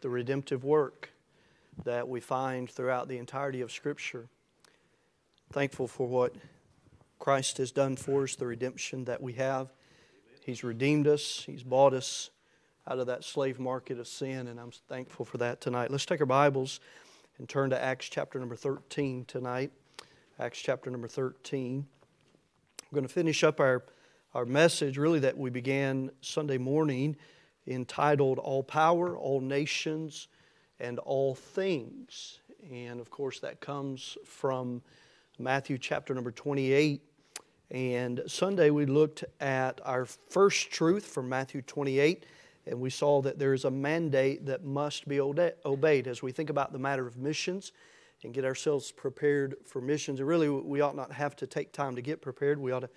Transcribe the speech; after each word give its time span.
the 0.00 0.08
redemptive 0.08 0.64
work 0.64 1.10
that 1.84 2.08
we 2.08 2.20
find 2.20 2.70
throughout 2.70 3.08
the 3.08 3.18
entirety 3.18 3.60
of 3.60 3.72
Scripture. 3.72 4.26
Thankful 5.52 5.88
for 5.88 6.06
what 6.06 6.34
Christ 7.18 7.58
has 7.58 7.72
done 7.72 7.96
for 7.96 8.24
us, 8.24 8.36
the 8.36 8.46
redemption 8.46 9.04
that 9.04 9.22
we 9.22 9.34
have. 9.34 9.72
He's 10.44 10.64
redeemed 10.64 11.06
us, 11.06 11.42
He's 11.46 11.62
bought 11.62 11.94
us 11.94 12.30
out 12.86 12.98
of 12.98 13.06
that 13.06 13.24
slave 13.24 13.58
market 13.58 13.98
of 13.98 14.08
sin, 14.08 14.48
and 14.48 14.58
I'm 14.58 14.70
thankful 14.88 15.24
for 15.24 15.38
that 15.38 15.60
tonight. 15.60 15.90
Let's 15.90 16.06
take 16.06 16.20
our 16.20 16.26
Bibles 16.26 16.80
and 17.38 17.48
turn 17.48 17.70
to 17.70 17.82
Acts 17.82 18.08
chapter 18.08 18.38
number 18.38 18.56
13 18.56 19.24
tonight. 19.26 19.72
Acts 20.38 20.58
chapter 20.60 20.90
number 20.90 21.08
13. 21.08 21.86
We're 22.90 22.96
going 22.96 23.06
to 23.06 23.12
finish 23.12 23.44
up 23.44 23.60
our, 23.60 23.84
our 24.32 24.46
message, 24.46 24.96
really, 24.96 25.18
that 25.20 25.36
we 25.36 25.50
began 25.50 26.10
Sunday 26.20 26.56
morning 26.56 27.16
entitled 27.68 28.38
All 28.38 28.62
Power, 28.62 29.16
All 29.16 29.40
Nations, 29.40 30.28
and 30.80 30.98
All 31.00 31.34
Things. 31.34 32.40
And 32.72 33.00
of 33.00 33.10
course, 33.10 33.40
that 33.40 33.60
comes 33.60 34.16
from 34.24 34.82
Matthew 35.38 35.78
chapter 35.78 36.14
number 36.14 36.32
28. 36.32 37.00
And 37.70 38.22
Sunday 38.26 38.70
we 38.70 38.86
looked 38.86 39.24
at 39.40 39.80
our 39.84 40.06
first 40.06 40.70
truth 40.70 41.04
from 41.04 41.28
Matthew 41.28 41.60
28, 41.62 42.24
and 42.66 42.80
we 42.80 42.90
saw 42.90 43.20
that 43.22 43.38
there 43.38 43.52
is 43.52 43.64
a 43.64 43.70
mandate 43.70 44.46
that 44.46 44.64
must 44.64 45.06
be 45.06 45.20
obeyed 45.20 46.06
as 46.06 46.22
we 46.22 46.32
think 46.32 46.50
about 46.50 46.72
the 46.72 46.78
matter 46.78 47.06
of 47.06 47.18
missions 47.18 47.72
and 48.24 48.34
get 48.34 48.44
ourselves 48.44 48.90
prepared 48.90 49.54
for 49.64 49.80
missions. 49.80 50.18
And 50.18 50.28
really, 50.28 50.48
we 50.48 50.80
ought 50.80 50.96
not 50.96 51.12
have 51.12 51.36
to 51.36 51.46
take 51.46 51.72
time 51.72 51.94
to 51.94 52.02
get 52.02 52.20
prepared. 52.20 52.58
We 52.58 52.72
ought 52.72 52.80
to 52.80 52.90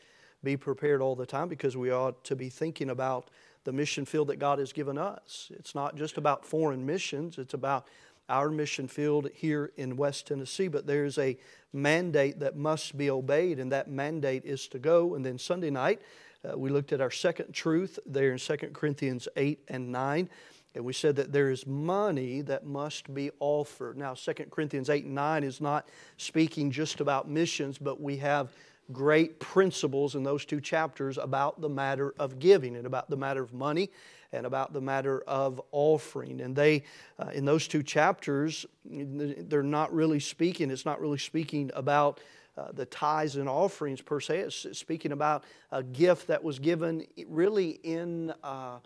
be 0.44 0.58
prepared 0.58 1.02
all 1.02 1.16
the 1.16 1.26
time 1.26 1.48
because 1.48 1.78
we 1.78 1.92
ought 1.92 2.24
to 2.24 2.36
be 2.36 2.50
thinking 2.50 2.90
about 2.90 3.30
the 3.64 3.72
mission 3.72 4.06
field 4.06 4.28
that 4.28 4.38
God 4.38 4.60
has 4.60 4.74
given 4.74 4.98
us. 4.98 5.52
It's 5.56 5.76
not 5.76 5.96
just 5.96 6.18
about 6.18 6.46
foreign 6.46 6.86
missions, 6.86 7.38
it's 7.38 7.54
about 7.54 7.88
our 8.30 8.50
mission 8.50 8.88
field 8.88 9.28
here 9.34 9.72
in 9.76 9.98
West 9.98 10.28
Tennessee, 10.28 10.68
but 10.68 10.88
there's 10.88 11.18
a 11.18 11.38
mandate 11.74 12.40
that 12.40 12.56
must 12.56 12.98
be 12.98 13.10
obeyed, 13.10 13.60
and 13.60 13.72
that 13.72 13.90
mandate 13.90 14.46
is 14.46 14.68
to 14.70 14.80
go. 14.80 15.16
And 15.16 15.26
then 15.26 15.38
Sunday 15.38 15.70
night, 15.70 16.02
uh, 16.44 16.58
we 16.58 16.70
looked 16.70 16.94
at 16.94 17.02
our 17.02 17.12
second 17.12 17.54
truth 17.54 18.00
there 18.06 18.32
in 18.32 18.38
2 18.38 18.58
Corinthians 18.74 19.28
8 19.36 19.60
and 19.68 19.92
9. 19.92 20.30
And 20.74 20.86
we 20.86 20.94
said 20.94 21.18
that 21.18 21.34
there 21.34 21.52
is 21.52 21.68
money 21.68 22.42
that 22.44 22.66
must 22.66 23.14
be 23.14 23.30
offered. 23.40 23.98
Now, 23.98 24.14
2 24.14 24.34
Corinthians 24.50 24.90
8 24.90 25.04
and 25.04 25.16
9 25.16 25.44
is 25.44 25.60
not 25.60 25.88
speaking 26.18 26.72
just 26.72 27.02
about 27.02 27.30
missions, 27.30 27.78
but 27.78 28.00
we 28.00 28.18
have 28.18 28.54
great 28.94 29.40
principles 29.40 30.16
in 30.16 30.24
those 30.24 30.46
two 30.46 30.62
chapters 30.62 31.18
about 31.18 31.62
the 31.62 31.70
matter 31.70 32.14
of 32.20 32.40
giving 32.40 32.76
and 32.76 32.86
about 32.86 33.10
the 33.10 33.18
matter 33.18 33.44
of 33.44 33.54
money 33.54 33.90
and 34.34 34.46
about 34.46 34.74
the 34.74 34.82
matter 34.82 35.22
of 35.28 35.62
offering. 35.72 36.42
And 36.42 36.56
they, 36.56 36.84
uh, 37.20 37.32
in 37.34 37.46
those 37.46 37.68
two 37.68 37.84
chapters, 37.84 38.66
they're 38.86 39.64
not 39.64 39.94
really 39.94 40.20
speaking, 40.20 40.72
it's 40.72 40.86
not 40.86 41.02
really 41.02 41.18
speaking 41.18 41.72
about 41.74 42.20
uh, 42.58 42.72
the 42.74 42.86
tithes 42.86 43.38
and 43.38 43.48
offerings 43.48 44.02
per 44.02 44.20
se. 44.20 44.40
It's 44.40 44.78
speaking 44.78 45.12
about 45.12 45.44
a 45.72 45.84
gift 45.84 46.28
that 46.28 46.44
was 46.44 46.60
given 46.60 47.06
really 47.28 47.80
in. 47.84 48.34
Uh, 48.44 48.80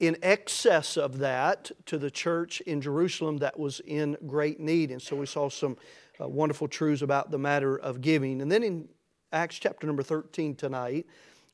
in 0.00 0.16
excess 0.22 0.96
of 0.96 1.18
that 1.18 1.70
to 1.86 1.98
the 1.98 2.10
church 2.10 2.60
in 2.62 2.80
Jerusalem 2.80 3.38
that 3.38 3.56
was 3.56 3.80
in 3.86 4.16
great 4.26 4.58
need. 4.58 4.90
And 4.90 5.00
so 5.00 5.14
we 5.14 5.24
saw 5.24 5.48
some 5.48 5.76
uh, 6.20 6.28
wonderful 6.28 6.68
truths 6.68 7.02
about 7.02 7.30
the 7.30 7.38
matter 7.38 7.78
of 7.78 8.00
giving. 8.00 8.42
And 8.42 8.50
then 8.50 8.64
in 8.64 8.88
Acts 9.34 9.58
chapter 9.58 9.86
number 9.86 10.04
13 10.04 10.54
tonight, 10.54 11.06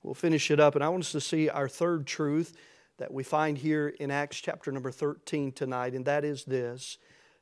we'll 0.03 0.15
finish 0.15 0.51
it 0.51 0.61
up. 0.61 0.75
And 0.75 0.85
I 0.85 0.89
want 0.91 1.05
us 1.05 1.13
to 1.13 1.21
see 1.21 1.49
our 1.49 1.69
third 1.69 2.07
truth 2.07 2.55
that 2.99 3.13
we 3.13 3.23
find 3.23 3.57
here 3.57 3.89
in 3.99 4.11
Acts 4.11 4.39
chapter 4.39 4.71
number 4.71 4.91
13 4.91 5.53
tonight, 5.53 5.95
and 5.95 6.05
that 6.05 6.25
is 6.25 6.45
this 6.45 6.99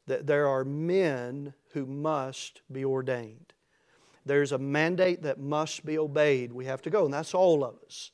that 0.06 0.27
there 0.27 0.48
are 0.48 0.64
men 0.64 1.53
who 1.72 1.84
must 1.84 2.62
be 2.72 2.83
ordained. 2.83 3.53
There's 4.25 4.53
a 4.53 4.58
mandate 4.58 5.22
that 5.22 5.39
must 5.39 5.84
be 5.84 5.98
obeyed. 5.98 6.51
We 6.51 6.64
have 6.64 6.80
to 6.83 6.91
go, 6.91 7.05
and 7.05 7.12
that's 7.12 7.35
all 7.35 7.62
of 7.62 7.74
us. 7.85 8.11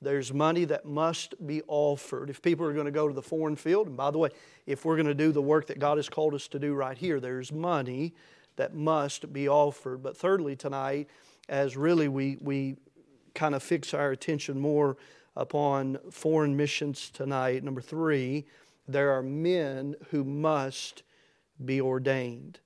There's 0.00 0.32
money 0.32 0.64
that 0.66 0.86
must 0.86 1.34
be 1.46 1.62
offered. 1.66 2.30
If 2.30 2.40
people 2.40 2.64
are 2.64 2.72
going 2.72 2.86
to 2.86 2.90
go 2.90 3.06
to 3.08 3.12
the 3.12 3.20
foreign 3.20 3.56
field, 3.56 3.88
and 3.88 3.96
by 3.96 4.10
the 4.10 4.18
way, 4.18 4.30
if 4.66 4.84
we're 4.84 4.96
going 4.96 5.06
to 5.08 5.14
do 5.14 5.30
the 5.30 5.42
work 5.42 5.66
that 5.66 5.78
God 5.78 5.98
has 5.98 6.08
called 6.08 6.32
us 6.32 6.48
to 6.48 6.58
do 6.58 6.74
right 6.74 6.96
here, 6.96 7.20
there's 7.20 7.52
money 7.52 8.14
that 8.56 8.74
must 8.74 9.32
be 9.32 9.48
offered. 9.48 10.02
But 10.02 10.16
thirdly, 10.16 10.56
tonight, 10.56 11.08
as 11.48 11.76
really 11.76 12.08
we, 12.08 12.38
we 12.40 12.76
kind 13.34 13.54
of 13.54 13.62
fix 13.62 13.94
our 13.94 14.10
attention 14.10 14.58
more 14.58 14.96
upon 15.36 15.98
foreign 16.10 16.56
missions 16.56 17.10
tonight, 17.10 17.62
number 17.62 17.80
three, 17.80 18.46
there 18.88 19.10
are 19.12 19.22
men 19.22 19.94
who 20.10 20.24
must 20.24 21.02
be 21.64 21.80
ordained. 21.80 22.58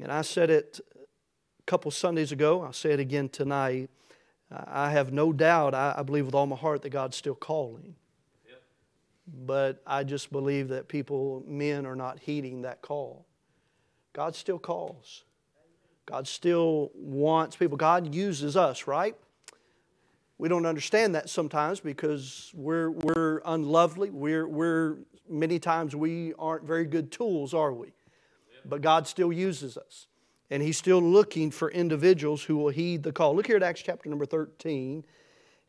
And 0.00 0.12
I 0.12 0.22
said 0.22 0.50
it 0.50 0.80
a 0.96 1.62
couple 1.64 1.90
Sundays 1.90 2.32
ago, 2.32 2.62
I'll 2.62 2.72
say 2.72 2.92
it 2.92 3.00
again 3.00 3.28
tonight. 3.28 3.90
I 4.50 4.90
have 4.90 5.12
no 5.12 5.32
doubt, 5.32 5.74
I, 5.74 6.00
believe 6.02 6.26
with 6.26 6.34
all 6.34 6.46
my 6.46 6.54
heart 6.54 6.82
that 6.82 6.90
God's 6.90 7.16
still 7.16 7.34
calling. 7.34 7.96
But 9.26 9.82
I 9.84 10.04
just 10.04 10.30
believe 10.30 10.68
that 10.68 10.86
people, 10.86 11.42
men, 11.48 11.84
are 11.84 11.96
not 11.96 12.20
heeding 12.20 12.62
that 12.62 12.80
call. 12.80 13.26
God 14.12 14.36
still 14.36 14.60
calls. 14.60 15.24
God 16.06 16.28
still 16.28 16.92
wants 16.94 17.56
people. 17.56 17.76
God 17.76 18.14
uses 18.14 18.56
us, 18.56 18.86
right? 18.86 19.16
We 20.38 20.48
don't 20.48 20.66
understand 20.66 21.14
that 21.14 21.28
sometimes 21.28 21.80
because 21.80 22.52
we're, 22.54 22.90
we're 22.90 23.42
unlovely. 23.44 24.10
We're, 24.10 24.46
we're, 24.46 24.98
many 25.28 25.58
times 25.58 25.96
we 25.96 26.32
aren't 26.38 26.64
very 26.64 26.84
good 26.84 27.10
tools, 27.10 27.54
are 27.54 27.72
we? 27.72 27.92
But 28.64 28.82
God 28.82 29.06
still 29.06 29.32
uses 29.32 29.76
us. 29.76 30.06
And 30.50 30.62
He's 30.62 30.78
still 30.78 31.00
looking 31.00 31.50
for 31.50 31.70
individuals 31.70 32.42
who 32.42 32.56
will 32.56 32.68
heed 32.68 33.02
the 33.02 33.12
call. 33.12 33.34
Look 33.34 33.46
here 33.46 33.56
at 33.56 33.62
Acts 33.62 33.82
chapter 33.82 34.08
number 34.08 34.26
13. 34.26 35.04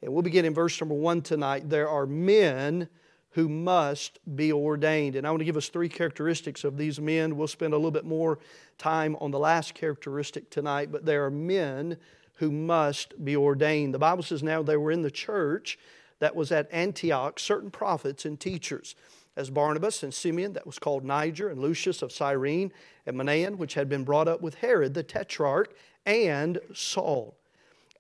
And 0.02 0.14
we'll 0.14 0.22
begin 0.22 0.46
in 0.46 0.54
verse 0.54 0.80
number 0.80 0.94
1 0.94 1.22
tonight. 1.24 1.70
There 1.70 1.90
are 1.90 2.06
men 2.06 2.90
who 3.38 3.48
must 3.48 4.18
be 4.36 4.52
ordained. 4.52 5.16
And 5.16 5.28
I 5.28 5.30
want 5.30 5.42
to 5.42 5.46
give 5.46 5.58
us 5.58 5.70
three 5.70 5.90
characteristics 5.90 6.64
of 6.64 6.76
these 6.76 7.00
men. 7.00 7.38
We'll 7.38 7.48
spend 7.48 7.72
a 7.72 7.78
little 7.78 7.92
bit 7.92 8.04
more 8.04 8.40
time 8.80 9.16
on 9.22 9.30
the 9.30 9.38
last 9.38 9.76
characteristic 9.76 10.50
tonight, 10.50 10.92
but 10.92 11.06
there 11.06 11.24
are 11.24 11.30
men 11.30 11.98
who 12.38 12.52
must 12.52 13.24
be 13.24 13.36
ordained. 13.36 13.94
The 13.94 14.00
Bible 14.00 14.24
says 14.24 14.42
now 14.42 14.64
they 14.64 14.76
were 14.76 14.92
in 14.92 15.04
the 15.04 15.12
church 15.12 15.78
that 16.18 16.36
was 16.36 16.52
at 16.52 16.68
Antioch, 16.72 17.40
certain 17.40 17.70
prophets 17.70 18.26
and 18.26 18.40
teachers, 18.40 18.96
as 19.36 19.52
Barnabas 19.52 20.02
and 20.02 20.12
Simeon, 20.12 20.54
that 20.54 20.66
was 20.66 20.80
called 20.80 21.06
Niger, 21.06 21.48
and 21.48 21.62
Lucius 21.62 22.02
of 22.02 22.12
Cyrene, 22.12 22.74
and 23.06 23.16
Manaen, 23.16 23.58
which 23.58 23.76
had 23.76 23.88
been 23.88 24.04
brought 24.04 24.28
up 24.28 24.42
with 24.42 24.56
Herod 24.56 24.96
the 24.96 25.04
tetrarch, 25.04 25.76
and 26.08 26.58
Saul. 26.74 27.38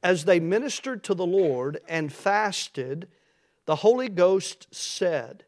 As 0.01 0.25
they 0.25 0.39
ministered 0.39 1.03
to 1.03 1.13
the 1.13 1.27
Lord 1.27 1.79
and 1.87 2.11
fasted, 2.11 3.07
the 3.67 3.75
Holy 3.75 4.09
Ghost 4.09 4.67
said, 4.71 5.43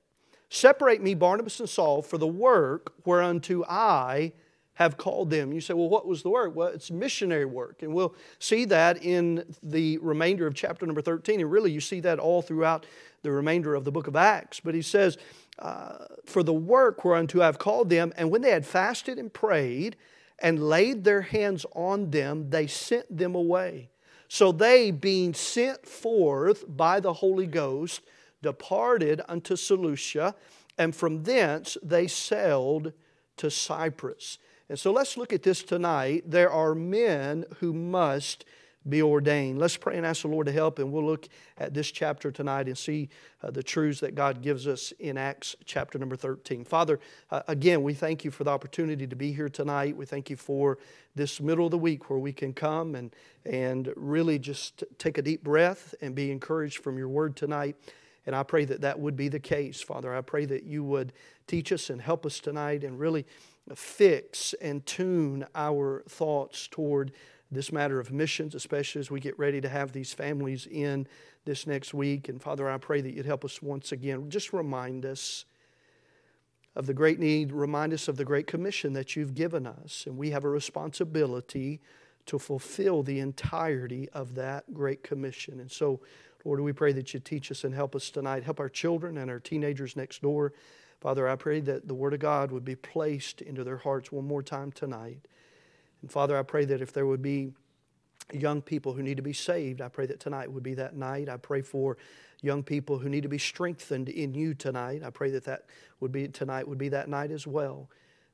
Separate 0.50 1.02
me, 1.02 1.16
Barnabas 1.16 1.60
and 1.60 1.70
Saul, 1.70 2.02
for 2.02 2.18
the 2.18 2.28
work 2.28 2.94
whereunto 3.06 3.64
I 3.68 4.34
have 4.74 4.98
called 4.98 5.30
them. 5.30 5.54
You 5.54 5.62
say, 5.62 5.74
well, 5.74 5.90
what 5.90 6.08
was 6.08 6.24
the 6.24 6.30
work? 6.30 6.56
Well, 6.56 6.70
it's 6.70 6.90
missionary 6.90 7.46
work. 7.46 7.84
And 7.84 7.94
we'll 7.94 8.16
see 8.40 8.66
that 8.66 9.04
in 9.04 9.44
the 9.62 9.98
remainder 10.00 10.48
of 10.48 10.56
chapter 10.56 10.86
number 10.86 11.02
13. 11.02 11.42
And 11.42 11.52
really, 11.52 11.72
you 11.72 11.82
see 11.82 12.00
that 12.00 12.18
all 12.18 12.42
throughout 12.42 12.86
the 13.22 13.32
remainder 13.32 13.76
of 13.76 13.84
the 13.84 13.92
book 13.92 14.08
of 14.08 14.16
Acts. 14.16 14.60
But 14.60 14.76
he 14.76 14.82
says, 14.82 15.18
uh, 15.60 16.06
For 16.26 16.44
the 16.44 16.54
work 16.54 17.04
whereunto 17.04 17.42
I 17.42 17.46
have 17.46 17.60
called 17.60 17.90
them, 17.90 18.14
and 18.18 18.32
when 18.32 18.42
they 18.42 18.52
had 18.52 18.66
fasted 18.66 19.20
and 19.20 19.32
prayed 19.32 19.98
and 20.40 20.68
laid 20.68 21.04
their 21.04 21.22
hands 21.22 21.66
on 21.74 22.12
them, 22.12 22.50
they 22.50 22.66
sent 22.66 23.16
them 23.16 23.36
away. 23.36 23.90
So 24.30 24.52
they, 24.52 24.92
being 24.92 25.34
sent 25.34 25.88
forth 25.88 26.64
by 26.68 27.00
the 27.00 27.14
Holy 27.14 27.48
Ghost, 27.48 28.02
departed 28.42 29.22
unto 29.28 29.56
Seleucia, 29.56 30.36
and 30.78 30.96
from 30.96 31.24
thence 31.24 31.78
they 31.84 32.08
sailed 32.08 32.94
to 33.38 33.50
Cyprus. 33.50 34.38
And 34.70 34.80
so 34.80 34.92
let's 34.92 35.18
look 35.18 35.34
at 35.34 35.42
this 35.42 35.64
tonight. 35.64 36.24
There 36.30 36.52
are 36.52 36.76
men 36.76 37.46
who 37.58 37.74
must 37.74 38.46
be 38.90 39.02
ordained. 39.02 39.60
Let's 39.60 39.78
pray 39.78 39.98
and 39.98 40.06
ask 40.06 40.24
the 40.24 40.28
Lord 40.28 40.48
to 40.48 40.52
help, 40.52 40.80
and 40.80 40.92
we'll 40.92 41.06
look 41.06 41.28
at 41.58 41.74
this 41.74 41.92
chapter 41.92 42.32
tonight 42.32 42.68
and 42.68 42.78
see 42.78 43.10
uh, 43.44 43.52
the 43.52 43.64
truths 43.64 44.00
that 44.02 44.16
God 44.16 44.42
gives 44.42 44.68
us 44.68 44.92
in 45.00 45.18
Acts 45.18 45.56
chapter 45.66 45.98
number 45.98 46.16
13. 46.16 46.64
Father, 46.66 47.00
uh, 47.32 47.42
again, 47.48 47.84
we 47.84 47.94
thank 47.94 48.24
you 48.26 48.32
for 48.32 48.44
the 48.44 48.52
opportunity 48.52 49.08
to 49.08 49.16
be 49.16 49.32
here 49.32 49.50
tonight. 49.50 49.96
We 49.96 50.06
thank 50.06 50.30
you 50.30 50.36
for 50.36 50.78
this 51.16 51.40
middle 51.40 51.66
of 51.66 51.72
the 51.72 51.78
week 51.78 52.10
where 52.10 52.20
we 52.20 52.34
can 52.34 52.54
come 52.54 52.96
and, 52.96 53.16
and 53.46 53.94
really 53.96 54.40
just 54.40 54.84
take 54.98 55.18
a 55.18 55.22
deep 55.22 55.44
breath 55.44 55.94
and 56.02 56.16
be 56.16 56.32
encouraged 56.32 56.84
from 56.84 56.98
your 56.98 57.10
word 57.10 57.36
tonight. 57.36 57.76
And 58.26 58.36
I 58.36 58.44
pray 58.44 58.66
that 58.66 58.82
that 58.82 59.00
would 59.00 59.16
be 59.16 59.28
the 59.28 59.40
case, 59.40 59.82
Father. 59.82 60.14
I 60.16 60.22
pray 60.22 60.46
that 60.46 60.64
you 60.64 60.84
would 60.84 61.14
teach 61.48 61.72
us 61.72 61.90
and 61.90 62.02
help 62.02 62.26
us 62.26 62.40
tonight 62.40 62.84
and 62.84 63.00
really 63.00 63.26
fix 63.76 64.54
and 64.62 64.86
tune 64.86 65.46
our 65.56 66.04
thoughts 66.08 66.68
toward 66.68 67.12
this 67.52 67.72
matter 67.72 68.00
of 68.00 68.12
missions, 68.12 68.54
especially 68.54 69.00
as 69.00 69.10
we 69.10 69.20
get 69.20 69.38
ready 69.40 69.60
to 69.62 69.70
have 69.70 69.92
these 69.92 70.14
families 70.14 70.68
in 70.68 71.08
this 71.46 71.66
next 71.66 71.94
week. 71.94 72.30
And 72.30 72.42
Father, 72.42 72.70
I 72.70 72.78
pray 72.78 73.02
that 73.02 73.14
you'd 73.14 73.26
help 73.26 73.44
us 73.44 73.62
once 73.62 73.92
again. 73.92 74.30
Just 74.30 74.54
remind 74.54 75.06
us 75.06 75.46
of 76.76 76.86
the 76.86 76.94
great 76.94 77.20
need, 77.20 77.52
remind 77.52 77.94
us 77.94 78.08
of 78.08 78.18
the 78.18 78.26
great 78.26 78.46
commission 78.46 78.94
that 78.94 79.16
you've 79.16 79.34
given 79.34 79.66
us. 79.66 80.04
And 80.06 80.18
we 80.18 80.30
have 80.30 80.46
a 80.46 80.50
responsibility 80.50 81.82
to 82.28 82.38
fulfill 82.38 83.02
the 83.02 83.20
entirety 83.20 84.08
of 84.14 84.36
that 84.36 84.72
great 84.72 85.04
commission. 85.04 85.60
And 85.60 85.72
so, 85.72 86.00
Lord, 86.46 86.60
we 86.60 86.72
pray 86.72 86.94
that 86.94 87.14
you 87.14 87.20
teach 87.20 87.52
us 87.52 87.64
and 87.64 87.74
help 87.74 87.96
us 87.96 88.12
tonight. 88.12 88.44
Help 88.44 88.60
our 88.60 88.70
children 88.70 89.18
and 89.18 89.32
our 89.32 89.40
teenagers 89.40 89.96
next 89.96 90.22
door. 90.22 90.54
Father, 91.02 91.28
I 91.28 91.36
pray 91.36 91.60
that 91.62 91.88
the 91.88 91.96
Word 91.96 92.14
of 92.14 92.20
God 92.20 92.52
would 92.52 92.66
be 92.66 92.76
placed 92.76 93.42
into 93.42 93.64
their 93.64 93.78
hearts 93.78 94.12
one 94.12 94.26
more 94.26 94.44
time 94.44 94.72
tonight. 94.72 95.28
And 96.02 96.12
Father, 96.12 96.38
I 96.38 96.44
pray 96.44 96.66
that 96.66 96.82
if 96.82 96.94
there 96.94 97.06
would 97.06 97.22
be 97.22 97.54
young 98.32 98.62
people 98.62 98.94
who 98.94 99.04
need 99.04 99.18
to 99.18 99.24
be 99.24 99.34
saved, 99.34 99.82
I 99.82 99.90
pray 99.90 100.06
that 100.06 100.20
tonight 100.20 100.52
would 100.52 100.64
be 100.64 100.76
that 100.76 100.96
night. 100.96 101.30
I 101.30 101.38
pray 101.38 101.62
for 101.62 101.98
young 102.42 102.64
people 102.64 103.00
who 103.00 103.10
need 103.10 103.24
to 103.24 103.30
be 103.30 103.38
strengthened 103.38 104.10
in 104.10 104.34
you 104.34 104.54
tonight. 104.54 105.02
I 105.04 105.10
pray 105.10 105.32
that 105.32 105.46
that 105.46 105.66
would 106.00 106.12
be 106.12 106.28
tonight 106.28 106.68
would 106.68 106.78
be 106.78 106.90
that 106.90 107.10
night 107.10 107.32
as 107.32 107.46
well. 107.46 107.90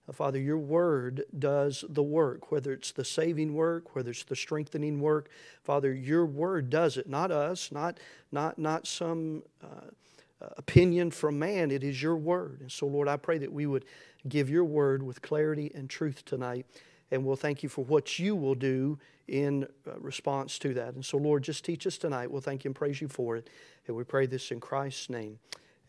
Uh, 0.07 0.11
Father, 0.11 0.39
your 0.39 0.59
word 0.59 1.23
does 1.39 1.83
the 1.89 2.03
work, 2.03 2.51
whether 2.51 2.73
it's 2.73 2.91
the 2.91 3.05
saving 3.05 3.53
work, 3.53 3.95
whether 3.95 4.11
it's 4.11 4.23
the 4.23 4.35
strengthening 4.35 4.99
work. 4.99 5.29
Father, 5.63 5.93
your 5.93 6.25
word 6.25 6.69
does 6.69 6.97
it, 6.97 7.09
not 7.09 7.31
us, 7.31 7.71
not, 7.71 7.99
not, 8.31 8.59
not 8.59 8.85
some 8.85 9.43
uh, 9.63 9.89
opinion 10.57 11.09
from 11.09 11.39
man. 11.39 11.71
It 11.71 11.83
is 11.83 12.01
your 12.01 12.17
word. 12.17 12.61
And 12.61 12.71
so, 12.71 12.85
Lord, 12.85 13.07
I 13.07 13.17
pray 13.17 13.37
that 13.39 13.51
we 13.51 13.65
would 13.65 13.85
give 14.27 14.49
your 14.49 14.65
word 14.65 15.01
with 15.01 15.21
clarity 15.21 15.71
and 15.73 15.89
truth 15.89 16.23
tonight. 16.25 16.65
And 17.11 17.25
we'll 17.25 17.35
thank 17.35 17.63
you 17.63 17.69
for 17.69 17.85
what 17.85 18.19
you 18.19 18.35
will 18.35 18.55
do 18.55 18.97
in 19.27 19.67
uh, 19.87 19.99
response 19.99 20.59
to 20.59 20.73
that. 20.73 20.93
And 20.93 21.05
so, 21.05 21.17
Lord, 21.17 21.43
just 21.43 21.63
teach 21.63 21.85
us 21.87 21.97
tonight. 21.97 22.31
We'll 22.31 22.41
thank 22.41 22.63
you 22.63 22.69
and 22.69 22.75
praise 22.75 23.01
you 23.01 23.07
for 23.07 23.37
it. 23.37 23.49
And 23.87 23.95
we 23.95 24.03
pray 24.03 24.25
this 24.25 24.51
in 24.51 24.59
Christ's 24.59 25.09
name. 25.09 25.39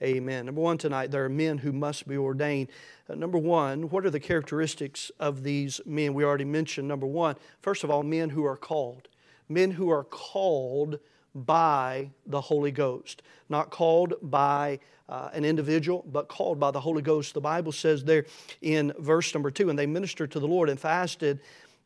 Amen. 0.02 0.44
Number 0.44 0.60
one, 0.60 0.76
tonight, 0.76 1.10
there 1.10 1.24
are 1.24 1.30
men 1.30 1.58
who 1.58 1.72
must 1.72 2.06
be 2.06 2.18
ordained. 2.18 2.68
Uh, 3.08 3.14
number 3.14 3.38
one, 3.38 3.88
what 3.88 4.04
are 4.04 4.10
the 4.10 4.20
characteristics 4.20 5.10
of 5.18 5.42
these 5.42 5.80
men? 5.86 6.12
We 6.12 6.22
already 6.22 6.44
mentioned 6.44 6.86
number 6.86 7.06
one. 7.06 7.36
First 7.62 7.82
of 7.82 7.90
all, 7.90 8.02
men 8.02 8.30
who 8.30 8.44
are 8.44 8.58
called. 8.58 9.08
Men 9.48 9.70
who 9.70 9.88
are 9.88 10.04
called 10.04 10.98
by 11.34 12.10
the 12.26 12.42
Holy 12.42 12.72
Ghost. 12.72 13.22
Not 13.48 13.70
called 13.70 14.14
by 14.20 14.80
uh, 15.08 15.30
an 15.32 15.44
individual, 15.44 16.04
but 16.10 16.28
called 16.28 16.58
by 16.58 16.70
the 16.70 16.80
Holy 16.80 17.02
Ghost. 17.02 17.34
The 17.34 17.40
Bible 17.40 17.72
says 17.72 18.04
there 18.04 18.26
in 18.62 18.92
verse 18.98 19.32
number 19.34 19.50
two, 19.50 19.70
and 19.70 19.78
they 19.78 19.86
ministered 19.86 20.30
to 20.32 20.40
the 20.40 20.48
Lord 20.48 20.68
and 20.68 20.78
fasted, 20.78 21.40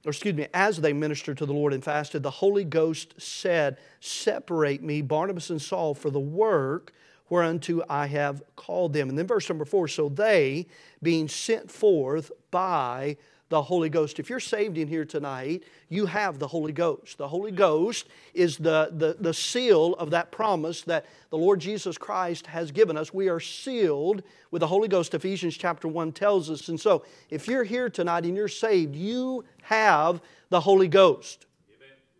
or 0.04 0.10
excuse 0.10 0.34
me, 0.34 0.46
as 0.54 0.80
they 0.80 0.92
ministered 0.92 1.36
to 1.38 1.46
the 1.46 1.52
Lord 1.52 1.74
and 1.74 1.84
fasted, 1.84 2.22
the 2.22 2.30
Holy 2.30 2.64
Ghost 2.64 3.14
said, 3.20 3.76
Separate 4.00 4.82
me, 4.82 5.02
Barnabas 5.02 5.50
and 5.50 5.60
Saul, 5.60 5.94
for 5.94 6.10
the 6.10 6.20
work 6.20 6.92
whereunto 7.28 7.82
I 7.88 8.06
have 8.06 8.42
called 8.56 8.92
them. 8.92 9.08
And 9.08 9.18
then 9.18 9.26
verse 9.26 9.48
number 9.48 9.64
four 9.64 9.88
so 9.88 10.08
they, 10.08 10.66
being 11.02 11.28
sent 11.28 11.70
forth 11.70 12.32
by 12.50 13.16
the 13.50 13.60
Holy 13.60 13.88
Ghost. 13.88 14.20
If 14.20 14.30
you're 14.30 14.40
saved 14.40 14.78
in 14.78 14.86
here 14.86 15.04
tonight, 15.04 15.64
you 15.88 16.06
have 16.06 16.38
the 16.38 16.46
Holy 16.46 16.72
Ghost. 16.72 17.18
The 17.18 17.28
Holy 17.28 17.50
Ghost 17.50 18.08
is 18.32 18.56
the, 18.56 18.90
the, 18.92 19.16
the 19.18 19.34
seal 19.34 19.94
of 19.94 20.10
that 20.10 20.30
promise 20.30 20.82
that 20.82 21.04
the 21.30 21.36
Lord 21.36 21.60
Jesus 21.60 21.98
Christ 21.98 22.46
has 22.46 22.70
given 22.70 22.96
us. 22.96 23.12
We 23.12 23.28
are 23.28 23.40
sealed 23.40 24.22
with 24.52 24.60
the 24.60 24.68
Holy 24.68 24.86
Ghost, 24.86 25.14
Ephesians 25.14 25.56
chapter 25.56 25.88
1 25.88 26.12
tells 26.12 26.48
us. 26.48 26.68
And 26.68 26.80
so, 26.80 27.04
if 27.28 27.48
you're 27.48 27.64
here 27.64 27.90
tonight 27.90 28.24
and 28.24 28.36
you're 28.36 28.48
saved, 28.48 28.94
you 28.94 29.44
have 29.62 30.22
the 30.48 30.60
Holy 30.60 30.88
Ghost. 30.88 31.46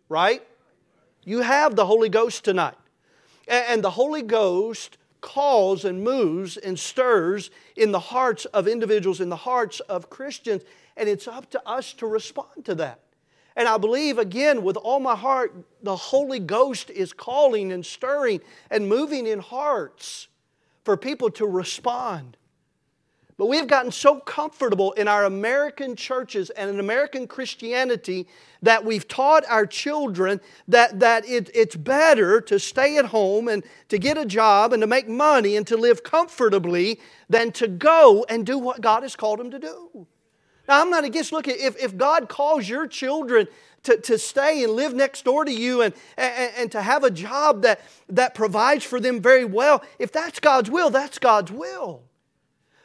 Right? 0.09 0.45
You 1.23 1.39
have 1.39 1.77
the 1.77 1.85
Holy 1.85 2.09
Ghost 2.09 2.43
tonight. 2.43 2.75
And 3.47 3.81
the 3.81 3.91
Holy 3.91 4.21
Ghost 4.21 4.97
calls 5.21 5.85
and 5.85 6.03
moves 6.03 6.57
and 6.57 6.77
stirs 6.77 7.51
in 7.77 7.91
the 7.91 7.99
hearts 7.99 8.45
of 8.45 8.67
individuals, 8.67 9.21
in 9.21 9.29
the 9.29 9.35
hearts 9.35 9.79
of 9.81 10.09
Christians, 10.09 10.63
and 10.97 11.07
it's 11.09 11.27
up 11.27 11.49
to 11.51 11.67
us 11.67 11.93
to 11.93 12.07
respond 12.07 12.65
to 12.65 12.75
that. 12.75 12.99
And 13.55 13.67
I 13.67 13.77
believe, 13.77 14.17
again, 14.17 14.63
with 14.63 14.77
all 14.77 14.99
my 14.99 15.15
heart, 15.15 15.53
the 15.83 15.95
Holy 15.95 16.39
Ghost 16.39 16.89
is 16.89 17.11
calling 17.11 17.71
and 17.71 17.85
stirring 17.85 18.39
and 18.69 18.87
moving 18.87 19.27
in 19.27 19.39
hearts 19.39 20.27
for 20.83 20.95
people 20.95 21.29
to 21.31 21.45
respond. 21.45 22.37
But 23.37 23.47
we've 23.47 23.67
gotten 23.67 23.91
so 23.91 24.19
comfortable 24.19 24.91
in 24.91 25.07
our 25.07 25.25
American 25.25 25.95
churches 25.95 26.51
and 26.51 26.69
in 26.69 26.79
American 26.79 27.25
Christianity 27.25 28.27
that 28.61 28.85
we've 28.85 29.07
taught 29.07 29.43
our 29.49 29.65
children 29.65 30.39
that, 30.67 30.99
that 30.99 31.25
it, 31.25 31.49
it's 31.53 31.75
better 31.75 32.39
to 32.41 32.59
stay 32.59 32.97
at 32.97 33.05
home 33.05 33.47
and 33.47 33.63
to 33.89 33.97
get 33.97 34.17
a 34.17 34.25
job 34.25 34.73
and 34.73 34.81
to 34.81 34.87
make 34.87 35.09
money 35.09 35.55
and 35.55 35.65
to 35.67 35.75
live 35.75 36.03
comfortably 36.03 36.99
than 37.29 37.51
to 37.53 37.67
go 37.67 38.23
and 38.29 38.45
do 38.45 38.59
what 38.59 38.79
God 38.79 39.01
has 39.01 39.15
called 39.15 39.39
them 39.39 39.49
to 39.49 39.59
do. 39.59 40.05
Now, 40.67 40.81
I'm 40.81 40.89
not 40.89 41.03
against, 41.03 41.31
look, 41.31 41.47
if, 41.47 41.81
if 41.81 41.97
God 41.97 42.29
calls 42.29 42.67
your 42.67 42.87
children 42.87 43.47
to, 43.83 43.97
to 43.97 44.17
stay 44.17 44.63
and 44.63 44.73
live 44.73 44.93
next 44.93 45.25
door 45.25 45.43
to 45.45 45.51
you 45.51 45.81
and, 45.81 45.93
and, 46.17 46.53
and 46.57 46.71
to 46.71 46.81
have 46.81 47.03
a 47.03 47.11
job 47.11 47.63
that, 47.63 47.81
that 48.09 48.35
provides 48.35 48.83
for 48.83 48.99
them 48.99 49.21
very 49.21 49.45
well, 49.45 49.83
if 49.99 50.11
that's 50.11 50.39
God's 50.39 50.69
will, 50.69 50.89
that's 50.89 51.17
God's 51.17 51.51
will. 51.51 52.03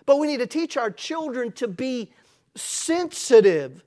But 0.06 0.18
we 0.18 0.26
need 0.26 0.38
to 0.38 0.46
teach 0.46 0.76
our 0.76 0.90
children 0.90 1.52
to 1.52 1.68
be 1.68 2.10
sensitive 2.54 3.82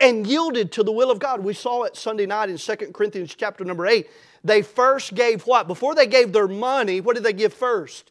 and 0.00 0.26
yielded 0.26 0.72
to 0.72 0.82
the 0.82 0.92
will 0.92 1.10
of 1.10 1.18
God. 1.18 1.42
We 1.42 1.54
saw 1.54 1.82
it 1.82 1.96
Sunday 1.96 2.26
night 2.26 2.48
in 2.48 2.56
2 2.56 2.76
Corinthians 2.92 3.34
chapter 3.34 3.64
number 3.64 3.86
8. 3.86 4.08
They 4.44 4.62
first 4.62 5.14
gave 5.14 5.42
what? 5.46 5.66
Before 5.66 5.94
they 5.94 6.06
gave 6.06 6.32
their 6.32 6.48
money, 6.48 7.00
what 7.00 7.16
did 7.16 7.24
they 7.24 7.32
give 7.32 7.52
first? 7.52 8.10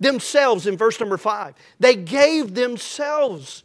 Themselves 0.00 0.66
in 0.66 0.76
verse 0.76 0.98
number 0.98 1.16
5. 1.16 1.54
They 1.78 1.94
gave 1.94 2.54
themselves. 2.54 3.62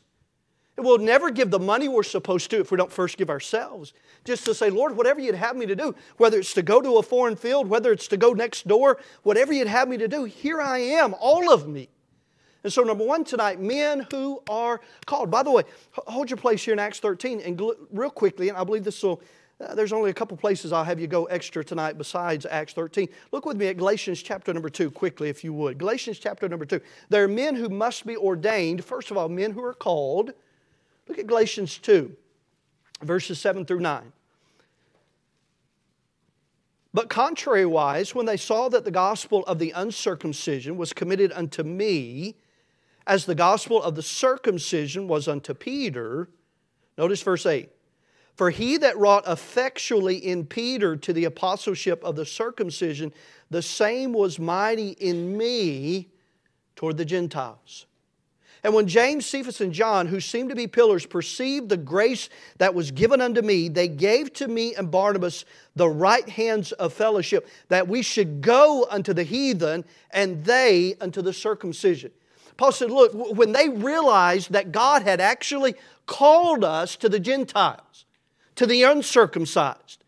We'll 0.77 0.99
never 0.99 1.31
give 1.31 1.49
the 1.49 1.59
money 1.59 1.87
we're 1.87 2.03
supposed 2.03 2.51
to 2.51 2.59
if 2.59 2.71
we 2.71 2.77
don't 2.77 2.91
first 2.91 3.17
give 3.17 3.31
ourselves. 3.31 3.93
Just 4.25 4.45
to 4.45 4.53
say, 4.53 4.69
Lord, 4.69 4.95
whatever 4.95 5.19
you'd 5.19 5.33
have 5.33 5.55
me 5.55 5.65
to 5.65 5.75
do, 5.75 5.95
whether 6.17 6.37
it's 6.37 6.53
to 6.53 6.61
go 6.61 6.81
to 6.81 6.97
a 6.97 7.03
foreign 7.03 7.35
field, 7.35 7.67
whether 7.67 7.91
it's 7.91 8.07
to 8.09 8.17
go 8.17 8.33
next 8.33 8.67
door, 8.67 8.99
whatever 9.23 9.51
you'd 9.51 9.67
have 9.67 9.87
me 9.87 9.97
to 9.97 10.07
do, 10.07 10.25
here 10.25 10.61
I 10.61 10.77
am, 10.77 11.15
all 11.19 11.51
of 11.51 11.67
me. 11.67 11.89
And 12.63 12.71
so, 12.71 12.83
number 12.83 13.05
one 13.05 13.23
tonight, 13.23 13.59
men 13.59 14.05
who 14.11 14.43
are 14.49 14.81
called. 15.05 15.31
By 15.31 15.41
the 15.41 15.51
way, 15.51 15.63
hold 15.93 16.29
your 16.29 16.37
place 16.37 16.63
here 16.63 16.73
in 16.73 16.79
Acts 16.79 16.99
13 16.99 17.39
and 17.39 17.59
real 17.91 18.09
quickly, 18.09 18.49
and 18.49 18.57
I 18.57 18.63
believe 18.63 18.83
this 18.83 19.01
will. 19.01 19.21
Uh, 19.59 19.73
there's 19.73 19.91
only 19.91 20.11
a 20.11 20.13
couple 20.13 20.37
places 20.37 20.71
I'll 20.71 20.83
have 20.83 20.99
you 20.99 21.07
go 21.07 21.25
extra 21.25 21.63
tonight 21.63 21.97
besides 21.97 22.45
Acts 22.45 22.73
13. 22.73 23.09
Look 23.31 23.47
with 23.47 23.57
me 23.57 23.67
at 23.67 23.77
Galatians 23.77 24.21
chapter 24.21 24.53
number 24.53 24.69
2 24.69 24.91
quickly, 24.91 25.29
if 25.29 25.43
you 25.43 25.51
would. 25.53 25.79
Galatians 25.79 26.19
chapter 26.19 26.47
number 26.47 26.63
2. 26.63 26.79
There 27.09 27.23
are 27.23 27.27
men 27.27 27.55
who 27.55 27.67
must 27.67 28.05
be 28.05 28.15
ordained. 28.15 28.85
First 28.85 29.09
of 29.09 29.17
all, 29.17 29.29
men 29.29 29.51
who 29.51 29.63
are 29.63 29.73
called. 29.73 30.33
Look 31.07 31.19
at 31.19 31.27
Galatians 31.27 31.77
2, 31.77 32.15
verses 33.01 33.39
7 33.39 33.65
through 33.65 33.79
9. 33.79 34.11
But 36.93 37.09
contrariwise, 37.09 38.15
when 38.15 38.25
they 38.25 38.37
saw 38.37 38.69
that 38.69 38.83
the 38.83 38.91
gospel 38.91 39.43
of 39.45 39.59
the 39.59 39.71
uncircumcision 39.71 40.77
was 40.77 40.93
committed 40.93 41.31
unto 41.31 41.63
me, 41.63 42.35
as 43.05 43.25
the 43.25 43.35
gospel 43.35 43.81
of 43.81 43.95
the 43.95 44.03
circumcision 44.03 45.07
was 45.07 45.27
unto 45.27 45.53
Peter. 45.53 46.29
Notice 46.97 47.21
verse 47.23 47.45
8. 47.45 47.69
For 48.35 48.51
he 48.51 48.77
that 48.77 48.97
wrought 48.97 49.23
effectually 49.27 50.17
in 50.17 50.45
Peter 50.45 50.95
to 50.95 51.11
the 51.11 51.25
apostleship 51.25 52.03
of 52.03 52.15
the 52.15 52.25
circumcision, 52.25 53.11
the 53.49 53.63
same 53.63 54.13
was 54.13 54.37
mighty 54.37 54.89
in 54.89 55.35
me 55.35 56.09
toward 56.75 56.97
the 56.97 57.05
Gentiles. 57.05 57.86
And 58.63 58.73
when 58.73 58.87
James, 58.87 59.25
Cephas, 59.25 59.61
and 59.61 59.73
John, 59.73 60.07
who 60.07 60.19
seemed 60.19 60.49
to 60.49 60.55
be 60.55 60.67
pillars, 60.67 61.05
perceived 61.05 61.69
the 61.69 61.77
grace 61.77 62.29
that 62.57 62.73
was 62.73 62.91
given 62.91 63.21
unto 63.21 63.41
me, 63.41 63.69
they 63.69 63.87
gave 63.87 64.33
to 64.33 64.47
me 64.47 64.75
and 64.75 64.89
Barnabas 64.89 65.45
the 65.75 65.89
right 65.89 66.27
hands 66.27 66.71
of 66.73 66.93
fellowship, 66.93 67.47
that 67.69 67.87
we 67.87 68.01
should 68.01 68.41
go 68.41 68.87
unto 68.89 69.13
the 69.13 69.23
heathen, 69.23 69.85
and 70.11 70.43
they 70.43 70.95
unto 70.99 71.21
the 71.21 71.33
circumcision. 71.33 72.11
Paul 72.57 72.71
said, 72.71 72.91
Look, 72.91 73.11
when 73.13 73.51
they 73.51 73.69
realized 73.69 74.51
that 74.51 74.71
God 74.71 75.03
had 75.03 75.21
actually 75.21 75.75
called 76.07 76.63
us 76.63 76.95
to 76.97 77.09
the 77.09 77.19
Gentiles, 77.19 78.05
to 78.55 78.65
the 78.65 78.83
uncircumcised, 78.83 80.03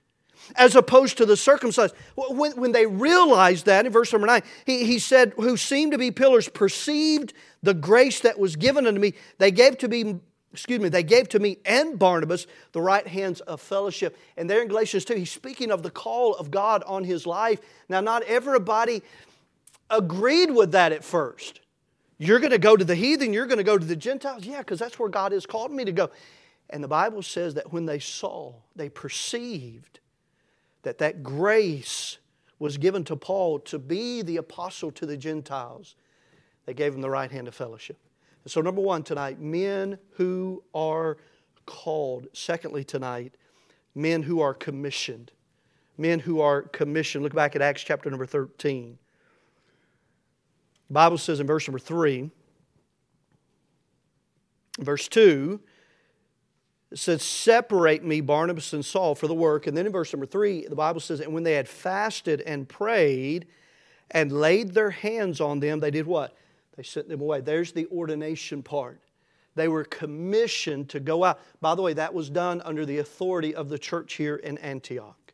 as 0.56 0.75
opposed 0.75 1.18
to 1.18 1.25
the 1.25 1.38
circumcised, 1.38 1.94
when, 2.15 2.53
when 2.53 2.72
they 2.72 2.88
realized 2.88 3.68
that, 3.68 3.86
in 3.86 3.91
verse 3.91 4.12
number 4.12 4.25
9, 4.25 4.41
he, 4.65 4.86
he 4.86 4.98
said, 5.00 5.34
Who 5.36 5.58
seemed 5.58 5.91
to 5.91 5.98
be 5.98 6.10
pillars 6.12 6.50
perceived 6.50 7.34
the 7.62 7.74
grace 7.74 8.22
that 8.22 8.39
was 8.39 8.56
given 8.56 8.88
unto 8.88 9.00
me. 9.00 9.13
They 9.38 9.51
gave 9.51 9.78
to 9.80 9.88
me 9.88 10.20
excuse 10.51 10.80
me, 10.80 10.89
they 10.89 11.04
gave 11.04 11.30
to 11.30 11.39
me 11.39 11.58
and 11.66 12.00
Barnabas 12.00 12.48
the 12.72 12.82
right 12.82 13.06
hands 13.06 13.39
of 13.42 13.62
fellowship. 13.62 14.18
And 14.38 14.50
there 14.50 14.62
in 14.62 14.68
Galatians 14.68 15.06
2, 15.06 15.16
he's 15.16 15.32
speaking 15.32 15.72
of 15.72 15.84
the 15.84 15.92
call 15.92 16.34
of 16.36 16.50
God 16.50 16.84
on 16.88 17.04
his 17.04 17.28
life. 17.28 17.60
Now, 17.88 18.01
not 18.01 18.24
everybody 18.24 19.04
agreed 19.89 20.51
with 20.51 20.72
that 20.72 20.92
at 20.92 21.04
first. 21.04 21.62
You're 22.18 22.39
going 22.39 22.51
to 22.51 22.58
go 22.58 22.75
to 22.75 22.84
the 22.84 22.96
heathen, 22.96 23.32
you're 23.32 23.46
going 23.46 23.60
to 23.60 23.63
go 23.63 23.78
to 23.78 23.86
the 23.86 23.96
Gentiles? 23.96 24.46
Yeah, 24.46 24.60
because 24.60 24.80
that's 24.80 25.00
where 25.00 25.10
God 25.10 25.32
has 25.32 25.46
called 25.46 25.72
me 25.72 25.86
to 25.86 25.92
go. 25.92 26.10
And 26.70 26.84
the 26.84 26.88
Bible 26.88 27.24
says 27.24 27.54
that 27.54 27.72
when 27.72 27.86
they 27.86 28.00
saw, 28.00 28.54
they 28.75 28.89
perceived 28.89 30.00
that 30.84 30.98
that 30.98 31.24
grace 31.24 32.18
was 32.60 32.78
given 32.78 33.04
to 33.06 33.16
Paul 33.16 33.60
to 33.60 33.80
be 33.80 34.22
the 34.22 34.38
apostle 34.38 34.92
to 34.92 35.06
the 35.06 35.16
Gentiles, 35.18 35.96
they 36.69 36.75
gave 36.75 36.93
him 36.93 37.01
the 37.01 37.09
right 37.09 37.31
hand 37.31 37.47
of 37.47 37.55
fellowship. 37.55 37.97
So, 38.45 38.61
number 38.61 38.79
one 38.79 39.01
tonight, 39.01 39.41
men 39.41 39.97
who 40.11 40.61
are 40.75 41.17
called. 41.65 42.27
Secondly, 42.31 42.83
tonight, 42.83 43.33
men 43.95 44.21
who 44.21 44.39
are 44.41 44.53
commissioned. 44.53 45.31
Men 45.97 46.19
who 46.19 46.41
are 46.41 46.61
commissioned. 46.61 47.23
Look 47.23 47.33
back 47.33 47.55
at 47.55 47.63
Acts 47.63 47.81
chapter 47.81 48.07
number 48.07 48.27
13. 48.27 48.99
The 50.89 50.93
Bible 50.93 51.17
says 51.17 51.39
in 51.39 51.47
verse 51.47 51.67
number 51.67 51.79
3, 51.79 52.29
verse 54.79 55.07
2, 55.07 55.59
it 56.91 56.99
says, 56.99 57.23
Separate 57.23 58.03
me, 58.03 58.21
Barnabas 58.21 58.73
and 58.73 58.85
Saul, 58.85 59.15
for 59.15 59.25
the 59.25 59.33
work. 59.33 59.65
And 59.65 59.75
then 59.75 59.88
in 59.88 59.91
verse 59.91 60.13
number 60.13 60.27
3, 60.27 60.67
the 60.67 60.75
Bible 60.75 60.99
says, 60.99 61.19
And 61.19 61.33
when 61.33 61.41
they 61.41 61.53
had 61.53 61.67
fasted 61.67 62.41
and 62.41 62.69
prayed 62.69 63.47
and 64.11 64.31
laid 64.31 64.75
their 64.75 64.91
hands 64.91 65.41
on 65.41 65.61
them, 65.61 65.79
they 65.79 65.89
did 65.89 66.05
what? 66.05 66.35
They 66.79 66.83
sent 66.83 67.09
them 67.09 67.19
away. 67.19 67.41
There's 67.41 67.74
the 67.74 67.88
ordination 67.88 68.63
part. 68.63 69.01
They 69.53 69.67
were 69.67 69.83
commissioned 69.83 70.88
to 70.91 71.01
go 71.01 71.25
out. 71.25 71.41
By 71.59 71.75
the 71.75 71.81
way, 71.81 71.91
that 71.91 72.13
was 72.13 72.29
done 72.29 72.62
under 72.62 72.86
the 72.86 73.00
authority 73.00 73.53
of 73.53 73.67
the 73.67 73.77
church 73.77 74.13
here 74.13 74.38
in 74.38 74.57
Antioch. 74.59 75.33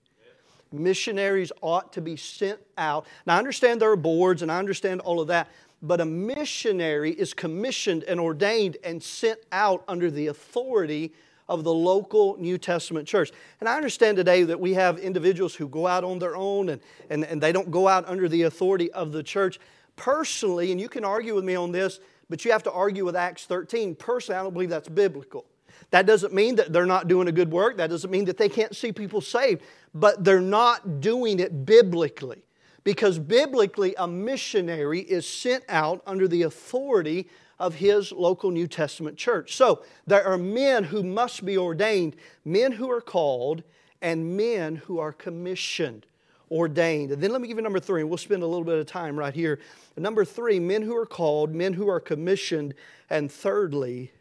Missionaries 0.71 1.51
ought 1.61 1.93
to 1.93 2.01
be 2.01 2.17
sent 2.17 2.57
out. 2.79 3.05
Now, 3.27 3.35
I 3.35 3.37
understand 3.37 3.79
there 3.79 3.91
are 3.91 3.95
boards 3.95 4.41
and 4.41 4.51
I 4.51 4.57
understand 4.57 5.01
all 5.01 5.21
of 5.21 5.27
that, 5.27 5.47
but 5.83 6.01
a 6.01 6.05
missionary 6.05 7.11
is 7.11 7.35
commissioned 7.35 8.05
and 8.05 8.19
ordained 8.19 8.77
and 8.83 9.03
sent 9.03 9.37
out 9.51 9.83
under 9.87 10.09
the 10.09 10.25
authority 10.25 11.13
of 11.47 11.63
the 11.63 11.71
local 11.71 12.37
New 12.39 12.57
Testament 12.57 13.07
church. 13.07 13.31
And 13.59 13.69
I 13.69 13.75
understand 13.75 14.17
today 14.17 14.41
that 14.45 14.59
we 14.59 14.73
have 14.73 14.97
individuals 14.97 15.53
who 15.53 15.67
go 15.67 15.85
out 15.85 16.03
on 16.03 16.17
their 16.17 16.35
own 16.35 16.69
and, 16.69 16.81
and, 17.11 17.23
and 17.23 17.39
they 17.39 17.51
don't 17.51 17.69
go 17.69 17.87
out 17.87 18.09
under 18.09 18.27
the 18.27 18.41
authority 18.41 18.91
of 18.93 19.11
the 19.11 19.21
church. 19.21 19.59
Personally, 19.95 20.71
and 20.71 20.79
you 20.79 20.89
can 20.89 21.05
argue 21.05 21.35
with 21.35 21.45
me 21.45 21.55
on 21.55 21.71
this, 21.71 21.99
but 22.29 22.43
you 22.43 22.51
have 22.51 22.63
to 22.63 22.71
argue 22.71 23.05
with 23.05 23.15
Acts 23.15 23.45
13. 23.45 23.95
Personally, 23.95 24.39
I 24.39 24.43
don't 24.43 24.53
believe 24.53 24.69
that's 24.69 24.89
biblical. 24.89 25.45
That 25.91 26.05
doesn't 26.05 26.33
mean 26.33 26.55
that 26.55 26.73
they're 26.73 26.85
not 26.85 27.07
doing 27.07 27.27
a 27.27 27.31
good 27.31 27.51
work. 27.51 27.77
That 27.77 27.89
doesn't 27.89 28.09
mean 28.09 28.25
that 28.25 28.37
they 28.37 28.49
can't 28.49 28.75
see 28.75 28.91
people 28.91 29.21
saved. 29.21 29.61
But 29.93 30.23
they're 30.23 30.41
not 30.41 30.99
doing 31.01 31.39
it 31.39 31.65
biblically. 31.65 32.43
Because 32.83 33.17
biblically, 33.17 33.95
a 33.97 34.07
missionary 34.07 35.01
is 35.01 35.27
sent 35.27 35.63
out 35.69 36.01
under 36.05 36.27
the 36.27 36.43
authority 36.43 37.29
of 37.59 37.75
his 37.75 38.11
local 38.11 38.51
New 38.51 38.67
Testament 38.67 39.17
church. 39.17 39.55
So 39.55 39.83
there 40.05 40.25
are 40.25 40.37
men 40.37 40.83
who 40.85 41.03
must 41.03 41.45
be 41.45 41.57
ordained, 41.57 42.15
men 42.43 42.73
who 42.73 42.91
are 42.91 43.01
called, 43.01 43.63
and 44.01 44.37
men 44.37 44.75
who 44.75 44.99
are 44.99 45.13
commissioned, 45.13 46.05
ordained. 46.51 47.11
And 47.11 47.21
then 47.21 47.31
let 47.31 47.41
me 47.41 47.47
give 47.47 47.57
you 47.57 47.63
number 47.63 47.79
three, 47.79 48.01
and 48.01 48.09
we'll 48.09 48.17
spend 48.17 48.43
a 48.43 48.47
little 48.47 48.63
bit 48.63 48.79
of 48.79 48.85
time 48.85 49.17
right 49.17 49.33
here. 49.33 49.59
Number 49.97 50.25
three, 50.25 50.59
men 50.59 50.81
who 50.81 50.95
are 50.95 51.05
called, 51.05 51.53
men 51.53 51.73
who 51.73 51.89
are 51.89 51.99
commissioned, 51.99 52.73
and 53.09 53.31
thirdly, 53.31 54.11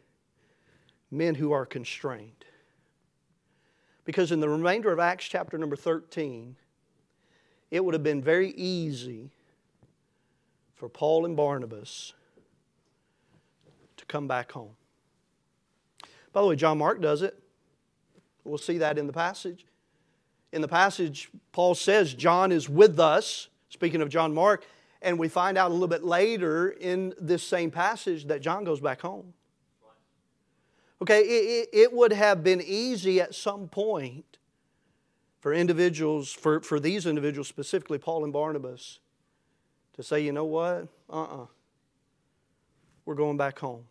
men 1.11 1.35
who 1.35 1.51
are 1.51 1.65
constrained. 1.65 2.45
Because 4.03 4.31
in 4.31 4.39
the 4.39 4.49
remainder 4.49 4.91
of 4.91 4.99
Acts 4.99 5.25
chapter 5.25 5.57
number 5.57 5.75
13, 5.75 6.55
it 7.71 7.83
would 7.83 7.93
have 7.93 8.03
been 8.03 8.21
very 8.21 8.51
easy 8.51 9.31
for 10.75 10.89
Paul 10.89 11.25
and 11.25 11.35
Barnabas 11.35 12.13
to 13.97 14.05
come 14.05 14.27
back 14.27 14.51
home. 14.51 14.75
By 16.31 16.41
the 16.41 16.47
way, 16.47 16.55
John 16.55 16.77
Mark 16.77 17.01
does 17.01 17.21
it. 17.21 17.39
We'll 18.43 18.57
see 18.57 18.77
that 18.77 18.97
in 18.97 19.07
the 19.07 19.13
passage. 19.13 19.65
In 20.55 20.61
the 20.61 20.69
passage, 20.69 21.29
Paul 21.51 21.75
says 21.75 22.13
John 22.13 22.53
is 22.53 22.69
with 22.69 22.97
us, 22.97 23.49
speaking 23.67 24.01
of 24.01 24.07
John 24.07 24.33
Mark, 24.33 24.65
and 25.01 25.19
we 25.19 25.27
find 25.27 25.57
out 25.57 25.69
a 25.69 25.73
little 25.73 25.89
bit 25.89 26.01
later 26.01 26.69
in 26.69 27.13
this 27.19 27.43
same 27.43 27.69
passage 27.69 28.27
that 28.27 28.39
John 28.39 28.63
goes 28.63 28.79
back 28.79 29.01
home. 29.01 29.33
Okay, 31.01 31.19
it, 31.19 31.69
it, 31.73 31.91
would 31.91 32.13
have 32.13 32.41
been 32.41 32.61
easy 32.61 33.19
at 33.19 33.35
some 33.35 33.67
point 33.67 34.37
for 35.41 35.53
individuals, 35.53 36.31
for, 36.31 36.61
for 36.61 36.79
these 36.79 37.05
individuals, 37.05 37.49
specifically 37.49 37.97
Paul 37.97 38.23
and 38.23 38.31
Barnabas, 38.31 38.99
to 39.95 40.03
say, 40.03 40.21
you 40.21 40.31
know 40.31 40.45
what? 40.45 40.87
Uh 41.09 41.21
uh-uh. 41.21 41.43
uh. 41.43 41.45
we 43.03 43.11
are 43.11 43.17
going 43.17 43.35
back 43.35 43.59
home. 43.59 43.83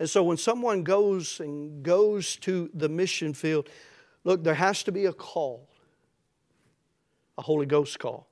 And 0.00 0.10
so 0.10 0.24
when 0.24 0.38
someone 0.38 0.82
goes 0.82 1.38
and 1.38 1.84
goes 1.84 2.34
to 2.38 2.68
the 2.74 2.88
mission 2.88 3.32
field, 3.32 3.68
look, 4.28 4.44
there 4.44 4.54
has 4.54 4.82
to 4.82 4.92
be 4.92 5.06
a 5.06 5.12
call, 5.12 5.66
a 7.38 7.42
Holy 7.42 7.64
Ghost 7.64 7.98
call. 7.98 8.28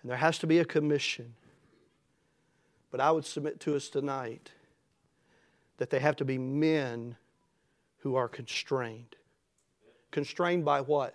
And 0.00 0.10
there 0.10 0.16
has 0.16 0.38
to 0.38 0.46
be 0.46 0.60
a 0.60 0.64
commission. 0.64 1.34
But 2.90 3.00
I 3.00 3.10
would 3.10 3.26
submit 3.26 3.60
to 3.60 3.76
us 3.76 3.90
tonight 3.90 4.50
that 5.76 5.90
they 5.90 5.98
have 5.98 6.16
to 6.16 6.24
be 6.24 6.38
men 6.38 7.16
who 7.98 8.14
are 8.14 8.26
constrained. 8.26 9.14
Constrained 10.10 10.64
by 10.64 10.80
what? 10.80 11.14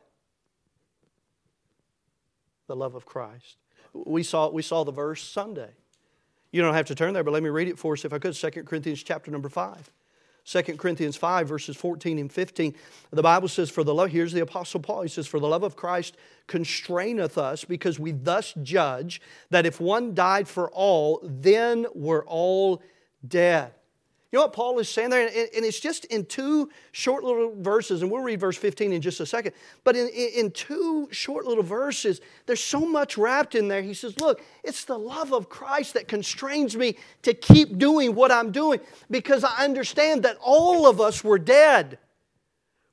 The 2.68 2.75
love 2.75 2.94
of 2.94 3.08
Christ. 3.08 3.58
We 3.92 4.22
saw, 4.22 4.50
we 4.50 4.62
saw 4.62 4.84
the 4.84 4.92
verse 4.92 5.24
Sunday. 5.24 5.72
You 6.51 6.62
don't 6.62 6.75
have 6.75 6.86
to 6.88 6.96
turn 6.96 7.16
there, 7.16 7.24
but 7.24 7.32
let 7.32 7.42
me 7.42 7.50
read 7.50 7.70
it 7.70 7.80
for 7.80 7.94
us 7.94 8.06
if 8.06 8.13
I 8.13 8.20
could. 8.20 8.36
2 8.36 8.51
Corinthians 8.66 9.01
chapter 9.01 9.32
number 9.32 9.50
5. 9.50 9.92
2 10.46 10.62
Corinthians 10.77 11.15
5, 11.15 11.48
verses 11.48 11.75
14 11.75 12.17
and 12.19 12.31
15. 12.31 12.74
The 13.12 13.22
Bible 13.22 13.48
says, 13.48 13.69
For 13.69 13.84
the 13.84 13.93
love, 13.93 14.10
here's 14.10 14.34
the 14.34 14.41
Apostle 14.41 14.79
Paul. 14.79 15.03
He 15.03 15.10
says, 15.10 15.27
For 15.27 15.39
the 15.39 15.48
love 15.48 15.63
of 15.63 15.75
Christ 15.75 16.17
constraineth 16.48 17.38
us, 17.38 17.65
because 17.65 18.00
we 18.00 18.12
thus 18.12 18.53
judge 18.63 19.22
that 19.50 19.65
if 19.65 19.79
one 19.79 20.13
died 20.13 20.48
for 20.48 20.69
all, 20.72 21.19
then 21.24 21.86
we're 21.93 22.25
all 22.25 22.81
dead. 23.27 23.74
You 24.32 24.38
know 24.38 24.46
what 24.46 24.54
Paul 24.54 24.78
is 24.78 24.88
saying 24.88 25.10
there? 25.10 25.28
And 25.28 25.66
it's 25.66 25.80
just 25.80 26.06
in 26.06 26.24
two 26.24 26.70
short 26.92 27.24
little 27.24 27.56
verses, 27.58 28.04
and 28.04 28.12
we'll 28.12 28.22
read 28.22 28.40
verse 28.40 28.58
15 28.58 28.94
in 28.94 29.02
just 29.02 29.20
a 29.20 29.26
second. 29.26 29.54
But 29.84 29.96
in, 29.96 30.08
in 30.10 30.52
two 30.52 31.08
short 31.10 31.46
little 31.46 31.64
verses, 31.64 32.22
there's 32.46 32.64
so 32.64 32.82
much 32.82 33.18
wrapped 33.18 33.56
in 33.56 33.68
there. 33.68 33.82
He 33.82 33.96
says, 33.96 34.20
Look, 34.20 34.44
it's 34.64 34.86
the 34.86 35.00
love 35.00 35.34
of 35.34 35.50
Christ 35.50 35.96
that 35.96 36.08
constrains 36.08 36.78
me 36.78 36.96
to 37.24 37.34
keep 37.34 37.80
doing 37.80 38.14
what 38.14 38.32
I'm 38.32 38.52
doing 38.52 38.80
because 39.10 39.44
I 39.44 39.66
understand 39.66 40.22
that 40.24 40.38
all 40.42 40.86
of 40.88 41.02
us 41.02 41.24
were 41.24 41.40
dead. 41.40 41.98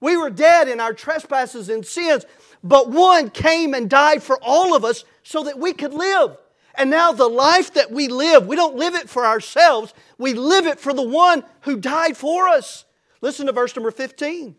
We 0.01 0.17
were 0.17 0.31
dead 0.31 0.69
in 0.69 0.81
our 0.81 0.95
trespasses 0.95 1.69
and 1.69 1.85
sins, 1.85 2.25
but 2.65 2.91
one 2.91 3.29
came 3.29 3.75
and 3.75 3.91
died 3.91 4.23
for 4.23 4.39
all 4.43 4.75
of 4.75 4.87
us 4.87 5.05
so 5.23 5.43
that 5.45 5.59
we 5.59 5.75
could 5.75 5.93
live. 5.93 6.39
And 6.77 6.91
now 6.91 7.13
the 7.13 7.29
life 7.29 7.73
that 7.75 7.91
we 7.91 8.09
live, 8.09 8.47
we 8.47 8.55
don't 8.55 8.77
live 8.77 8.95
it 8.95 9.09
for 9.09 9.25
ourselves, 9.25 9.95
we 10.19 10.35
live 10.35 10.67
it 10.67 10.79
for 10.79 10.93
the 10.93 11.03
one 11.03 11.43
who 11.63 11.77
died 11.77 12.17
for 12.17 12.49
us. 12.49 12.85
Listen 13.23 13.47
to 13.47 13.53
verse 13.53 13.75
number 13.75 13.91
15. 13.91 14.55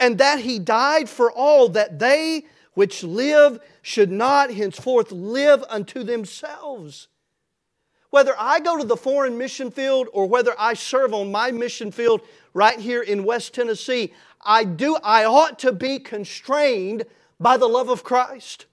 And 0.00 0.18
that 0.18 0.40
he 0.40 0.58
died 0.58 1.08
for 1.08 1.30
all, 1.30 1.68
that 1.70 1.98
they 1.98 2.46
which 2.72 3.02
live 3.02 3.58
should 3.82 4.10
not 4.10 4.52
henceforth 4.52 5.12
live 5.12 5.64
unto 5.68 6.02
themselves. 6.02 7.08
Whether 8.10 8.34
I 8.38 8.60
go 8.60 8.78
to 8.78 8.84
the 8.84 8.96
foreign 8.96 9.36
mission 9.36 9.70
field 9.70 10.08
or 10.12 10.26
whether 10.26 10.54
I 10.58 10.74
serve 10.74 11.12
on 11.12 11.30
my 11.30 11.50
mission 11.50 11.90
field 11.90 12.22
right 12.54 12.78
here 12.78 13.02
in 13.02 13.24
West 13.24 13.52
Tennessee, 13.52 14.14
I 14.40 14.64
do 14.64 14.96
I 15.02 15.24
ought 15.24 15.58
to 15.58 15.72
be 15.72 15.98
constrained 15.98 17.04
by 17.38 17.58
the 17.58 17.68
love 17.68 17.90
of 17.90 18.04
Christ 18.04 18.66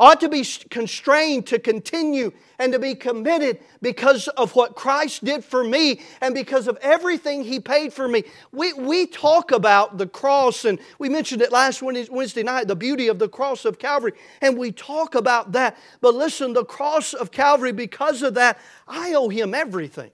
ought 0.00 0.18
to 0.20 0.30
be 0.30 0.42
constrained 0.70 1.46
to 1.46 1.58
continue 1.58 2.32
and 2.58 2.72
to 2.72 2.78
be 2.78 2.94
committed 2.94 3.60
because 3.82 4.28
of 4.28 4.56
what 4.56 4.74
Christ 4.74 5.22
did 5.22 5.44
for 5.44 5.62
me 5.62 6.00
and 6.22 6.34
because 6.34 6.66
of 6.66 6.78
everything 6.80 7.44
He 7.44 7.60
paid 7.60 7.92
for 7.92 8.08
me. 8.08 8.24
We, 8.50 8.72
we 8.72 9.06
talk 9.06 9.52
about 9.52 9.98
the 9.98 10.06
cross, 10.06 10.64
and 10.64 10.78
we 10.98 11.10
mentioned 11.10 11.42
it 11.42 11.52
last 11.52 11.82
Wednesday 11.82 12.42
night 12.42 12.66
the 12.66 12.74
beauty 12.74 13.08
of 13.08 13.18
the 13.18 13.28
cross 13.28 13.66
of 13.66 13.78
Calvary, 13.78 14.14
and 14.40 14.56
we 14.56 14.72
talk 14.72 15.14
about 15.14 15.52
that. 15.52 15.76
But 16.00 16.14
listen, 16.14 16.54
the 16.54 16.64
cross 16.64 17.12
of 17.12 17.30
Calvary, 17.30 17.72
because 17.72 18.22
of 18.22 18.34
that, 18.34 18.58
I 18.88 19.12
owe 19.12 19.28
Him 19.28 19.52
everything. 19.52 20.10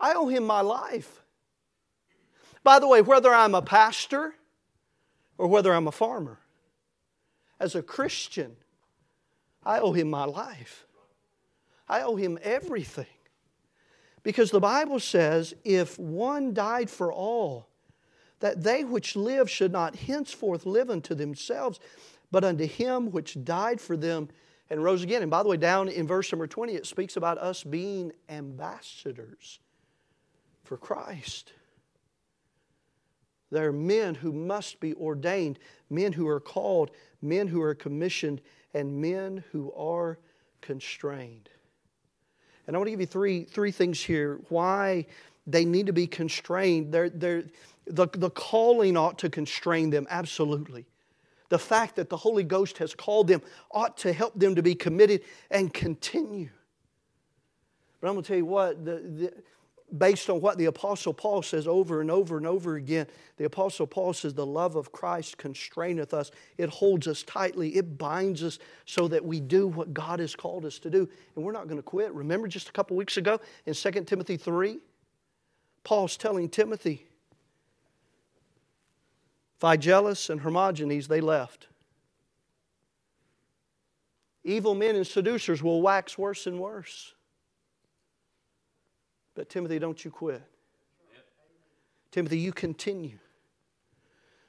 I 0.00 0.14
owe 0.14 0.26
Him 0.26 0.44
my 0.44 0.62
life. 0.62 1.22
By 2.64 2.80
the 2.80 2.88
way, 2.88 3.02
whether 3.02 3.32
I'm 3.32 3.54
a 3.54 3.62
pastor 3.62 4.34
or 5.38 5.46
whether 5.46 5.72
I'm 5.72 5.86
a 5.86 5.92
farmer, 5.92 6.39
as 7.60 7.74
a 7.74 7.82
Christian, 7.82 8.56
I 9.64 9.78
owe 9.78 9.92
him 9.92 10.10
my 10.10 10.24
life. 10.24 10.86
I 11.88 12.00
owe 12.02 12.16
him 12.16 12.38
everything. 12.42 13.06
Because 14.22 14.50
the 14.50 14.60
Bible 14.60 14.98
says, 14.98 15.54
if 15.64 15.98
one 15.98 16.52
died 16.54 16.90
for 16.90 17.12
all, 17.12 17.68
that 18.40 18.62
they 18.62 18.84
which 18.84 19.16
live 19.16 19.50
should 19.50 19.72
not 19.72 19.94
henceforth 19.94 20.66
live 20.66 20.90
unto 20.90 21.14
themselves, 21.14 21.78
but 22.30 22.44
unto 22.44 22.66
him 22.66 23.10
which 23.10 23.42
died 23.44 23.80
for 23.80 23.96
them 23.96 24.28
and 24.70 24.82
rose 24.82 25.02
again. 25.02 25.22
And 25.22 25.30
by 25.30 25.42
the 25.42 25.48
way, 25.48 25.56
down 25.56 25.88
in 25.88 26.06
verse 26.06 26.32
number 26.32 26.46
20, 26.46 26.74
it 26.74 26.86
speaks 26.86 27.16
about 27.16 27.38
us 27.38 27.62
being 27.62 28.12
ambassadors 28.28 29.58
for 30.64 30.76
Christ. 30.76 31.52
There 33.50 33.68
are 33.68 33.72
men 33.72 34.14
who 34.14 34.32
must 34.32 34.80
be 34.80 34.94
ordained, 34.94 35.58
men 35.88 36.12
who 36.12 36.28
are 36.28 36.40
called, 36.40 36.90
men 37.20 37.48
who 37.48 37.60
are 37.62 37.74
commissioned, 37.74 38.40
and 38.74 39.00
men 39.00 39.42
who 39.50 39.72
are 39.72 40.18
constrained. 40.60 41.48
And 42.66 42.76
I 42.76 42.78
want 42.78 42.86
to 42.86 42.92
give 42.92 43.00
you 43.00 43.06
three, 43.06 43.44
three 43.44 43.72
things 43.72 44.00
here 44.00 44.40
why 44.48 45.06
they 45.46 45.64
need 45.64 45.86
to 45.86 45.92
be 45.92 46.06
constrained. 46.06 46.92
They're, 46.92 47.10
they're, 47.10 47.44
the, 47.86 48.06
the 48.12 48.30
calling 48.30 48.96
ought 48.96 49.18
to 49.18 49.30
constrain 49.30 49.90
them, 49.90 50.06
absolutely. 50.08 50.86
The 51.48 51.58
fact 51.58 51.96
that 51.96 52.08
the 52.08 52.16
Holy 52.16 52.44
Ghost 52.44 52.78
has 52.78 52.94
called 52.94 53.26
them 53.26 53.42
ought 53.72 53.96
to 53.98 54.12
help 54.12 54.38
them 54.38 54.54
to 54.54 54.62
be 54.62 54.76
committed 54.76 55.22
and 55.50 55.74
continue. 55.74 56.50
But 58.00 58.08
I'm 58.08 58.14
going 58.14 58.22
to 58.22 58.28
tell 58.28 58.36
you 58.36 58.46
what, 58.46 58.84
the, 58.84 58.92
the, 58.92 59.32
based 59.98 60.30
on 60.30 60.40
what 60.40 60.58
the 60.58 60.66
Apostle 60.66 61.12
Paul 61.12 61.42
says 61.42 61.66
over 61.66 62.00
and 62.00 62.10
over 62.10 62.36
and 62.36 62.46
over 62.46 62.76
again, 62.76 63.06
the 63.36 63.44
Apostle 63.44 63.86
Paul 63.86 64.12
says, 64.12 64.34
The 64.34 64.46
love 64.46 64.76
of 64.76 64.92
Christ 64.92 65.38
constraineth 65.38 66.14
us. 66.14 66.30
It 66.58 66.68
holds 66.68 67.06
us 67.08 67.22
tightly, 67.22 67.76
it 67.76 67.98
binds 67.98 68.42
us 68.42 68.58
so 68.84 69.08
that 69.08 69.24
we 69.24 69.40
do 69.40 69.66
what 69.66 69.94
God 69.94 70.20
has 70.20 70.34
called 70.36 70.64
us 70.64 70.78
to 70.80 70.90
do. 70.90 71.08
And 71.34 71.44
we're 71.44 71.52
not 71.52 71.66
going 71.66 71.78
to 71.78 71.82
quit. 71.82 72.12
Remember 72.12 72.48
just 72.48 72.68
a 72.68 72.72
couple 72.72 72.96
weeks 72.96 73.16
ago 73.16 73.40
in 73.66 73.74
2 73.74 73.90
Timothy 74.04 74.36
3? 74.36 74.78
Paul's 75.82 76.16
telling 76.16 76.48
Timothy, 76.48 77.06
Phygellus 79.60 80.30
and 80.30 80.40
Hermogenes, 80.40 81.08
they 81.08 81.20
left. 81.20 81.68
Evil 84.44 84.74
men 84.74 84.96
and 84.96 85.06
seducers 85.06 85.62
will 85.62 85.82
wax 85.82 86.16
worse 86.16 86.46
and 86.46 86.58
worse. 86.58 87.14
But 89.34 89.48
Timothy, 89.48 89.78
don't 89.78 90.04
you 90.04 90.10
quit. 90.10 90.42
Timothy, 92.10 92.38
you 92.38 92.52
continue. 92.52 93.18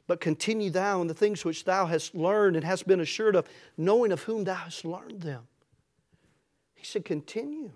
But 0.07 0.19
continue 0.19 0.69
thou 0.71 1.01
in 1.01 1.07
the 1.07 1.13
things 1.13 1.45
which 1.45 1.63
thou 1.63 1.85
hast 1.85 2.15
learned 2.15 2.55
and 2.55 2.65
hast 2.65 2.87
been 2.87 2.99
assured 2.99 3.35
of, 3.35 3.47
knowing 3.77 4.11
of 4.11 4.23
whom 4.23 4.43
thou 4.43 4.55
hast 4.55 4.83
learned 4.83 5.21
them. 5.21 5.47
He 6.73 6.85
said, 6.85 7.05
continue. 7.05 7.71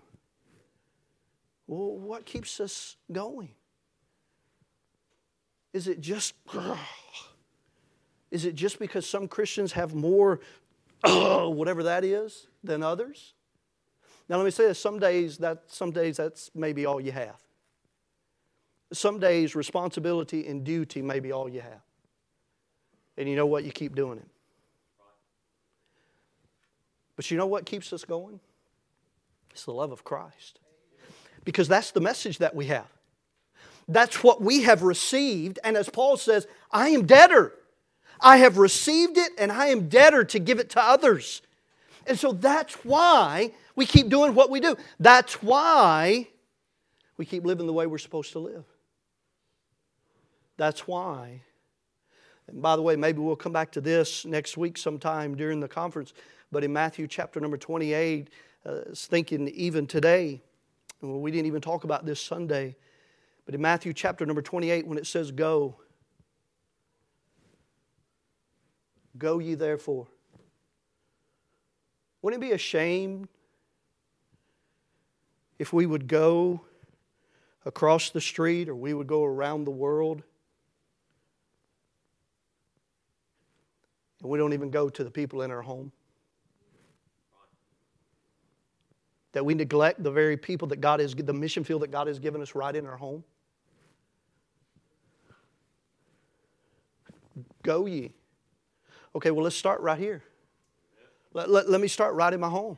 Well, 1.68 1.98
what 1.98 2.26
keeps 2.26 2.60
us 2.60 2.98
going? 3.12 3.52
Is 5.74 5.88
it 5.88 6.00
just 6.00 6.34
is 8.32 8.46
it 8.46 8.56
just 8.56 8.80
because 8.80 9.08
some 9.08 9.28
Christians 9.28 9.74
have 9.74 9.94
more 9.94 10.40
whatever 11.04 11.84
that 11.84 12.04
is 12.04 12.48
than 12.64 12.82
others? 12.82 13.34
Now 14.28 14.38
let 14.38 14.46
me 14.46 14.52
say 14.52 14.68
this, 14.68 14.80
some 14.80 15.00
days 15.00 15.38
that 15.40 15.64
some 15.68 15.92
days 15.92 16.18
that's 16.18 16.50
maybe 16.56 16.86
all 16.86 17.00
you 17.00 17.12
have. 17.12 17.40
Some 18.94 19.20
days 19.20 19.56
responsibility 19.56 20.48
and 20.48 20.64
duty 20.64 21.02
may 21.02 21.20
be 21.20 21.32
all 21.32 21.50
you 21.50 21.62
have. 21.62 21.82
And 23.18 23.30
you 23.30 23.36
know 23.36 23.46
what? 23.46 23.64
You 23.64 23.72
keep 23.72 23.96
doing 23.96 24.18
it. 24.18 24.28
But 27.16 27.32
you 27.32 27.38
know 27.38 27.46
what 27.46 27.66
keeps 27.66 27.94
us 27.94 28.04
going? 28.04 28.40
It's 29.52 29.66
the 29.66 29.72
love 29.72 29.92
of 29.92 30.04
Christ. 30.04 30.60
Because 31.46 31.68
that's 31.68 31.92
the 31.92 32.02
message 32.02 32.40
that 32.40 32.56
we 32.56 32.66
have. 32.66 32.88
That's 33.88 34.24
what 34.24 34.42
we 34.42 34.64
have 34.64 34.82
received. 34.82 35.60
And 35.64 35.78
as 35.78 35.90
Paul 35.90 36.18
says, 36.18 36.48
I 36.72 36.90
am 36.90 37.06
debtor. 37.06 37.54
I 38.20 38.38
have 38.38 38.58
received 38.58 39.18
it 39.18 39.32
and 39.38 39.52
I 39.52 39.68
am 39.68 39.88
debtor 39.88 40.26
to 40.26 40.40
give 40.40 40.60
it 40.60 40.72
to 40.72 40.82
others. 40.82 41.42
And 42.08 42.18
so 42.18 42.32
that's 42.32 42.74
why 42.86 43.52
we 43.76 43.86
keep 43.86 44.10
doing 44.10 44.36
what 44.36 44.50
we 44.50 44.60
do. 44.60 44.76
That's 45.00 45.42
why 45.42 46.28
we 47.18 47.26
keep 47.26 47.46
living 47.46 47.68
the 47.68 47.74
way 47.74 47.88
we're 47.88 47.98
supposed 47.98 48.32
to 48.34 48.40
live. 48.40 48.66
That's 50.58 50.88
why. 50.88 51.42
And 52.48 52.62
by 52.62 52.76
the 52.76 52.82
way, 52.82 52.96
maybe 52.96 53.20
we'll 53.20 53.36
come 53.36 53.54
back 53.54 53.72
to 53.72 53.82
this 53.82 54.26
next 54.26 54.58
week 54.58 54.78
sometime 54.78 55.36
during 55.36 55.60
the 55.60 55.68
conference. 55.68 56.14
But 56.52 56.64
in 56.64 56.72
Matthew 56.72 57.08
chapter 57.08 57.40
number 57.40 57.58
28, 57.58 58.30
uh, 58.66 58.82
thinking 58.96 59.48
even 59.50 59.88
today, 59.88 60.42
well, 61.02 61.20
we 61.20 61.32
didn't 61.32 61.48
even 61.48 61.62
talk 61.62 61.84
about 61.84 62.06
this 62.06 62.22
Sunday, 62.22 62.76
but 63.46 63.56
in 63.56 63.62
Matthew 63.62 63.94
chapter 63.94 64.26
number 64.26 64.42
28, 64.42 64.88
when 64.88 64.98
it 64.98 65.08
says 65.08 65.32
go, 65.32 65.76
go 69.18 69.40
ye 69.40 69.56
therefore. 69.56 70.08
Wouldn't 72.26 72.44
it 72.44 72.48
be 72.48 72.54
a 72.54 72.58
shame 72.58 73.30
if 75.60 75.72
we 75.72 75.86
would 75.86 76.08
go 76.08 76.62
across 77.68 78.10
the 78.10 78.20
street 78.20 78.68
or 78.68 78.76
we 78.76 78.96
would 78.96 79.06
go 79.06 79.24
around 79.24 79.66
the 79.66 79.70
world 79.70 80.24
and 84.22 84.32
we 84.32 84.40
don't 84.40 84.54
even 84.54 84.72
go 84.72 84.90
to 84.90 85.04
the 85.04 85.12
people 85.12 85.44
in 85.44 85.52
our 85.52 85.62
home? 85.62 85.92
That 89.34 89.46
we 89.46 89.54
neglect 89.54 90.02
the 90.02 90.10
very 90.10 90.36
people 90.36 90.68
that 90.70 90.82
God 90.82 91.02
has, 91.02 91.14
the 91.14 91.32
mission 91.32 91.64
field 91.64 91.84
that 91.84 91.92
God 91.92 92.08
has 92.08 92.18
given 92.18 92.42
us 92.42 92.56
right 92.56 92.76
in 92.76 92.88
our 92.88 92.98
home? 92.98 93.24
Go 97.62 97.86
ye. 97.86 98.14
Okay, 99.16 99.30
well, 99.30 99.44
let's 99.44 99.56
start 99.56 99.80
right 99.82 100.00
here. 100.00 100.24
Let, 101.36 101.50
let, 101.50 101.70
let 101.70 101.82
me 101.82 101.90
start 101.90 102.16
right 102.16 102.34
in 102.34 102.40
my 102.40 102.50
home. 102.50 102.78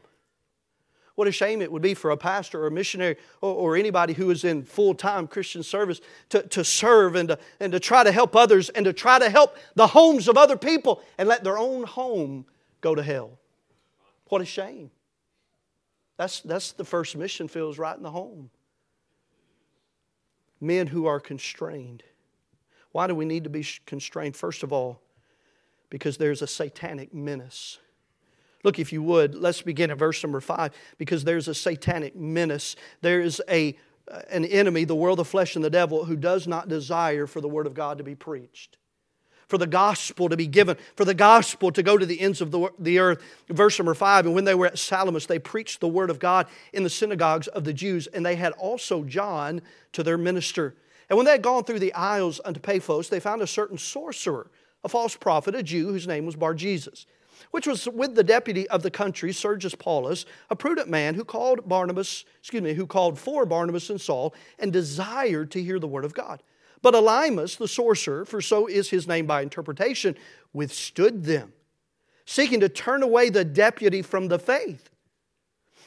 What 1.14 1.28
a 1.28 1.32
shame 1.32 1.62
it 1.62 1.72
would 1.72 1.82
be 1.82 1.94
for 1.94 2.10
a 2.12 2.18
pastor 2.18 2.64
or 2.64 2.68
a 2.68 2.72
missionary 2.72 3.18
or, 3.40 3.54
or 3.54 3.76
anybody 3.76 4.14
who 4.14 4.32
is 4.32 4.44
in 4.44 4.64
full 4.64 4.96
time 4.96 5.28
Christian 5.28 5.62
service 5.62 6.02
to, 6.30 6.42
to 6.48 6.64
serve 6.64 7.16
and 7.16 7.30
to, 7.30 7.40
and 7.60 7.72
to 7.72 7.80
try 7.80 8.04
to 8.04 8.12
help 8.12 8.36
others 8.36 8.70
and 8.70 8.84
to 8.86 8.94
try 8.94 9.20
to 9.20 9.30
help 9.30 9.58
the 9.76 9.88
homes 9.88 10.28
of 10.28 10.38
other 10.38 10.58
people 10.58 11.04
and 11.20 11.30
let 11.30 11.44
their 11.44 11.58
own 11.58 11.84
home 11.84 12.46
go 12.82 12.96
to 12.96 13.04
hell. 13.04 13.38
What 14.30 14.42
a 14.42 14.46
shame. 14.46 14.90
That's, 16.18 16.42
that's 16.42 16.72
the 16.72 16.86
first 16.86 17.16
mission 17.16 17.48
field 17.48 17.74
is 17.74 17.80
right 17.80 17.96
in 17.96 18.04
the 18.04 18.12
home. 18.12 18.50
Men 20.60 20.88
who 20.88 21.06
are 21.06 21.20
constrained. 21.20 22.02
Why 22.92 23.06
do 23.06 23.14
we 23.14 23.26
need 23.26 23.44
to 23.44 23.52
be 23.52 23.66
constrained? 23.86 24.36
First 24.36 24.64
of 24.64 24.74
all, 24.74 25.00
because 25.92 26.18
there's 26.18 26.42
a 26.42 26.48
satanic 26.48 27.14
menace 27.14 27.78
Look, 28.64 28.80
if 28.80 28.92
you 28.92 29.04
would, 29.04 29.36
let's 29.36 29.62
begin 29.62 29.92
at 29.92 29.98
verse 29.98 30.24
number 30.24 30.42
five 30.42 30.74
because 30.98 31.24
there's 31.24 31.48
a 31.48 31.54
satanic 31.54 32.16
menace. 32.16 32.76
There 33.02 33.22
is 33.22 33.42
a, 33.50 33.78
uh, 34.12 34.22
an 34.30 34.46
enemy, 34.46 34.84
the 34.84 34.96
world, 34.96 35.20
the 35.20 35.26
flesh, 35.26 35.56
and 35.56 35.64
the 35.64 35.70
devil, 35.70 36.06
who 36.06 36.16
does 36.16 36.48
not 36.48 36.68
desire 36.68 37.28
for 37.28 37.40
the 37.40 37.48
word 37.48 37.68
of 37.68 37.74
God 37.74 38.00
to 38.00 38.04
be 38.04 38.16
preached, 38.16 38.78
for 39.48 39.60
the 39.60 39.68
gospel 39.68 40.28
to 40.30 40.36
be 40.36 40.48
given, 40.48 40.76
for 40.96 41.06
the 41.06 41.14
gospel 41.14 41.72
to 41.72 41.84
go 41.84 41.98
to 41.98 42.06
the 42.06 42.20
ends 42.20 42.42
of 42.42 42.50
the, 42.50 42.70
the 42.80 42.98
earth. 42.98 43.22
Verse 43.48 43.78
number 43.78 43.94
five 43.94 44.26
And 44.26 44.34
when 44.34 44.46
they 44.46 44.56
were 44.56 44.68
at 44.68 44.80
Salamis, 44.80 45.28
they 45.28 45.40
preached 45.40 45.80
the 45.80 45.88
word 45.88 46.10
of 46.10 46.20
God 46.20 46.48
in 46.74 46.84
the 46.84 46.90
synagogues 46.90 47.48
of 47.48 47.64
the 47.64 47.74
Jews, 47.74 48.08
and 48.08 48.26
they 48.26 48.36
had 48.36 48.54
also 48.54 49.04
John 49.04 49.62
to 49.94 50.04
their 50.04 50.18
minister. 50.18 50.76
And 51.10 51.16
when 51.16 51.26
they 51.26 51.32
had 51.32 51.44
gone 51.44 51.64
through 51.64 51.80
the 51.80 51.94
isles 51.94 52.42
unto 52.44 52.60
Paphos, 52.60 53.08
they 53.08 53.20
found 53.20 53.42
a 53.42 53.48
certain 53.48 53.78
sorcerer, 53.78 54.50
a 54.84 54.90
false 54.90 55.16
prophet, 55.16 55.56
a 55.56 55.64
Jew, 55.64 55.88
whose 55.90 56.08
name 56.08 56.26
was 56.26 56.36
Bar 56.36 56.56
Jesus 56.56 57.06
which 57.52 57.68
was 57.68 57.88
with 57.88 58.16
the 58.16 58.24
deputy 58.24 58.68
of 58.70 58.84
the 58.84 58.92
country, 58.92 59.32
Sergius 59.32 59.76
Paulus, 59.76 60.26
a 60.50 60.56
prudent 60.56 60.90
man 60.90 61.16
who 61.16 61.24
called 61.24 61.68
Barnabas, 61.68 62.26
excuse 62.40 62.64
me, 62.64 62.74
who 62.74 62.86
called 62.86 63.18
for 63.18 63.46
Barnabas 63.46 63.90
and 63.90 64.00
Saul 64.00 64.34
and 64.60 64.74
desired 64.74 65.52
to 65.52 65.64
hear 65.64 65.80
the 65.80 65.88
word 65.88 66.06
of 66.06 66.14
God. 66.14 66.42
But 66.82 66.94
Elymas, 66.94 67.58
the 67.58 67.68
sorcerer, 67.68 68.26
for 68.26 68.42
so 68.42 68.68
is 68.68 68.90
his 68.90 69.08
name 69.08 69.26
by 69.26 69.42
interpretation, 69.42 70.16
withstood 70.54 71.24
them, 71.24 71.54
seeking 72.26 72.60
to 72.60 72.70
turn 72.70 73.04
away 73.04 73.30
the 73.30 73.46
deputy 73.46 74.02
from 74.02 74.28
the 74.28 74.40
faith. 74.40 74.90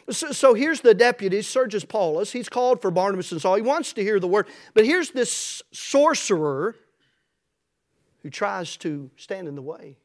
So, 0.08 0.32
so, 0.32 0.54
here's 0.54 0.80
the 0.80 0.94
deputy, 0.94 1.40
Sergius 1.42 1.84
Paulus. 1.84 2.32
He's 2.32 2.48
called 2.48 2.82
for 2.82 2.90
Barnabas 2.90 3.30
and 3.30 3.40
Saul. 3.40 3.54
He 3.54 3.62
wants 3.62 3.92
to 3.92 4.02
hear 4.02 4.18
the 4.18 4.26
word. 4.26 4.48
But 4.74 4.84
here's 4.84 5.10
this 5.10 5.62
sorcerer 5.72 6.74
who 8.22 8.30
tries 8.30 8.76
to 8.78 9.10
stand 9.16 9.46
in 9.46 9.54
the 9.54 9.62
way 9.62 9.98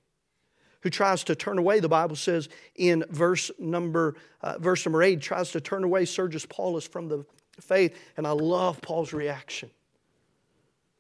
who 0.86 0.92
tries 0.92 1.24
to 1.24 1.34
turn 1.34 1.58
away, 1.58 1.80
the 1.80 1.90
Bible 1.90 2.16
says 2.16 2.48
in 2.76 3.04
verse 3.10 3.50
number, 3.58 4.14
uh, 4.44 4.60
verse 4.60 4.86
number 4.86 5.02
8, 5.02 5.20
tries 5.20 5.50
to 5.50 5.60
turn 5.60 5.84
away 5.84 6.06
Sergius 6.06 6.46
Paulus 6.46 6.86
from 6.86 7.08
the 7.08 7.26
faith. 7.60 7.98
And 8.18 8.28
I 8.28 8.34
love 8.34 8.82
Paul's 8.82 9.12
reaction. 9.12 9.72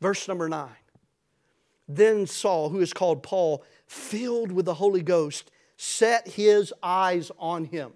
Verse 0.02 0.28
number 0.28 0.50
9. 0.50 0.67
Then 1.88 2.26
Saul, 2.26 2.69
who 2.69 2.80
is 2.80 2.93
called 2.93 3.21
Paul, 3.21 3.63
filled 3.86 4.52
with 4.52 4.65
the 4.65 4.74
Holy 4.74 5.04
Ghost, 5.04 5.52
set 5.78 6.30
his 6.30 6.74
eyes 6.82 7.32
on 7.38 7.65
him. 7.65 7.91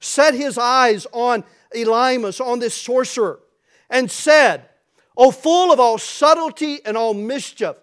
Set 0.00 0.34
his 0.34 0.58
eyes 0.58 1.06
on 1.12 1.44
Elymas, 1.72 2.44
on 2.44 2.58
this 2.58 2.74
sorcerer, 2.74 3.38
and 3.88 4.10
said, 4.10 4.68
O 5.16 5.30
full 5.30 5.72
of 5.72 5.78
all 5.78 5.98
subtlety 5.98 6.84
and 6.84 6.96
all 6.96 7.14
mischief, 7.14 7.76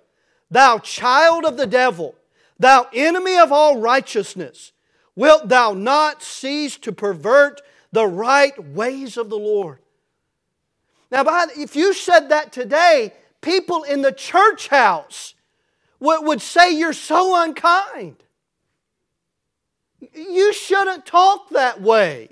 thou 0.51 0.80
child 0.80 1.45
of 1.45 1.56
the 1.56 1.65
devil, 1.65 2.13
Thou 2.58 2.88
enemy 2.94 3.38
of 3.38 3.52
all 3.52 3.80
righteousness, 3.80 4.72
wilt 5.15 5.50
thou 5.50 5.74
not 5.74 6.24
cease 6.24 6.78
to 6.80 6.91
pervert 6.91 7.62
the 7.91 8.08
right 8.08 8.58
ways 8.63 9.18
of 9.18 9.30
the 9.30 9.38
Lord? 9.38 9.80
Now, 11.12 11.24
if 11.56 11.76
you 11.76 11.94
said 11.94 12.30
that 12.30 12.52
today, 12.52 13.13
people 13.41 13.84
in 13.84 14.02
the 14.02 14.12
church 14.12 14.68
house 14.70 15.36
would 16.00 16.41
say 16.41 16.72
you're 16.72 16.94
so 16.94 17.41
unkind. 17.41 18.18
You 20.13 20.54
shouldn't 20.54 21.06
talk 21.06 21.50
that 21.50 21.82
way. 21.82 22.30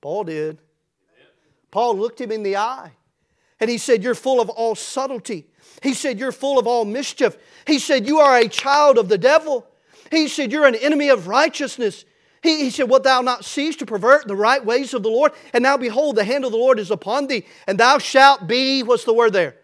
Paul 0.00 0.24
did. 0.24 0.58
Paul 1.70 1.96
looked 1.96 2.20
him 2.20 2.32
in 2.32 2.42
the 2.42 2.56
eye 2.56 2.92
and 3.60 3.70
he 3.70 3.78
said, 3.78 4.02
You're 4.02 4.14
full 4.14 4.40
of 4.40 4.48
all 4.48 4.74
subtlety. 4.74 5.46
He 5.82 5.94
said, 5.94 6.18
You're 6.18 6.32
full 6.32 6.58
of 6.58 6.66
all 6.66 6.84
mischief. 6.84 7.36
He 7.66 7.78
said, 7.78 8.06
You 8.06 8.18
are 8.18 8.36
a 8.36 8.48
child 8.48 8.98
of 8.98 9.08
the 9.08 9.18
devil. 9.18 9.66
He 10.10 10.28
said, 10.28 10.52
You're 10.52 10.66
an 10.66 10.74
enemy 10.74 11.08
of 11.08 11.28
righteousness. 11.28 12.04
He, 12.42 12.64
he 12.64 12.70
said, 12.70 12.88
Wilt 12.88 13.04
thou 13.04 13.20
not 13.20 13.44
cease 13.44 13.76
to 13.76 13.86
pervert 13.86 14.26
the 14.26 14.36
right 14.36 14.64
ways 14.64 14.94
of 14.94 15.02
the 15.02 15.10
Lord? 15.10 15.32
And 15.52 15.62
now 15.62 15.76
behold, 15.76 16.16
the 16.16 16.24
hand 16.24 16.44
of 16.44 16.52
the 16.52 16.58
Lord 16.58 16.78
is 16.78 16.90
upon 16.90 17.26
thee, 17.26 17.46
and 17.66 17.78
thou 17.78 17.98
shalt 17.98 18.46
be, 18.46 18.82
what's 18.82 19.04
the 19.04 19.14
word 19.14 19.32
there? 19.32 19.56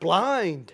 Blind. 0.00 0.72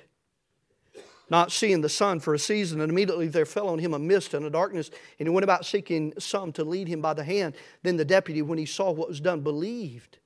Not 1.29 1.53
seeing 1.53 1.81
the 1.81 1.89
sun 1.89 2.21
for 2.21 2.35
a 2.35 2.39
season, 2.39 2.81
and 2.81 2.91
immediately 2.91 3.29
there 3.29 3.47
fell 3.47 3.69
on 3.69 3.79
him 3.79 3.95
a 3.95 3.99
mist 3.99 4.35
and 4.35 4.45
a 4.45 4.51
darkness, 4.51 4.91
and 5.19 5.27
he 5.27 5.33
went 5.33 5.45
about 5.45 5.65
seeking 5.65 6.13
some 6.19 6.53
to 6.53 6.65
lead 6.65 6.89
him 6.89 7.01
by 7.01 7.15
the 7.15 7.25
hand. 7.25 7.55
Then 7.83 7.97
the 7.97 8.05
deputy, 8.05 8.43
when 8.43 8.59
he 8.59 8.67
saw 8.67 8.91
what 8.91 9.09
was 9.09 9.21
done, 9.21 9.41
believed 9.41 10.19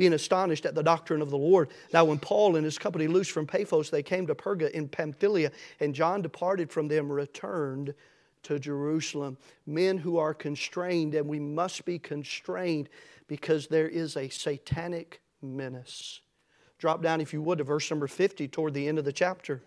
being 0.00 0.14
astonished 0.14 0.64
at 0.64 0.74
the 0.74 0.82
doctrine 0.82 1.20
of 1.20 1.28
the 1.28 1.36
Lord. 1.36 1.68
Now, 1.92 2.06
when 2.06 2.18
Paul 2.18 2.56
and 2.56 2.64
his 2.64 2.78
company 2.78 3.06
loosed 3.06 3.32
from 3.32 3.46
Paphos, 3.46 3.90
they 3.90 4.02
came 4.02 4.26
to 4.28 4.34
Perga 4.34 4.70
in 4.70 4.88
Pamphylia, 4.88 5.52
and 5.78 5.94
John 5.94 6.22
departed 6.22 6.70
from 6.70 6.88
them, 6.88 7.12
returned 7.12 7.92
to 8.44 8.58
Jerusalem. 8.58 9.36
Men 9.66 9.98
who 9.98 10.16
are 10.16 10.32
constrained, 10.32 11.14
and 11.14 11.28
we 11.28 11.38
must 11.38 11.84
be 11.84 11.98
constrained 11.98 12.88
because 13.26 13.66
there 13.66 13.88
is 13.88 14.16
a 14.16 14.30
satanic 14.30 15.20
menace. 15.42 16.22
Drop 16.78 17.02
down, 17.02 17.20
if 17.20 17.34
you 17.34 17.42
would, 17.42 17.58
to 17.58 17.64
verse 17.64 17.90
number 17.90 18.06
50 18.06 18.48
toward 18.48 18.72
the 18.72 18.88
end 18.88 18.98
of 18.98 19.04
the 19.04 19.12
chapter. 19.12 19.60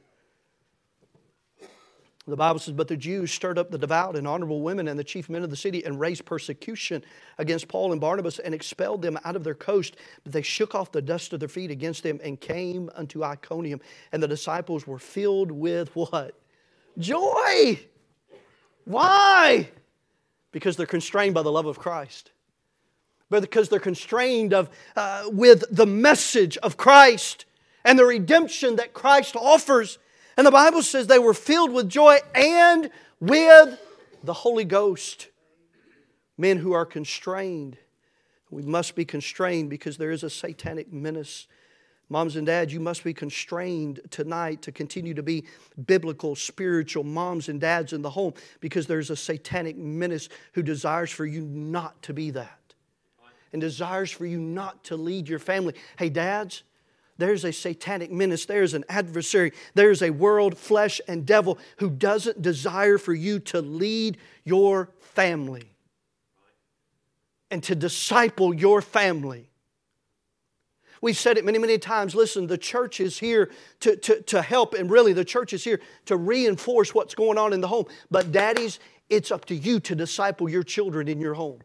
The 2.26 2.38
Bible 2.38 2.60
says, 2.60 2.74
But 2.74 2.88
the 2.88 2.96
Jews 2.96 3.32
stirred 3.32 3.58
up 3.58 3.70
the 3.70 3.78
devout 3.78 4.16
and 4.16 4.26
honorable 4.26 4.62
women 4.62 4.88
and 4.88 4.98
the 4.98 5.04
chief 5.04 5.30
men 5.30 5.44
of 5.44 5.50
the 5.50 5.58
city 5.58 5.84
and 5.84 6.00
raised 6.00 6.24
persecution 6.24 7.04
against 7.38 7.68
Paul 7.68 7.92
and 7.92 8.00
Barnabas 8.00 8.40
and 8.40 8.54
expelled 8.54 9.02
them 9.02 9.20
out 9.26 9.36
of 9.36 9.44
their 9.44 9.54
coast. 9.54 9.98
But 10.24 10.32
they 10.32 10.42
shook 10.42 10.74
off 10.74 10.94
the 10.94 11.02
dust 11.02 11.34
of 11.34 11.42
their 11.42 11.50
feet 11.50 11.70
against 11.70 12.04
them 12.04 12.22
and 12.24 12.40
came 12.40 12.90
unto 12.96 13.24
Iconium. 13.24 13.82
And 14.14 14.24
the 14.24 14.28
disciples 14.28 14.88
were 14.88 15.00
filled 15.00 15.52
with 15.52 15.94
what? 15.96 16.40
Joy! 16.98 17.80
Why? 18.86 19.70
Because 20.54 20.78
they're 20.78 20.86
constrained 20.86 21.34
by 21.34 21.42
the 21.42 21.52
love 21.52 21.66
of 21.66 21.78
Christ. 21.78 22.32
But 23.30 23.42
because 23.42 23.68
they're 23.68 23.80
constrained 23.80 24.54
of, 24.54 24.70
uh, 24.96 25.24
with 25.28 25.66
the 25.76 25.88
message 25.88 26.56
of 26.58 26.78
Christ 26.78 27.46
and 27.84 28.00
the 28.00 28.06
redemption 28.06 28.78
that 28.78 28.94
Christ 28.94 29.36
offers. 29.36 29.98
And 30.38 30.48
the 30.48 30.52
Bible 30.52 30.82
says 30.82 31.08
they 31.08 31.20
were 31.20 31.34
filled 31.34 31.72
with 31.72 31.90
joy 31.90 32.20
and 32.34 32.90
with 33.20 33.80
the 34.24 34.34
Holy 34.34 34.66
Ghost. 34.66 35.30
Men 36.38 36.58
who 36.58 36.74
are 36.74 36.86
constrained. 36.86 37.78
We 38.50 38.64
must 38.64 38.96
be 38.96 39.06
constrained 39.06 39.70
because 39.70 39.98
there 39.98 40.12
is 40.12 40.24
a 40.24 40.30
satanic 40.30 40.92
menace 40.92 41.48
Moms 42.14 42.36
and 42.36 42.46
dads, 42.46 42.72
you 42.72 42.80
must 42.80 43.04
be 43.04 43.12
constrained 43.12 44.00
tonight 44.12 44.62
to 44.62 44.72
continue 44.72 45.16
to 45.16 45.24
be 45.24 45.46
biblical, 45.88 46.36
spiritual 46.36 47.04
moms 47.04 47.50
and 47.50 47.60
dads 47.60 47.92
in 47.92 48.04
the 48.04 48.10
home 48.12 48.34
because 48.60 48.86
there's 48.86 49.10
a 49.10 49.16
satanic 49.16 49.78
menace 49.78 50.30
who 50.54 50.62
desires 50.62 51.10
for 51.10 51.26
you 51.26 51.42
not 51.42 52.00
to 52.04 52.14
be 52.14 52.30
that 52.30 52.60
and 53.52 53.62
desires 53.62 54.12
for 54.12 54.28
you 54.28 54.40
not 54.40 54.84
to 54.84 54.96
lead 54.96 55.28
your 55.28 55.40
family. 55.40 55.74
Hey, 55.98 56.10
dads, 56.10 56.62
there's 57.18 57.46
a 57.46 57.54
satanic 57.54 58.12
menace, 58.12 58.46
there's 58.46 58.74
an 58.74 58.86
adversary, 58.90 59.54
there's 59.76 60.02
a 60.02 60.10
world, 60.10 60.58
flesh, 60.58 61.00
and 61.08 61.26
devil 61.26 61.60
who 61.78 61.90
doesn't 61.90 62.42
desire 62.42 62.98
for 62.98 63.14
you 63.14 63.40
to 63.40 63.62
lead 63.62 64.18
your 64.44 64.90
family 65.00 65.70
and 67.52 67.62
to 67.64 67.76
disciple 67.76 68.54
your 68.54 68.82
family. 68.82 69.50
We've 71.02 71.18
said 71.18 71.38
it 71.38 71.44
many, 71.44 71.60
many 71.60 71.78
times. 71.78 72.16
Listen, 72.16 72.48
the 72.48 72.58
church 72.58 73.02
is 73.02 73.20
here 73.20 73.52
to, 73.82 73.98
to, 73.98 74.22
to 74.22 74.42
help, 74.42 74.74
and 74.74 74.90
really, 74.90 75.12
the 75.12 75.26
church 75.26 75.52
is 75.52 75.64
here 75.64 75.82
to 76.06 76.16
reinforce 76.16 76.96
what's 76.96 77.14
going 77.14 77.38
on 77.38 77.52
in 77.52 77.60
the 77.60 77.68
home. 77.68 77.86
But, 78.10 78.32
daddies, 78.32 78.80
it's 79.10 79.30
up 79.30 79.44
to 79.46 79.56
you 79.56 79.82
to 79.82 79.96
disciple 79.96 80.50
your 80.50 80.64
children 80.64 81.10
in 81.10 81.20
your 81.20 81.34
home. 81.34 81.60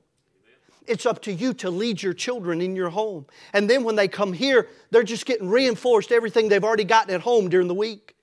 It's 0.88 1.06
up 1.06 1.22
to 1.22 1.32
you 1.32 1.54
to 1.54 1.70
lead 1.70 2.02
your 2.02 2.14
children 2.14 2.60
in 2.60 2.74
your 2.74 2.90
home. 2.90 3.26
And 3.52 3.68
then 3.68 3.84
when 3.84 3.96
they 3.96 4.08
come 4.08 4.32
here, 4.32 4.68
they're 4.90 5.02
just 5.02 5.26
getting 5.26 5.48
reinforced 5.48 6.12
everything 6.12 6.48
they've 6.48 6.64
already 6.64 6.84
gotten 6.84 7.14
at 7.14 7.20
home 7.20 7.48
during 7.48 7.68
the 7.68 7.74
week. 7.74 8.14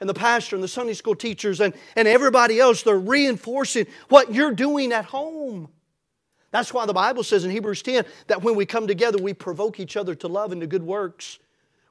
And 0.00 0.08
the 0.08 0.14
pastor 0.14 0.56
and 0.56 0.62
the 0.62 0.68
Sunday 0.68 0.92
school 0.92 1.14
teachers 1.14 1.60
and, 1.60 1.72
and 1.94 2.06
everybody 2.06 2.60
else, 2.60 2.82
they're 2.82 2.98
reinforcing 2.98 3.86
what 4.08 4.34
you're 4.34 4.52
doing 4.52 4.92
at 4.92 5.06
home. 5.06 5.68
That's 6.50 6.72
why 6.72 6.86
the 6.86 6.92
Bible 6.92 7.22
says 7.22 7.44
in 7.44 7.50
Hebrews 7.50 7.82
10 7.82 8.04
that 8.28 8.42
when 8.42 8.56
we 8.56 8.66
come 8.66 8.86
together, 8.86 9.18
we 9.18 9.34
provoke 9.34 9.80
each 9.80 9.96
other 9.96 10.14
to 10.16 10.28
love 10.28 10.52
and 10.52 10.60
to 10.60 10.66
good 10.66 10.82
works. 10.82 11.38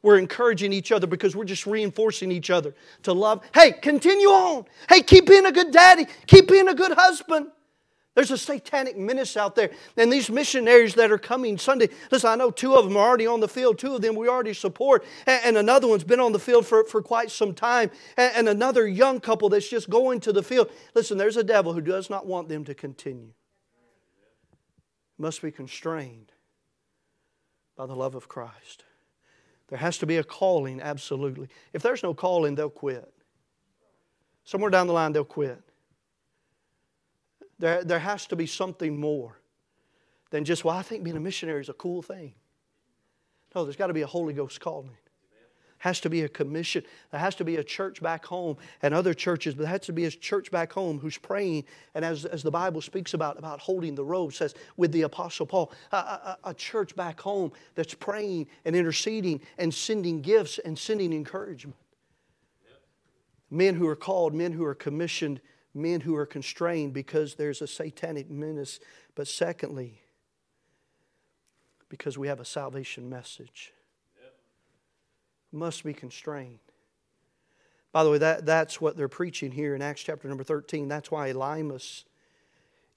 We're 0.02 0.20
encouraging 0.20 0.72
each 0.72 0.92
other 0.92 1.08
because 1.08 1.36
we're 1.36 1.46
just 1.46 1.66
reinforcing 1.66 2.32
each 2.32 2.52
other 2.52 2.76
to 3.04 3.14
love. 3.14 3.44
Hey, 3.54 3.72
continue 3.72 4.28
on. 4.28 4.66
Hey, 4.88 5.02
keep 5.02 5.26
being 5.26 5.48
a 5.48 5.52
good 5.52 5.72
daddy. 5.72 6.06
Keep 6.28 6.48
being 6.48 6.68
a 6.68 6.76
good 6.76 6.92
husband. 6.92 7.48
There's 8.16 8.32
a 8.32 8.38
satanic 8.38 8.98
menace 8.98 9.38
out 9.38 9.56
there. 9.56 9.72
And 9.98 10.12
these 10.12 10.30
missionaries 10.30 10.96
that 10.96 11.12
are 11.12 11.18
coming 11.18 11.58
Sunday, 11.58 11.90
listen, 12.12 12.30
I 12.30 12.36
know 12.36 12.50
two 12.50 12.74
of 12.76 12.86
them 12.86 12.98
are 12.98 13.08
already 13.08 13.28
on 13.28 13.42
the 13.42 13.48
field. 13.48 13.78
Two 13.78 13.96
of 13.96 14.02
them 14.02 14.16
we 14.16 14.28
already 14.28 14.54
support. 14.54 15.06
And, 15.28 15.58
another 15.58 15.88
one's 15.88 16.04
been 16.04 16.20
on 16.20 16.32
the 16.32 16.40
field 16.40 16.66
for, 16.66 16.86
for 16.86 17.02
quite 17.02 17.30
some 17.30 17.54
time. 17.54 17.92
and 18.18 18.50
another 18.50 18.88
young 18.88 19.20
couple 19.20 19.50
that's 19.50 19.70
just 19.70 19.90
going 19.90 20.22
to 20.22 20.34
the 20.34 20.42
field. 20.42 20.72
Listen, 20.96 21.18
there's 21.18 21.38
a 21.38 21.44
devil 21.44 21.74
who 21.74 21.82
does 21.82 22.10
not 22.10 22.26
want 22.26 22.50
them 22.50 22.64
to 22.66 22.74
continue 22.74 23.34
must 25.18 25.42
be 25.42 25.52
constrained 25.52 26.32
by 27.78 27.86
the 27.86 27.96
love 27.96 28.16
of 28.16 28.28
Christ. 28.28 28.84
There 29.68 29.80
has 29.80 29.98
to 30.00 30.06
be 30.06 30.18
a 30.18 30.24
calling, 30.24 30.82
absolutely. 30.82 31.48
If 31.74 31.82
there's 31.82 32.04
no 32.04 32.14
calling, 32.14 32.56
they'll 32.56 32.70
quit. 32.70 33.12
Somewhere 34.44 34.70
down 34.70 34.88
the 34.88 34.94
line, 34.94 35.12
they'll 35.12 35.24
quit. 35.24 35.62
There, 37.60 37.84
there 37.84 38.00
has 38.00 38.28
to 38.28 38.36
be 38.36 38.48
something 38.48 39.00
more 39.00 39.40
than 40.30 40.44
just, 40.44 40.66
well, 40.66 40.76
I 40.76 40.82
think 40.82 41.04
being 41.04 41.18
a 41.18 41.22
missionary 41.22 41.62
is 41.62 41.70
a 41.70 41.74
cool 41.74 42.02
thing. 42.02 42.34
No, 43.56 43.64
there's 43.64 43.78
got 43.78 43.88
to 43.88 43.94
be 43.94 44.02
a 44.02 44.08
Holy 44.08 44.34
Ghost 44.34 44.60
calling 44.60 44.98
has 45.86 46.00
to 46.00 46.10
be 46.10 46.24
a 46.24 46.30
commission. 46.30 46.84
There 47.12 47.20
has 47.20 47.36
to 47.36 47.46
be 47.46 47.58
a 47.58 47.64
church 47.64 48.02
back 48.02 48.26
home 48.26 48.58
and 48.82 48.92
other 48.92 49.14
churches, 49.14 49.54
but 49.54 49.64
there 49.64 49.72
has 49.72 49.82
to 49.82 49.94
be 49.94 50.06
a 50.06 50.10
church 50.10 50.50
back 50.50 50.74
home 50.74 51.00
who's 51.00 51.20
praying. 51.20 51.66
And 51.94 52.04
as, 52.04 52.26
as 52.26 52.42
the 52.42 52.50
Bible 52.50 52.82
speaks 52.82 53.14
about, 53.14 53.38
about 53.38 53.60
holding 53.60 53.94
the 53.94 54.04
robe, 54.04 54.34
says 54.34 54.56
with 54.78 54.92
the 54.92 55.04
Apostle 55.04 55.46
Paul, 55.46 55.72
a, 55.92 55.98
a, 55.98 56.38
a 56.46 56.54
church 56.56 56.96
back 56.96 57.20
home 57.20 57.52
that's 57.76 57.94
praying 57.94 58.48
and 58.66 58.76
interceding 58.76 59.42
and 59.60 59.72
sending 59.72 60.22
gifts 60.22 60.58
and 60.58 60.76
sending 60.78 61.14
encouragement. 61.14 61.78
Men 63.52 63.76
who 63.76 63.88
are 63.88 63.96
called, 63.96 64.34
men 64.34 64.54
who 64.54 64.66
are 64.66 64.76
commissioned, 64.76 65.40
men 65.76 66.02
who 66.02 66.16
are 66.16 66.26
constrained 66.26 66.94
because 66.94 67.36
there's 67.36 67.62
a 67.62 67.68
satanic 67.68 68.30
menace. 68.32 68.80
But 69.14 69.28
secondly, 69.28 70.02
because 71.90 72.18
we 72.18 72.28
have 72.28 72.40
a 72.40 72.46
salvation 72.46 73.10
message 73.10 73.74
must 75.52 75.84
be 75.84 75.94
constrained. 75.94 76.60
By 77.92 78.04
the 78.04 78.10
way, 78.10 78.18
that, 78.18 78.46
that's 78.46 78.82
what 78.82 78.98
they're 78.98 79.08
preaching 79.08 79.52
here 79.52 79.74
in 79.74 79.82
Acts 79.82 80.04
chapter 80.04 80.28
number 80.28 80.44
13. 80.44 80.90
That's 80.90 81.10
why 81.10 81.32
Elymas 81.32 82.04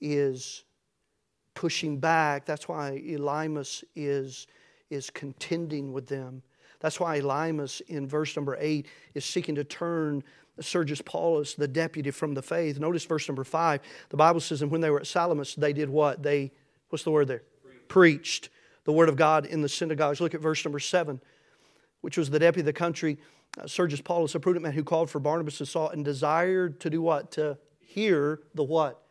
is 0.01 0.65
pushing 1.55 1.99
back. 1.99 2.45
That's 2.45 2.69
why 2.69 3.01
Elymas 3.07 3.85
is, 3.95 4.49
is 4.91 5.09
contending 5.11 5.93
with 5.93 6.09
them. 6.09 6.43
That's 6.81 6.99
why 6.99 7.21
Elymas 7.21 7.81
in 7.83 8.09
verse 8.09 8.35
number 8.35 8.57
8 8.59 8.87
is 9.15 9.25
seeking 9.25 9.55
to 9.55 9.65
turn 9.65 10.25
Sergius 10.61 11.03
Paulus, 11.03 11.55
the 11.55 11.69
deputy 11.69 12.11
from 12.11 12.35
the 12.35 12.43
faith. 12.43 12.79
Notice 12.79 13.05
verse 13.05 13.29
number 13.29 13.45
5. 13.45 13.81
The 14.11 14.17
Bible 14.17 14.41
says, 14.41 14.63
And 14.63 14.71
when 14.71 14.81
they 14.81 14.91
were 14.91 15.01
at 15.01 15.07
Salamis, 15.07 15.55
they 15.55 15.73
did 15.73 15.89
what? 15.89 16.23
They, 16.23 16.53
what's 16.89 17.05
the 17.05 17.11
word 17.11 17.29
there? 17.29 17.43
Preached. 17.63 17.89
Preached 17.89 18.49
the 18.85 18.93
word 18.93 19.09
of 19.09 19.17
God 19.17 19.47
in 19.47 19.63
the 19.63 19.69
synagogues. 19.69 20.21
Look 20.21 20.35
at 20.35 20.41
verse 20.41 20.65
number 20.65 20.79
7 20.79 21.21
which 22.01 22.17
was 22.17 22.31
the 22.31 22.39
deputy 22.39 22.61
of 22.61 22.67
the 22.67 22.73
country, 22.73 23.19
uh, 23.61 23.67
Sergius 23.67 24.01
Paulus, 24.01 24.35
a 24.35 24.41
prudent 24.41 24.63
man 24.63 24.73
who 24.73 24.85
called 24.85 25.11
for 25.11 25.21
Barnabas 25.21 25.61
and 25.61 25.69
Saul 25.69 25.89
and 25.91 26.05
desired 26.05 26.81
to 26.81 26.91
do 26.91 27.03
what? 27.03 27.31
To 27.33 27.59
hear 27.81 28.41
the 28.55 28.63
what? 28.63 29.03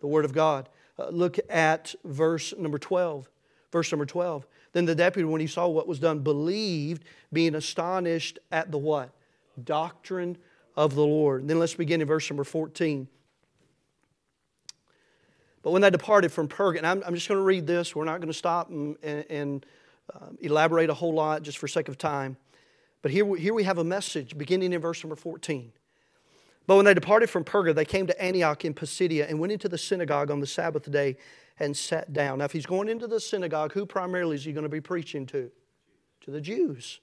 The 0.00 0.06
word 0.06 0.24
of 0.24 0.32
God. 0.32 0.68
Uh, 0.98 1.08
look 1.08 1.38
at 1.48 1.94
verse 2.04 2.54
number 2.58 2.78
12. 2.78 3.28
Verse 3.72 3.90
number 3.92 4.06
12. 4.06 4.46
Then 4.72 4.84
the 4.84 4.94
deputy, 4.94 5.24
when 5.24 5.40
he 5.40 5.46
saw 5.46 5.66
what 5.66 5.88
was 5.88 5.98
done, 5.98 6.20
believed, 6.20 7.04
being 7.32 7.54
astonished 7.54 8.38
at 8.52 8.70
the 8.70 8.78
what? 8.78 9.10
Doctrine 9.62 10.38
of 10.78 10.94
the 10.94 11.04
Lord. 11.04 11.40
And 11.40 11.50
then 11.50 11.58
let's 11.58 11.74
begin 11.74 12.00
in 12.00 12.06
verse 12.06 12.30
number 12.30 12.44
14. 12.44 13.08
But 15.62 15.72
when 15.72 15.82
they 15.82 15.90
departed 15.90 16.30
from 16.30 16.46
Perga, 16.46 16.78
and 16.78 16.86
I'm, 16.86 17.02
I'm 17.04 17.16
just 17.16 17.26
going 17.26 17.38
to 17.38 17.44
read 17.44 17.66
this, 17.66 17.96
we're 17.96 18.04
not 18.04 18.20
going 18.20 18.28
to 18.28 18.38
stop 18.38 18.70
and, 18.70 18.96
and, 19.02 19.24
and 19.28 19.66
uh, 20.14 20.28
elaborate 20.40 20.88
a 20.88 20.94
whole 20.94 21.12
lot 21.12 21.42
just 21.42 21.58
for 21.58 21.66
sake 21.66 21.88
of 21.88 21.98
time. 21.98 22.36
But 23.02 23.10
here, 23.10 23.34
here 23.34 23.54
we 23.54 23.64
have 23.64 23.78
a 23.78 23.84
message 23.84 24.38
beginning 24.38 24.72
in 24.72 24.80
verse 24.80 25.02
number 25.02 25.16
14. 25.16 25.72
But 26.68 26.76
when 26.76 26.84
they 26.84 26.94
departed 26.94 27.28
from 27.28 27.42
Perga, 27.42 27.74
they 27.74 27.84
came 27.84 28.06
to 28.06 28.22
Antioch 28.22 28.64
in 28.64 28.72
Pisidia 28.72 29.28
and 29.28 29.40
went 29.40 29.52
into 29.52 29.68
the 29.68 29.78
synagogue 29.78 30.30
on 30.30 30.38
the 30.38 30.46
Sabbath 30.46 30.88
day 30.88 31.16
and 31.58 31.76
sat 31.76 32.12
down. 32.12 32.38
Now, 32.38 32.44
if 32.44 32.52
he's 32.52 32.66
going 32.66 32.88
into 32.88 33.08
the 33.08 33.18
synagogue, 33.18 33.72
who 33.72 33.84
primarily 33.84 34.36
is 34.36 34.44
he 34.44 34.52
going 34.52 34.62
to 34.62 34.68
be 34.68 34.80
preaching 34.80 35.26
to? 35.26 35.50
To 36.20 36.30
the 36.30 36.40
Jews. 36.40 37.00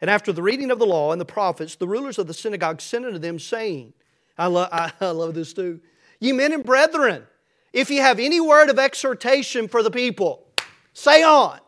And 0.00 0.08
after 0.08 0.32
the 0.32 0.42
reading 0.42 0.70
of 0.70 0.78
the 0.78 0.86
law 0.86 1.12
and 1.12 1.20
the 1.20 1.24
prophets, 1.24 1.76
the 1.76 1.88
rulers 1.88 2.18
of 2.18 2.26
the 2.26 2.34
synagogue 2.34 2.80
sent 2.80 3.04
unto 3.04 3.18
them, 3.18 3.38
saying, 3.38 3.94
I, 4.36 4.46
lo- 4.46 4.68
I 4.72 4.92
love 5.10 5.34
this 5.34 5.52
too. 5.52 5.80
Ye 6.20 6.32
men 6.32 6.52
and 6.52 6.64
brethren, 6.64 7.24
if 7.72 7.90
ye 7.90 7.98
have 7.98 8.18
any 8.18 8.40
word 8.40 8.70
of 8.70 8.78
exhortation 8.78 9.68
for 9.68 9.82
the 9.82 9.90
people, 9.90 10.46
say 10.92 11.22
on. 11.22 11.60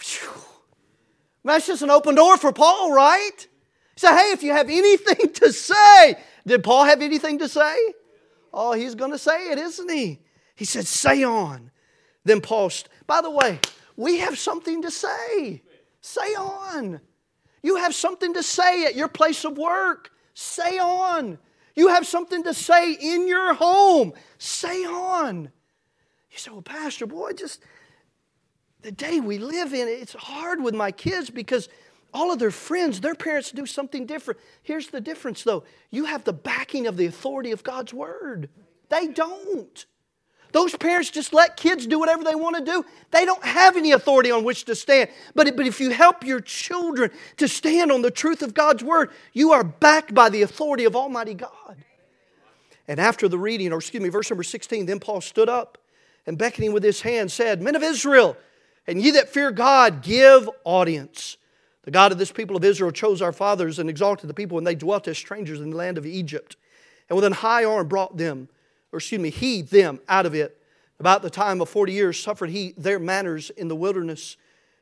Whew. 0.00 0.30
That's 1.44 1.66
just 1.66 1.82
an 1.82 1.90
open 1.90 2.14
door 2.14 2.36
for 2.36 2.52
Paul, 2.52 2.92
right? 2.92 3.36
He 3.38 4.00
said, 4.00 4.16
hey, 4.16 4.32
if 4.32 4.42
you 4.42 4.52
have 4.52 4.68
anything 4.68 5.32
to 5.34 5.52
say, 5.52 6.16
did 6.46 6.62
Paul 6.62 6.84
have 6.84 7.00
anything 7.00 7.38
to 7.38 7.48
say? 7.48 7.76
Oh, 8.52 8.72
he's 8.72 8.94
going 8.94 9.12
to 9.12 9.18
say 9.18 9.50
it, 9.50 9.58
isn't 9.58 9.90
he? 9.90 10.20
He 10.54 10.64
said, 10.64 10.86
say 10.86 11.22
on. 11.24 11.70
Then 12.24 12.40
Paul, 12.40 12.70
st- 12.70 12.90
by 13.06 13.20
the 13.20 13.30
way, 13.30 13.60
we 13.96 14.18
have 14.18 14.38
something 14.38 14.82
to 14.82 14.90
say. 14.90 15.62
Say 16.08 16.34
on. 16.36 17.00
You 17.62 17.76
have 17.76 17.94
something 17.94 18.32
to 18.32 18.42
say 18.42 18.86
at 18.86 18.94
your 18.94 19.08
place 19.08 19.44
of 19.44 19.58
work. 19.58 20.10
Say 20.32 20.78
on. 20.78 21.36
You 21.76 21.88
have 21.88 22.06
something 22.06 22.44
to 22.44 22.54
say 22.54 22.94
in 22.94 23.28
your 23.28 23.52
home. 23.52 24.14
Say 24.38 24.84
on. 24.84 25.50
You 26.30 26.38
say, 26.38 26.50
well, 26.50 26.62
Pastor, 26.62 27.06
boy, 27.06 27.32
just 27.32 27.60
the 28.80 28.90
day 28.90 29.20
we 29.20 29.36
live 29.36 29.74
in, 29.74 29.86
it's 29.86 30.14
hard 30.14 30.62
with 30.62 30.74
my 30.74 30.92
kids 30.92 31.28
because 31.28 31.68
all 32.14 32.32
of 32.32 32.38
their 32.38 32.50
friends, 32.50 33.02
their 33.02 33.14
parents 33.14 33.50
do 33.50 33.66
something 33.66 34.06
different. 34.06 34.40
Here's 34.62 34.88
the 34.88 35.02
difference, 35.02 35.42
though 35.42 35.64
you 35.90 36.06
have 36.06 36.24
the 36.24 36.32
backing 36.32 36.86
of 36.86 36.96
the 36.96 37.04
authority 37.04 37.50
of 37.50 37.62
God's 37.62 37.92
word. 37.92 38.48
They 38.88 39.08
don't. 39.08 39.84
Those 40.52 40.74
parents 40.76 41.10
just 41.10 41.32
let 41.32 41.56
kids 41.56 41.86
do 41.86 41.98
whatever 41.98 42.24
they 42.24 42.34
want 42.34 42.56
to 42.56 42.64
do. 42.64 42.84
They 43.10 43.24
don't 43.24 43.44
have 43.44 43.76
any 43.76 43.92
authority 43.92 44.30
on 44.30 44.44
which 44.44 44.64
to 44.64 44.74
stand. 44.74 45.10
But, 45.34 45.56
but 45.56 45.66
if 45.66 45.80
you 45.80 45.90
help 45.90 46.24
your 46.24 46.40
children 46.40 47.10
to 47.36 47.48
stand 47.48 47.92
on 47.92 48.02
the 48.02 48.10
truth 48.10 48.42
of 48.42 48.54
God's 48.54 48.82
word, 48.82 49.10
you 49.32 49.52
are 49.52 49.64
backed 49.64 50.14
by 50.14 50.30
the 50.30 50.42
authority 50.42 50.84
of 50.84 50.96
Almighty 50.96 51.34
God. 51.34 51.76
And 52.86 52.98
after 52.98 53.28
the 53.28 53.38
reading, 53.38 53.72
or 53.72 53.78
excuse 53.78 54.02
me, 54.02 54.08
verse 54.08 54.30
number 54.30 54.42
16, 54.42 54.86
then 54.86 54.98
Paul 54.98 55.20
stood 55.20 55.48
up 55.48 55.76
and 56.26 56.38
beckoning 56.38 56.72
with 56.72 56.82
his 56.82 57.02
hand 57.02 57.30
said, 57.30 57.60
Men 57.60 57.76
of 57.76 57.82
Israel, 57.82 58.36
and 58.86 59.02
ye 59.02 59.10
that 59.12 59.28
fear 59.28 59.50
God, 59.50 60.02
give 60.02 60.48
audience. 60.64 61.36
The 61.82 61.90
God 61.90 62.12
of 62.12 62.18
this 62.18 62.32
people 62.32 62.56
of 62.56 62.64
Israel 62.64 62.90
chose 62.90 63.20
our 63.20 63.32
fathers 63.32 63.78
and 63.78 63.88
exalted 63.88 64.28
the 64.28 64.34
people 64.34 64.54
when 64.54 64.64
they 64.64 64.74
dwelt 64.74 65.08
as 65.08 65.18
strangers 65.18 65.60
in 65.60 65.70
the 65.70 65.76
land 65.76 65.98
of 65.98 66.06
Egypt. 66.06 66.56
And 67.08 67.16
with 67.16 67.24
an 67.24 67.32
high 67.32 67.64
arm 67.64 67.88
brought 67.88 68.16
them, 68.16 68.48
or 68.92 68.98
excuse 68.98 69.20
me, 69.20 69.30
he 69.30 69.62
them 69.62 70.00
out 70.08 70.26
of 70.26 70.34
it. 70.34 70.56
About 71.00 71.22
the 71.22 71.30
time 71.30 71.60
of 71.60 71.68
40 71.68 71.92
years 71.92 72.20
suffered 72.20 72.50
he 72.50 72.74
their 72.76 72.98
manners 72.98 73.50
in 73.50 73.68
the 73.68 73.76
wilderness. 73.76 74.36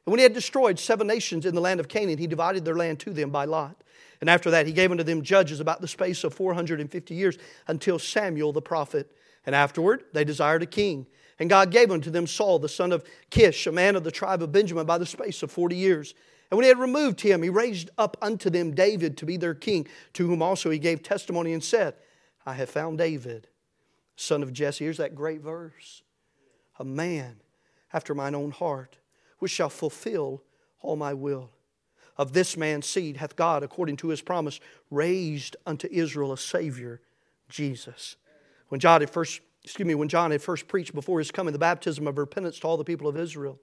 And 0.06 0.12
when 0.12 0.18
he 0.18 0.22
had 0.22 0.32
destroyed 0.32 0.78
seven 0.78 1.06
nations 1.06 1.44
in 1.44 1.54
the 1.54 1.60
land 1.60 1.80
of 1.80 1.88
Canaan, 1.88 2.18
he 2.18 2.26
divided 2.26 2.64
their 2.64 2.76
land 2.76 3.00
to 3.00 3.12
them 3.12 3.30
by 3.30 3.44
lot. 3.44 3.76
And 4.20 4.30
after 4.30 4.50
that, 4.52 4.66
he 4.66 4.72
gave 4.72 4.90
unto 4.90 5.02
them 5.02 5.22
judges 5.22 5.60
about 5.60 5.80
the 5.80 5.88
space 5.88 6.24
of 6.24 6.32
450 6.32 7.14
years 7.14 7.36
until 7.68 7.98
Samuel 7.98 8.52
the 8.52 8.62
prophet. 8.62 9.12
And 9.44 9.54
afterward, 9.54 10.04
they 10.12 10.24
desired 10.24 10.62
a 10.62 10.66
king. 10.66 11.06
And 11.38 11.50
God 11.50 11.70
gave 11.70 11.90
unto 11.90 12.10
them 12.10 12.26
Saul, 12.26 12.58
the 12.58 12.68
son 12.68 12.92
of 12.92 13.04
Kish, 13.28 13.66
a 13.66 13.72
man 13.72 13.94
of 13.94 14.04
the 14.04 14.10
tribe 14.10 14.42
of 14.42 14.52
Benjamin, 14.52 14.86
by 14.86 14.96
the 14.96 15.04
space 15.04 15.42
of 15.42 15.50
40 15.50 15.76
years. 15.76 16.14
And 16.50 16.56
when 16.56 16.64
he 16.64 16.68
had 16.68 16.78
removed 16.78 17.20
him, 17.20 17.42
he 17.42 17.50
raised 17.50 17.90
up 17.98 18.16
unto 18.22 18.48
them 18.48 18.74
David 18.74 19.16
to 19.18 19.26
be 19.26 19.36
their 19.36 19.54
king, 19.54 19.86
to 20.14 20.26
whom 20.26 20.40
also 20.40 20.70
he 20.70 20.78
gave 20.78 21.02
testimony 21.02 21.52
and 21.52 21.62
said, 21.62 21.94
I 22.46 22.54
have 22.54 22.70
found 22.70 22.98
David, 22.98 23.48
son 24.16 24.42
of 24.42 24.52
Jesse. 24.52 24.84
Here's 24.84 24.96
that 24.96 25.14
great 25.14 25.40
verse 25.40 26.02
a 26.78 26.84
man 26.84 27.36
after 27.92 28.14
mine 28.14 28.34
own 28.34 28.50
heart, 28.50 28.96
which 29.38 29.52
shall 29.52 29.70
fulfill 29.70 30.42
all 30.80 30.96
my 30.96 31.14
will. 31.14 31.50
Of 32.18 32.32
this 32.32 32.56
man's 32.56 32.86
seed 32.86 33.18
hath 33.18 33.36
God, 33.36 33.62
according 33.62 33.98
to 33.98 34.08
his 34.08 34.22
promise, 34.22 34.58
raised 34.90 35.56
unto 35.66 35.88
Israel 35.90 36.32
a 36.32 36.38
Savior, 36.38 37.00
Jesus. 37.48 38.16
When 38.68 38.80
John 38.80 39.00
had 39.00 39.10
first 39.10 39.40
excuse 39.66 39.86
me, 39.86 39.96
when 39.96 40.08
John 40.08 40.30
had 40.30 40.40
first 40.40 40.68
preached 40.68 40.94
before 40.94 41.18
his 41.18 41.32
coming 41.32 41.52
the 41.52 41.58
baptism 41.58 42.06
of 42.06 42.18
repentance 42.18 42.60
to 42.60 42.68
all 42.68 42.76
the 42.76 42.84
people 42.84 43.08
of 43.08 43.16
Israel. 43.16 43.58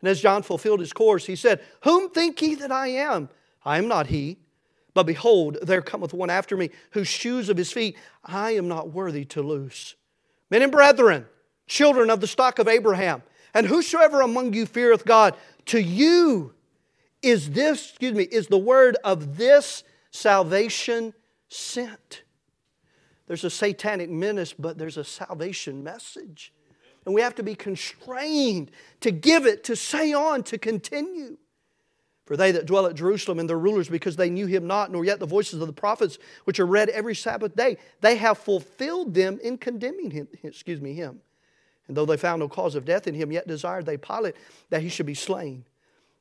And 0.00 0.08
as 0.08 0.20
John 0.20 0.44
fulfilled 0.44 0.78
his 0.78 0.92
course, 0.92 1.26
he 1.26 1.34
said, 1.34 1.60
Whom 1.82 2.10
think 2.10 2.40
ye 2.40 2.54
that 2.54 2.70
I 2.70 2.88
am? 2.88 3.28
I 3.64 3.78
am 3.78 3.88
not 3.88 4.06
he. 4.06 4.38
But 4.94 5.02
behold, 5.02 5.58
there 5.62 5.82
cometh 5.82 6.14
one 6.14 6.30
after 6.30 6.56
me, 6.56 6.70
whose 6.92 7.08
shoes 7.08 7.48
of 7.48 7.56
his 7.56 7.72
feet 7.72 7.96
I 8.24 8.52
am 8.52 8.68
not 8.68 8.92
worthy 8.92 9.24
to 9.26 9.42
loose. 9.42 9.96
Men 10.50 10.62
and 10.62 10.72
brethren, 10.72 11.26
children 11.66 12.10
of 12.10 12.20
the 12.20 12.26
stock 12.26 12.58
of 12.58 12.68
Abraham, 12.68 13.22
and 13.54 13.66
whosoever 13.66 14.20
among 14.20 14.52
you 14.52 14.66
feareth 14.66 15.04
God, 15.04 15.36
to 15.66 15.80
you 15.80 16.54
is 17.22 17.50
this, 17.50 17.90
excuse 17.90 18.14
me, 18.14 18.24
is 18.24 18.46
the 18.46 18.58
word 18.58 18.96
of 19.04 19.36
this 19.36 19.84
salvation 20.10 21.14
sent. 21.48 22.22
There's 23.26 23.44
a 23.44 23.50
satanic 23.50 24.08
menace, 24.08 24.54
but 24.54 24.78
there's 24.78 24.96
a 24.96 25.04
salvation 25.04 25.82
message. 25.82 26.52
And 27.04 27.14
we 27.14 27.20
have 27.20 27.34
to 27.36 27.42
be 27.42 27.54
constrained 27.54 28.70
to 29.00 29.10
give 29.10 29.46
it, 29.46 29.64
to 29.64 29.76
say 29.76 30.12
on, 30.12 30.42
to 30.44 30.58
continue. 30.58 31.36
For 32.28 32.36
they 32.36 32.52
that 32.52 32.66
dwell 32.66 32.84
at 32.84 32.94
Jerusalem 32.94 33.38
and 33.38 33.48
their 33.48 33.58
rulers, 33.58 33.88
because 33.88 34.16
they 34.16 34.28
knew 34.28 34.44
him 34.44 34.66
not, 34.66 34.92
nor 34.92 35.02
yet 35.02 35.18
the 35.18 35.24
voices 35.24 35.62
of 35.62 35.66
the 35.66 35.72
prophets, 35.72 36.18
which 36.44 36.60
are 36.60 36.66
read 36.66 36.90
every 36.90 37.14
Sabbath 37.14 37.56
day, 37.56 37.78
they 38.02 38.16
have 38.16 38.36
fulfilled 38.36 39.14
them 39.14 39.40
in 39.42 39.56
condemning 39.56 40.10
him, 40.10 40.28
excuse 40.42 40.78
me, 40.78 40.92
him. 40.92 41.22
And 41.86 41.96
though 41.96 42.04
they 42.04 42.18
found 42.18 42.40
no 42.40 42.48
cause 42.48 42.74
of 42.74 42.84
death 42.84 43.06
in 43.06 43.14
him, 43.14 43.32
yet 43.32 43.48
desired 43.48 43.86
they 43.86 43.96
Pilate 43.96 44.36
that 44.68 44.82
he 44.82 44.90
should 44.90 45.06
be 45.06 45.14
slain. 45.14 45.64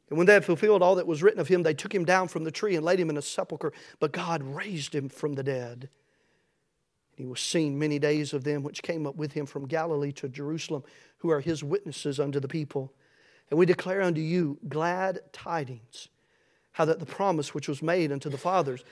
And 0.07 0.17
when 0.17 0.27
they 0.27 0.33
had 0.33 0.45
fulfilled 0.45 0.81
all 0.81 0.95
that 0.95 1.07
was 1.07 1.21
written 1.21 1.41
of 1.41 1.49
him, 1.49 1.63
they 1.63 1.73
took 1.73 1.93
him 1.93 2.05
down 2.05 2.29
from 2.29 2.45
the 2.45 2.51
tree 2.51 2.77
and 2.77 2.85
laid 2.85 3.01
him 3.01 3.09
in 3.09 3.17
a 3.17 3.21
sepulchre. 3.21 3.73
But 3.99 4.13
God 4.13 4.41
raised 4.43 4.95
him 4.95 5.09
from 5.09 5.33
the 5.33 5.43
dead. 5.43 5.89
And 7.17 7.17
he 7.17 7.25
was 7.25 7.41
seen 7.41 7.77
many 7.77 7.99
days 7.99 8.31
of 8.31 8.45
them 8.45 8.63
which 8.63 8.81
came 8.81 9.05
up 9.05 9.17
with 9.17 9.33
him 9.33 9.45
from 9.45 9.67
Galilee 9.67 10.13
to 10.13 10.29
Jerusalem, 10.29 10.83
who 11.17 11.31
are 11.31 11.41
his 11.41 11.65
witnesses 11.65 12.17
unto 12.17 12.39
the 12.39 12.47
people. 12.47 12.93
And 13.49 13.57
we 13.57 13.65
declare 13.65 14.01
unto 14.01 14.21
you 14.21 14.59
glad 14.67 15.19
tidings, 15.31 16.09
how 16.73 16.85
that 16.85 16.99
the 16.99 17.05
promise 17.05 17.53
which 17.53 17.67
was 17.67 17.81
made 17.81 18.11
unto 18.11 18.29
the 18.29 18.37
fathers, 18.37 18.83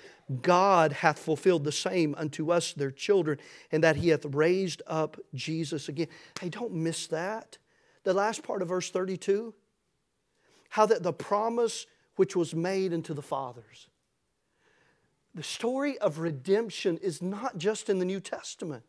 God 0.42 0.92
hath 0.92 1.20
fulfilled 1.20 1.64
the 1.64 1.72
same 1.72 2.16
unto 2.18 2.52
us, 2.52 2.74
their 2.74 2.92
children, 2.92 3.38
and 3.72 3.84
that 3.84 3.98
he 3.98 4.10
hath 4.10 4.26
raised 4.26 4.82
up 4.88 5.20
Jesus 5.34 5.90
again. 5.90 6.08
Hey, 6.40 6.50
don't 6.50 6.74
miss 6.74 7.08
that. 7.08 7.58
The 8.04 8.14
last 8.14 8.44
part 8.44 8.62
of 8.62 8.70
verse 8.70 8.90
32 8.90 9.54
how 10.70 10.86
that 10.86 11.04
the 11.04 11.14
promise 11.14 11.86
which 12.18 12.36
was 12.36 12.54
made 12.54 12.92
unto 12.92 13.14
the 13.14 13.22
fathers 13.22 13.88
the 15.36 15.44
story 15.44 15.98
of 16.00 16.20
redemption 16.20 16.98
is 16.98 17.22
not 17.22 17.58
just 17.58 17.90
in 17.90 18.00
the 18.00 18.06
New 18.06 18.22
Testament. 18.22 18.86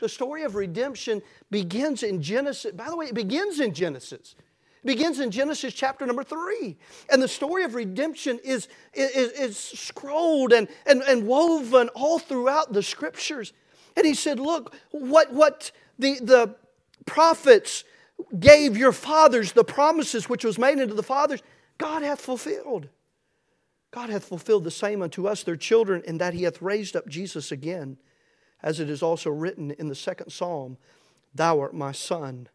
The 0.00 0.10
story 0.10 0.42
of 0.42 0.54
redemption 0.54 1.22
begins 1.50 2.02
in 2.02 2.22
Genesis. 2.22 2.72
By 2.72 2.90
the 2.90 2.96
way, 2.96 3.06
it 3.06 3.14
begins 3.14 3.60
in 3.60 3.72
Genesis. 3.72 4.36
Begins 4.84 5.20
in 5.20 5.30
Genesis 5.30 5.74
chapter 5.74 6.06
number 6.06 6.24
three. 6.24 6.76
And 7.10 7.22
the 7.22 7.28
story 7.28 7.64
of 7.64 7.74
redemption 7.74 8.40
is, 8.42 8.68
is, 8.94 9.32
is 9.32 9.58
scrolled 9.58 10.52
and, 10.52 10.68
and, 10.86 11.02
and 11.02 11.26
woven 11.26 11.88
all 11.90 12.18
throughout 12.18 12.72
the 12.72 12.82
scriptures. 12.82 13.52
And 13.96 14.06
he 14.06 14.14
said, 14.14 14.40
Look, 14.40 14.74
what, 14.90 15.32
what 15.32 15.70
the, 15.98 16.18
the 16.20 16.54
prophets 17.04 17.84
gave 18.38 18.76
your 18.76 18.92
fathers, 18.92 19.52
the 19.52 19.64
promises 19.64 20.28
which 20.28 20.44
was 20.44 20.58
made 20.58 20.78
unto 20.78 20.94
the 20.94 21.02
fathers, 21.02 21.42
God 21.78 22.02
hath 22.02 22.20
fulfilled. 22.20 22.88
God 23.90 24.08
hath 24.08 24.24
fulfilled 24.24 24.64
the 24.64 24.70
same 24.70 25.02
unto 25.02 25.26
us, 25.26 25.42
their 25.42 25.56
children, 25.56 26.02
in 26.06 26.18
that 26.18 26.34
he 26.34 26.44
hath 26.44 26.62
raised 26.62 26.94
up 26.94 27.08
Jesus 27.08 27.50
again, 27.50 27.98
as 28.62 28.78
it 28.78 28.88
is 28.88 29.02
also 29.02 29.30
written 29.30 29.72
in 29.72 29.88
the 29.88 29.94
second 29.94 30.30
psalm 30.30 30.78
Thou 31.34 31.60
art 31.60 31.74
my 31.74 31.92
son, 31.92 32.48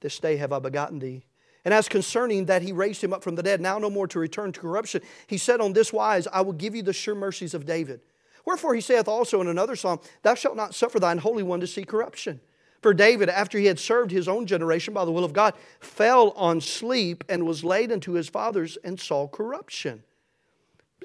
this 0.00 0.18
day 0.18 0.36
have 0.36 0.52
I 0.52 0.58
begotten 0.58 0.98
thee. 0.98 1.24
And 1.68 1.74
as 1.74 1.86
concerning 1.86 2.46
that 2.46 2.62
he 2.62 2.72
raised 2.72 3.04
him 3.04 3.12
up 3.12 3.22
from 3.22 3.34
the 3.34 3.42
dead, 3.42 3.60
now 3.60 3.78
no 3.78 3.90
more 3.90 4.08
to 4.08 4.18
return 4.18 4.52
to 4.52 4.60
corruption, 4.60 5.02
he 5.26 5.36
said 5.36 5.60
on 5.60 5.74
this 5.74 5.92
wise, 5.92 6.26
I 6.32 6.40
will 6.40 6.54
give 6.54 6.74
you 6.74 6.82
the 6.82 6.94
sure 6.94 7.14
mercies 7.14 7.52
of 7.52 7.66
David. 7.66 8.00
Wherefore 8.46 8.74
he 8.74 8.80
saith 8.80 9.06
also 9.06 9.40
in 9.42 9.48
another 9.48 9.76
psalm, 9.76 10.00
Thou 10.22 10.34
shalt 10.34 10.56
not 10.56 10.74
suffer 10.74 10.98
thine 10.98 11.18
Holy 11.18 11.42
One 11.42 11.60
to 11.60 11.66
see 11.66 11.84
corruption. 11.84 12.40
For 12.80 12.94
David, 12.94 13.28
after 13.28 13.58
he 13.58 13.66
had 13.66 13.78
served 13.78 14.10
his 14.10 14.28
own 14.28 14.46
generation 14.46 14.94
by 14.94 15.04
the 15.04 15.12
will 15.12 15.24
of 15.24 15.32
God, 15.34 15.52
fell 15.80 16.30
on 16.30 16.60
sleep 16.60 17.24
and 17.28 17.44
was 17.44 17.64
laid 17.64 17.92
unto 17.92 18.12
his 18.12 18.28
fathers 18.28 18.78
and 18.82 18.98
saw 18.98 19.26
corruption 19.26 20.02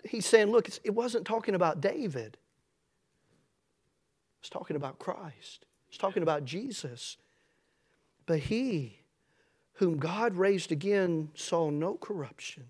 he's 0.04 0.26
saying, 0.26 0.52
look, 0.52 0.70
it 0.84 0.94
wasn't 0.94 1.26
talking 1.26 1.56
about 1.56 1.82
David. 1.82 2.38
It's 4.40 4.50
talking 4.50 4.76
about 4.76 5.00
Christ. 5.00 5.66
It's 5.88 5.98
talking 5.98 6.24
about 6.24 6.46
Jesus. 6.46 7.18
But 8.26 8.40
he, 8.40 9.00
whom 9.74 9.98
God 9.98 10.36
raised 10.36 10.72
again, 10.72 11.30
saw 11.36 11.70
no 11.70 11.96
corruption. 11.96 12.66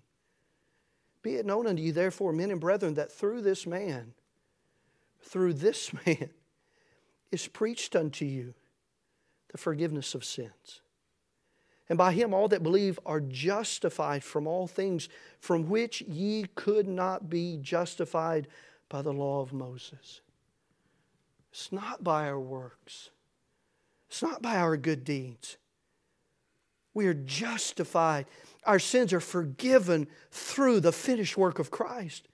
Be 1.22 1.36
it 1.36 1.46
known 1.46 1.66
unto 1.66 1.82
you, 1.82 1.92
therefore, 1.92 2.32
men 2.32 2.50
and 2.50 2.60
brethren, 2.60 2.94
that 2.94 3.12
through 3.12 3.42
this 3.42 3.66
man, 3.66 4.14
through 5.20 5.54
this 5.54 5.92
man, 6.06 6.30
is 7.30 7.46
preached 7.48 7.96
unto 7.96 8.24
you 8.24 8.54
the 9.50 9.58
forgiveness 9.58 10.14
of 10.14 10.24
sins. 10.24 10.80
And 11.88 11.98
by 11.98 12.12
him 12.12 12.32
all 12.32 12.48
that 12.48 12.62
believe 12.62 12.98
are 13.04 13.20
justified 13.20 14.24
from 14.24 14.46
all 14.46 14.66
things 14.66 15.08
from 15.38 15.68
which 15.68 16.00
ye 16.02 16.46
could 16.54 16.88
not 16.88 17.28
be 17.28 17.58
justified 17.60 18.48
by 18.88 19.02
the 19.02 19.12
law 19.12 19.40
of 19.40 19.52
Moses. 19.52 20.20
It's 21.52 21.70
not 21.70 22.02
by 22.02 22.26
our 22.26 22.40
works, 22.40 23.10
it's 24.08 24.22
not 24.22 24.42
by 24.42 24.56
our 24.56 24.76
good 24.76 25.04
deeds. 25.04 25.58
We 26.94 27.06
are 27.06 27.14
justified. 27.14 28.26
Our 28.64 28.78
sins 28.78 29.12
are 29.12 29.20
forgiven 29.20 30.06
through 30.30 30.80
the 30.80 30.92
finished 30.92 31.36
work 31.36 31.58
of 31.58 31.70
Christ. 31.70 32.28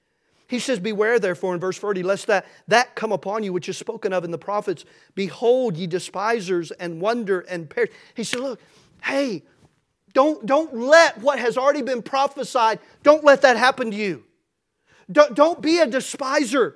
He 0.47 0.59
says, 0.59 0.79
Beware 0.79 1.19
therefore 1.19 1.55
in 1.55 1.61
verse 1.61 1.79
40, 1.79 2.03
lest 2.03 2.27
that, 2.27 2.47
that 2.69 2.95
come 2.95 3.13
upon 3.13 3.43
you 3.43 3.53
which 3.53 3.69
is 3.69 3.79
spoken 3.79 4.13
of 4.13 4.25
in 4.25 4.31
the 4.31 4.39
prophets. 4.39 4.85
Behold, 5.15 5.77
ye 5.77 5.87
despisers, 5.87 6.71
and 6.73 7.01
wonder 7.01 7.41
and 7.41 7.71
perish. 7.71 7.91
He 8.15 8.25
said, 8.25 8.41
Look, 8.41 8.61
hey, 9.03 9.45
don't, 10.13 10.45
don't 10.45 10.77
let 10.77 11.19
what 11.19 11.39
has 11.39 11.57
already 11.57 11.83
been 11.83 12.03
prophesied, 12.03 12.81
don't 13.03 13.25
let 13.25 13.43
that 13.43 13.57
happen 13.57 13.93
to 13.93 13.97
you. 13.97 14.25
Don't, 15.11 15.35
don't 15.35 15.61
be 15.63 15.79
a 15.79 15.87
despiser. 15.87 16.75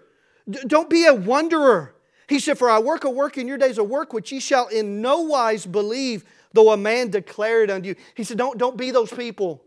Don't 0.49 0.91
be 0.91 1.07
a 1.07 1.15
wanderer. 1.15 1.95
He 2.29 2.39
said, 2.39 2.59
For 2.59 2.71
I 2.71 2.79
work 2.79 3.05
a 3.05 3.11
work 3.11 3.39
in 3.39 3.49
your 3.49 3.59
days, 3.59 3.79
a 3.79 3.85
work 3.85 4.13
which 4.13 4.33
ye 4.33 4.41
shall 4.41 4.69
in 4.69 5.01
no 5.01 5.21
wise 5.21 5.67
believe, 5.67 6.25
though 6.55 6.71
a 6.71 6.77
man 6.77 7.11
declare 7.11 7.63
it 7.63 7.71
unto 7.71 7.91
you. 7.91 7.97
He 8.15 8.25
said, 8.25 8.39
Don't, 8.39 8.57
don't 8.57 8.79
be 8.79 8.91
those 8.91 9.13
people 9.13 9.63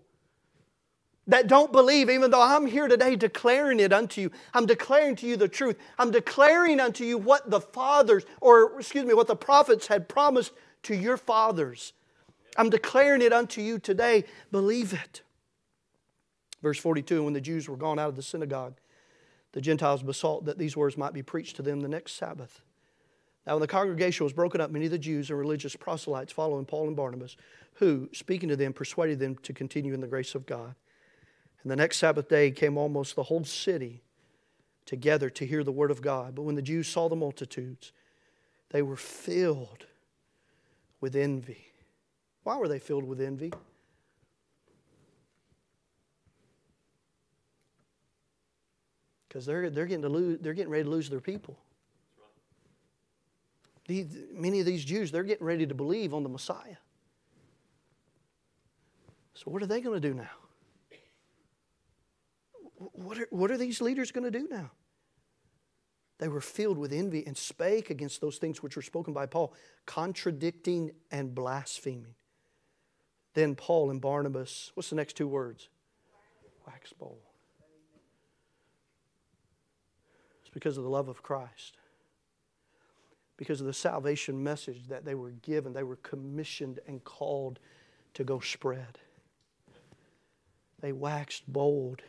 that 1.27 1.47
don't 1.47 1.71
believe, 1.73 2.09
even 2.09 2.31
though 2.31 2.41
I'm 2.41 2.65
here 2.65 2.87
today 2.87 3.15
declaring 3.15 3.79
it 3.79 3.93
unto 3.93 4.21
you. 4.21 4.31
I'm 4.53 4.65
declaring 4.65 5.17
to 5.17 5.27
you 5.27 5.35
the 5.35 5.49
truth. 5.49 5.77
I'm 5.99 6.09
declaring 6.09 6.79
unto 6.79 7.03
you 7.03 7.17
what 7.17 7.49
the 7.49 7.59
fathers, 7.61 8.25
or 8.41 8.79
excuse 8.79 9.05
me, 9.05 9.13
what 9.13 9.27
the 9.27 9.35
prophets 9.35 9.87
had 9.87 10.09
promised 10.09 10.53
to 10.83 10.95
your 10.95 11.17
fathers. 11.17 11.93
I'm 12.55 12.69
declaring 12.69 13.21
it 13.21 13.33
unto 13.33 13.61
you 13.61 13.77
today. 13.77 14.23
Believe 14.51 14.93
it. 14.93 15.21
Verse 16.63 16.79
42 16.79 17.23
When 17.23 17.33
the 17.33 17.41
Jews 17.41 17.67
were 17.67 17.77
gone 17.77 17.99
out 17.99 18.09
of 18.09 18.15
the 18.15 18.23
synagogue, 18.23 18.79
the 19.51 19.61
Gentiles 19.61 20.03
besought 20.03 20.45
that 20.45 20.57
these 20.57 20.77
words 20.77 20.97
might 20.97 21.13
be 21.13 21.23
preached 21.23 21.57
to 21.57 21.61
them 21.61 21.81
the 21.81 21.89
next 21.89 22.13
Sabbath. 22.13 22.61
Now, 23.47 23.53
when 23.53 23.61
the 23.61 23.67
congregation 23.67 24.25
was 24.25 24.33
broken 24.33 24.59
up, 24.59 24.71
many 24.71 24.85
of 24.85 24.91
the 24.91 24.99
Jews 24.99 25.29
and 25.29 25.39
religious 25.39 25.73
proselytes 25.73 26.33
following 26.33 26.65
Paul 26.65 26.87
and 26.87 26.97
Barnabas, 26.97 27.37
who, 27.75 28.09
speaking 28.11 28.49
to 28.49 28.57
them, 28.57 28.73
persuaded 28.73 29.19
them 29.19 29.37
to 29.43 29.53
continue 29.53 29.93
in 29.93 30.01
the 30.01 30.07
grace 30.07 30.35
of 30.35 30.45
God. 30.45 30.75
And 31.63 31.71
the 31.71 31.77
next 31.77 31.97
Sabbath 31.97 32.27
day 32.27 32.51
came 32.51 32.77
almost 32.77 33.15
the 33.15 33.23
whole 33.23 33.45
city 33.45 34.03
together 34.85 35.29
to 35.29 35.45
hear 35.45 35.63
the 35.63 35.71
word 35.71 35.91
of 35.91 36.01
God. 36.01 36.35
But 36.35 36.41
when 36.41 36.55
the 36.55 36.61
Jews 36.61 36.89
saw 36.89 37.07
the 37.07 37.15
multitudes, 37.15 37.93
they 38.71 38.81
were 38.81 38.97
filled 38.97 39.85
with 40.99 41.15
envy. 41.15 41.67
Why 42.43 42.57
were 42.57 42.67
they 42.67 42.79
filled 42.79 43.05
with 43.05 43.21
envy? 43.21 43.53
because 49.37 49.45
they're, 49.45 49.69
they're, 49.69 49.85
getting 49.85 50.01
to 50.01 50.09
lose, 50.09 50.39
they're 50.41 50.55
getting 50.55 50.71
ready 50.71 50.83
to 50.85 50.89
lose 50.89 51.09
their 51.09 51.19
people. 51.19 51.59
Many 53.87 54.59
of 54.59 54.65
these 54.65 54.83
Jews, 54.83 55.11
they're 55.11 55.23
getting 55.23 55.45
ready 55.45 55.65
to 55.65 55.73
believe 55.73 56.13
on 56.13 56.23
the 56.23 56.29
Messiah. 56.29 56.77
So, 59.33 59.51
what 59.51 59.61
are 59.61 59.67
they 59.67 59.81
going 59.81 60.01
to 60.01 60.07
do 60.07 60.13
now? 60.13 60.29
What 62.93 63.19
are, 63.19 63.27
what 63.31 63.51
are 63.51 63.57
these 63.57 63.81
leaders 63.81 64.11
going 64.11 64.23
to 64.23 64.39
do 64.39 64.47
now? 64.49 64.71
They 66.19 66.27
were 66.27 66.41
filled 66.41 66.77
with 66.77 66.91
envy 66.91 67.25
and 67.25 67.37
spake 67.37 67.89
against 67.89 68.21
those 68.21 68.37
things 68.37 68.63
which 68.63 68.75
were 68.75 68.81
spoken 68.81 69.13
by 69.13 69.27
Paul, 69.27 69.53
contradicting 69.85 70.91
and 71.11 71.35
blaspheming. 71.35 72.15
Then 73.35 73.53
Paul 73.55 73.91
and 73.91 74.01
Barnabas, 74.01 74.71
what's 74.73 74.89
the 74.89 74.95
next 74.95 75.15
two 75.15 75.27
words? 75.27 75.69
Wax 76.65 76.91
bold. 76.93 77.21
It's 80.41 80.49
because 80.51 80.77
of 80.77 80.83
the 80.83 80.89
love 80.89 81.07
of 81.07 81.21
Christ, 81.21 81.77
because 83.37 83.61
of 83.61 83.67
the 83.67 83.73
salvation 83.73 84.43
message 84.43 84.87
that 84.89 85.05
they 85.05 85.15
were 85.15 85.31
given, 85.31 85.73
they 85.73 85.83
were 85.83 85.97
commissioned 85.97 86.79
and 86.87 87.03
called 87.03 87.59
to 88.15 88.23
go 88.23 88.39
spread. 88.39 88.97
They 90.81 90.91
waxed 90.91 91.43
bold 91.47 92.01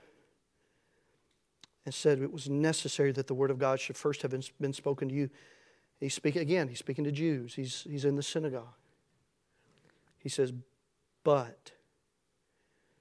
and 1.84 1.94
said 1.94 2.20
it 2.20 2.32
was 2.32 2.48
necessary 2.48 3.12
that 3.12 3.26
the 3.26 3.34
word 3.34 3.50
of 3.50 3.58
God 3.58 3.78
should 3.80 3.96
first 3.96 4.22
have 4.22 4.30
been, 4.60 4.72
spoken 4.72 5.08
to 5.08 5.14
you. 5.14 5.30
He's 6.00 6.14
speaking 6.14 6.42
again, 6.42 6.68
he's 6.68 6.78
speaking 6.78 7.04
to 7.04 7.12
Jews. 7.12 7.54
He's, 7.54 7.86
he's 7.88 8.04
in 8.04 8.16
the 8.16 8.22
synagogue. 8.22 8.74
He 10.18 10.28
says, 10.28 10.52
But 11.24 11.72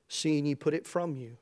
seeing 0.07 0.45
ye 0.45 0.55
put 0.55 0.73
it 0.73 0.85
from 0.85 1.15
you, 1.15 1.37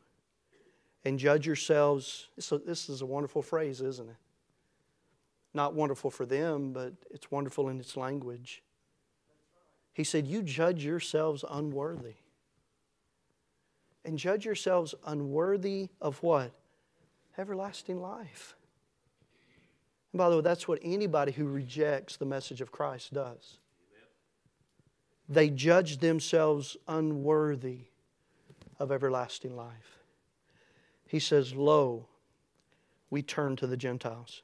and 1.04 1.20
judge 1.20 1.46
yourselves. 1.46 2.30
So 2.40 2.58
This 2.58 2.90
is 2.90 3.02
a 3.02 3.06
wonderful 3.06 3.42
phrase, 3.42 3.82
isn't 3.82 4.10
it? 4.10 4.16
Not 5.56 5.74
wonderful 5.74 6.12
for 6.12 6.26
them, 6.26 6.74
but 6.74 6.92
it's 7.10 7.32
wonderful 7.32 7.70
in 7.70 7.80
its 7.80 7.96
language. 7.96 8.62
He 9.94 10.04
said, 10.04 10.28
You 10.28 10.44
judge 10.44 10.84
yourselves 10.84 11.46
unworthy. 11.50 12.16
And 14.04 14.20
judge 14.20 14.46
yourselves 14.46 14.94
unworthy 15.06 15.88
of 16.02 16.22
what? 16.22 16.52
Everlasting 17.38 18.02
life. 18.02 18.56
And 20.12 20.18
by 20.18 20.30
the 20.30 20.36
way, 20.36 20.42
that's 20.42 20.68
what 20.68 20.80
anybody 20.84 21.32
who 21.32 21.48
rejects 21.48 22.18
the 22.18 22.26
message 22.26 22.60
of 22.60 22.74
Christ 22.74 23.14
does. 23.14 23.60
They 25.30 25.50
judge 25.50 26.00
themselves 26.00 26.76
unworthy 26.86 27.86
of 28.78 28.92
everlasting 28.92 29.56
life. 29.56 30.00
He 31.08 31.20
says, 31.20 31.56
Lo, 31.56 32.08
we 33.10 33.22
turn 33.22 33.56
to 33.56 33.68
the 33.68 33.78
Gentiles. 33.78 34.42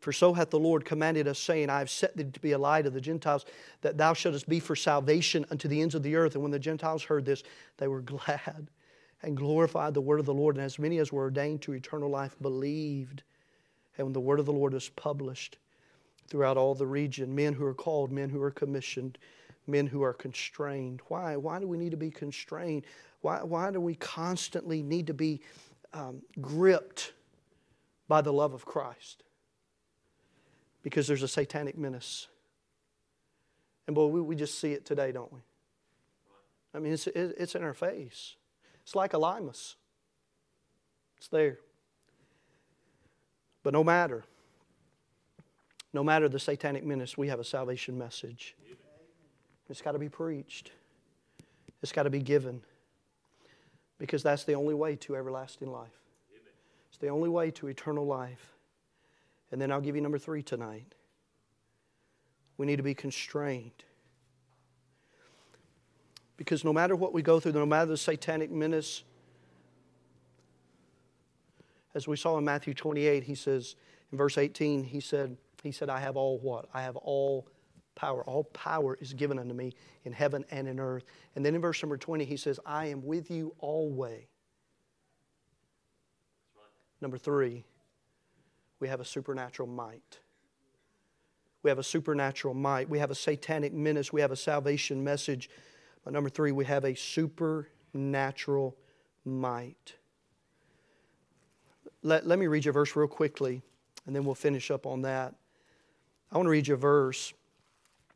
For 0.00 0.12
so 0.12 0.32
hath 0.32 0.48
the 0.48 0.58
Lord 0.58 0.86
commanded 0.86 1.28
us, 1.28 1.38
saying, 1.38 1.68
I 1.68 1.78
have 1.78 1.90
set 1.90 2.16
thee 2.16 2.24
to 2.24 2.40
be 2.40 2.52
a 2.52 2.58
light 2.58 2.86
of 2.86 2.94
the 2.94 3.02
Gentiles, 3.02 3.44
that 3.82 3.98
thou 3.98 4.14
shouldest 4.14 4.48
be 4.48 4.58
for 4.58 4.74
salvation 4.74 5.44
unto 5.50 5.68
the 5.68 5.80
ends 5.80 5.94
of 5.94 6.02
the 6.02 6.16
earth. 6.16 6.34
And 6.34 6.42
when 6.42 6.52
the 6.52 6.58
Gentiles 6.58 7.04
heard 7.04 7.26
this, 7.26 7.42
they 7.76 7.86
were 7.86 8.00
glad 8.00 8.68
and 9.22 9.36
glorified 9.36 9.92
the 9.92 10.00
word 10.00 10.18
of 10.18 10.26
the 10.26 10.34
Lord. 10.34 10.56
And 10.56 10.64
as 10.64 10.78
many 10.78 10.98
as 10.98 11.12
were 11.12 11.24
ordained 11.24 11.60
to 11.62 11.74
eternal 11.74 12.08
life 12.08 12.34
believed. 12.40 13.22
And 13.98 14.06
when 14.06 14.12
the 14.14 14.20
word 14.20 14.40
of 14.40 14.46
the 14.46 14.52
Lord 14.52 14.72
was 14.72 14.88
published 14.88 15.58
throughout 16.28 16.56
all 16.56 16.74
the 16.74 16.86
region, 16.86 17.34
men 17.34 17.52
who 17.52 17.66
are 17.66 17.74
called, 17.74 18.10
men 18.10 18.30
who 18.30 18.40
are 18.40 18.50
commissioned, 18.50 19.18
men 19.66 19.86
who 19.86 20.02
are 20.02 20.14
constrained. 20.14 21.02
Why? 21.08 21.36
Why 21.36 21.60
do 21.60 21.68
we 21.68 21.76
need 21.76 21.90
to 21.90 21.98
be 21.98 22.10
constrained? 22.10 22.86
Why, 23.20 23.42
why 23.42 23.70
do 23.70 23.82
we 23.82 23.96
constantly 23.96 24.82
need 24.82 25.08
to 25.08 25.14
be 25.14 25.42
um, 25.92 26.22
gripped 26.40 27.12
by 28.08 28.22
the 28.22 28.32
love 28.32 28.54
of 28.54 28.64
Christ 28.64 29.24
because 30.82 31.06
there's 31.06 31.22
a 31.22 31.28
satanic 31.28 31.76
menace. 31.76 32.28
And 33.86 33.94
boy, 33.94 34.06
we, 34.06 34.20
we 34.20 34.36
just 34.36 34.58
see 34.58 34.72
it 34.72 34.84
today, 34.84 35.12
don't 35.12 35.32
we? 35.32 35.40
I 36.74 36.78
mean, 36.78 36.92
it's, 36.92 37.06
it's 37.06 37.54
in 37.54 37.62
our 37.62 37.74
face. 37.74 38.36
It's 38.82 38.94
like 38.94 39.14
a 39.14 39.18
limus, 39.18 39.74
it's 41.18 41.28
there. 41.28 41.58
But 43.62 43.72
no 43.72 43.84
matter, 43.84 44.24
no 45.92 46.02
matter 46.02 46.28
the 46.28 46.38
satanic 46.38 46.84
menace, 46.84 47.18
we 47.18 47.28
have 47.28 47.40
a 47.40 47.44
salvation 47.44 47.98
message. 47.98 48.56
It's 49.68 49.82
got 49.82 49.92
to 49.92 49.98
be 49.98 50.08
preached, 50.08 50.72
it's 51.82 51.92
got 51.92 52.04
to 52.04 52.10
be 52.10 52.20
given 52.20 52.62
because 53.98 54.22
that's 54.22 54.44
the 54.44 54.54
only 54.54 54.74
way 54.74 54.96
to 54.96 55.14
everlasting 55.14 55.70
life. 55.70 56.00
It's 56.88 56.98
the 56.98 57.08
only 57.08 57.28
way 57.28 57.50
to 57.52 57.68
eternal 57.68 58.06
life. 58.06 58.56
And 59.52 59.60
then 59.60 59.72
I'll 59.72 59.80
give 59.80 59.96
you 59.96 60.02
number 60.02 60.18
three 60.18 60.42
tonight. 60.42 60.94
We 62.56 62.66
need 62.66 62.76
to 62.76 62.82
be 62.82 62.94
constrained. 62.94 63.84
Because 66.36 66.64
no 66.64 66.72
matter 66.72 66.96
what 66.96 67.12
we 67.12 67.22
go 67.22 67.40
through, 67.40 67.52
no 67.52 67.66
matter 67.66 67.86
the 67.86 67.96
satanic 67.96 68.50
menace, 68.50 69.04
as 71.94 72.06
we 72.06 72.16
saw 72.16 72.38
in 72.38 72.44
Matthew 72.44 72.74
28, 72.74 73.24
he 73.24 73.34
says, 73.34 73.76
in 74.12 74.18
verse 74.18 74.38
18, 74.38 74.84
he 74.84 75.00
said, 75.00 75.36
he 75.62 75.72
said, 75.72 75.90
I 75.90 76.00
have 76.00 76.16
all 76.16 76.38
what? 76.38 76.66
I 76.72 76.82
have 76.82 76.96
all 76.96 77.46
power. 77.94 78.22
All 78.24 78.44
power 78.44 78.96
is 79.00 79.12
given 79.12 79.38
unto 79.38 79.54
me 79.54 79.74
in 80.04 80.12
heaven 80.12 80.44
and 80.50 80.68
in 80.68 80.80
earth. 80.80 81.04
And 81.34 81.44
then 81.44 81.54
in 81.54 81.60
verse 81.60 81.82
number 81.82 81.96
20, 81.96 82.24
he 82.24 82.36
says, 82.36 82.58
I 82.64 82.86
am 82.86 83.04
with 83.04 83.30
you 83.30 83.54
always. 83.58 84.24
Number 87.00 87.18
three, 87.18 87.64
we 88.80 88.88
have 88.88 89.00
a 89.00 89.04
supernatural 89.04 89.68
might. 89.68 90.18
We 91.62 91.70
have 91.70 91.78
a 91.78 91.84
supernatural 91.84 92.54
might. 92.54 92.88
We 92.88 92.98
have 92.98 93.10
a 93.10 93.14
satanic 93.14 93.72
menace. 93.74 94.12
We 94.12 94.22
have 94.22 94.32
a 94.32 94.36
salvation 94.36 95.04
message. 95.04 95.50
But 96.02 96.14
number 96.14 96.30
three, 96.30 96.52
we 96.52 96.64
have 96.64 96.84
a 96.84 96.94
supernatural 96.94 98.76
might. 99.24 99.94
Let, 102.02 102.26
let 102.26 102.38
me 102.38 102.46
read 102.46 102.64
you 102.64 102.70
a 102.70 102.72
verse 102.72 102.96
real 102.96 103.08
quickly, 103.08 103.60
and 104.06 104.16
then 104.16 104.24
we'll 104.24 104.34
finish 104.34 104.70
up 104.70 104.86
on 104.86 105.02
that. 105.02 105.34
I 106.32 106.36
want 106.36 106.46
to 106.46 106.50
read 106.50 106.66
you 106.66 106.74
a 106.74 106.78
verse 106.78 107.34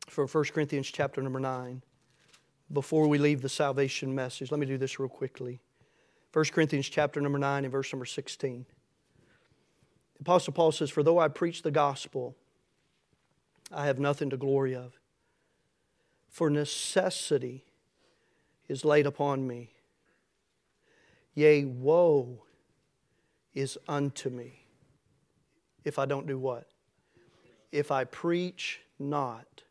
for 0.07 0.25
1 0.25 0.45
Corinthians 0.45 0.87
chapter 0.87 1.21
number 1.21 1.39
9 1.39 1.83
before 2.73 3.07
we 3.07 3.19
leave 3.19 3.43
the 3.43 3.49
salvation 3.49 4.15
message. 4.15 4.49
Let 4.49 4.59
me 4.59 4.65
do 4.65 4.79
this 4.79 4.99
real 4.99 5.09
quickly. 5.09 5.59
1 6.33 6.45
Corinthians 6.45 6.89
chapter 6.89 7.21
number 7.21 7.37
9 7.37 7.63
and 7.63 7.71
verse 7.71 7.93
number 7.93 8.05
16. 8.05 8.65
Apostle 10.19 10.53
Paul 10.53 10.71
says, 10.71 10.89
For 10.89 11.03
though 11.03 11.19
I 11.19 11.27
preach 11.27 11.61
the 11.61 11.71
gospel, 11.71 12.35
I 13.71 13.85
have 13.85 13.99
nothing 13.99 14.29
to 14.29 14.37
glory 14.37 14.75
of. 14.75 14.93
For 16.29 16.49
necessity 16.49 17.65
is 18.67 18.85
laid 18.85 19.05
upon 19.05 19.47
me. 19.47 19.71
Yea, 21.33 21.65
woe 21.65 22.43
is 23.53 23.77
unto 23.87 24.29
me 24.29 24.65
if 25.83 25.99
I 25.99 26.05
don't 26.05 26.27
do 26.27 26.37
what? 26.37 26.67
If 27.71 27.91
I 27.91 28.03
preach 28.03 28.81
not 28.99 29.63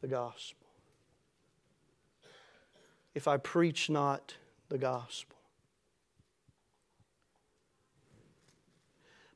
the 0.00 0.08
gospel. 0.08 0.66
If 3.14 3.26
I 3.26 3.38
preach 3.38 3.90
not 3.90 4.34
the 4.68 4.78
gospel. 4.78 5.35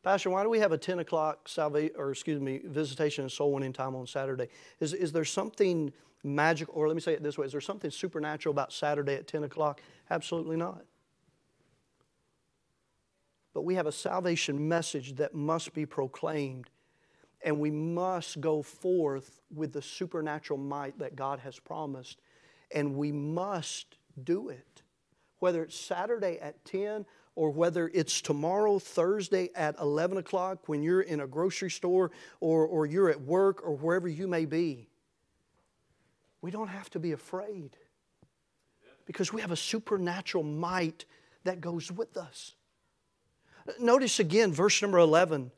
Pastor, 0.03 0.31
why 0.31 0.43
do 0.43 0.49
we 0.49 0.61
have 0.61 0.73
a 0.73 0.79
10 0.79 1.01
o'clock 1.01 1.47
salvation, 1.47 1.95
or 1.99 2.11
excuse 2.11 2.41
me, 2.41 2.61
visitation 2.65 3.23
and 3.23 3.33
soul 3.33 3.53
winning 3.53 3.73
time 3.73 3.95
on 3.95 4.07
Saturday? 4.07 4.49
Is, 4.81 4.95
is 4.95 5.13
there 5.13 5.27
something 5.27 5.93
magical, 6.25 6.75
or 6.75 6.89
let 6.89 6.95
me 6.95 7.01
say 7.01 7.13
it 7.13 7.23
this 7.23 7.37
way, 7.37 7.47
is 7.47 7.53
there 7.53 7.61
something 7.61 7.91
supernatural 7.91 8.53
about 8.53 8.73
Saturday 8.73 9.15
at 9.15 9.27
10 9.27 9.45
o'clock? 9.45 9.83
Absolutely 10.11 10.57
not. 10.57 10.85
But 13.53 13.63
we 13.63 13.75
have 13.75 13.87
a 13.87 13.93
salvation 13.93 14.69
message 14.69 15.17
that 15.17 15.35
must 15.35 15.75
be 15.75 15.85
proclaimed, 15.85 16.71
and 17.43 17.59
we 17.59 17.71
must 17.71 18.41
go 18.41 18.63
forth 18.63 19.41
with 19.55 19.73
the 19.73 19.83
supernatural 19.83 20.59
might 20.59 20.99
that 20.99 21.15
God 21.15 21.41
has 21.41 21.59
promised, 21.59 22.21
and 22.75 22.95
we 22.95 23.13
must 23.13 23.99
do 24.23 24.49
it. 24.49 24.83
Whether 25.41 25.63
it's 25.63 25.79
Saturday 25.79 26.39
at 26.39 26.65
10 26.65 27.05
or 27.41 27.49
whether 27.49 27.91
it's 27.95 28.21
tomorrow, 28.21 28.79
Thursday 28.79 29.49
at 29.55 29.75
11 29.81 30.19
o'clock 30.19 30.69
when 30.69 30.83
you're 30.83 31.01
in 31.01 31.21
a 31.21 31.27
grocery 31.27 31.71
store 31.71 32.11
or, 32.39 32.67
or 32.67 32.85
you're 32.85 33.09
at 33.09 33.19
work 33.19 33.67
or 33.67 33.75
wherever 33.77 34.07
you 34.07 34.29
may 34.29 34.45
be. 34.45 34.91
We 36.43 36.51
don't 36.51 36.69
have 36.69 36.91
to 36.91 36.99
be 36.99 37.13
afraid 37.13 37.79
because 39.07 39.33
we 39.33 39.41
have 39.41 39.53
a 39.53 39.57
supernatural 39.57 40.45
might 40.45 41.07
that 41.45 41.63
goes 41.63 41.91
with 41.91 42.19
us. 42.19 42.57
Notice 43.81 44.21
again 44.21 44.53
verse 44.53 44.83
number 44.83 44.99
11 44.99 45.51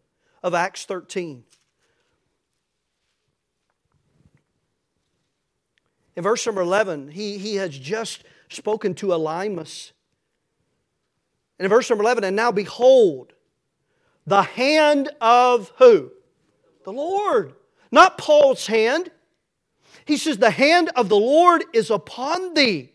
of 0.45 0.55
Acts 0.55 0.85
13. 0.85 1.43
In 6.15 6.23
verse 6.23 6.47
number 6.47 6.61
11, 6.61 7.09
he, 7.09 7.39
he 7.39 7.57
has 7.57 7.77
just 7.77 8.23
spoken 8.49 8.95
to 8.95 9.13
and 9.15 9.93
in 11.63 11.69
verse 11.69 11.89
number 11.89 12.03
11, 12.03 12.25
and 12.25 12.35
now 12.35 12.51
behold, 12.51 13.33
the 14.27 14.43
hand 14.43 15.11
of 15.21 15.73
who? 15.79 16.11
The 16.85 16.93
Lord. 16.93 17.55
Not 17.93 18.19
Paul's 18.19 18.67
hand. 18.67 19.13
He 20.05 20.17
says, 20.17 20.39
The 20.39 20.51
hand 20.51 20.91
of 20.97 21.09
the 21.09 21.17
Lord 21.17 21.63
is 21.73 21.89
upon 21.89 22.55
thee, 22.55 22.93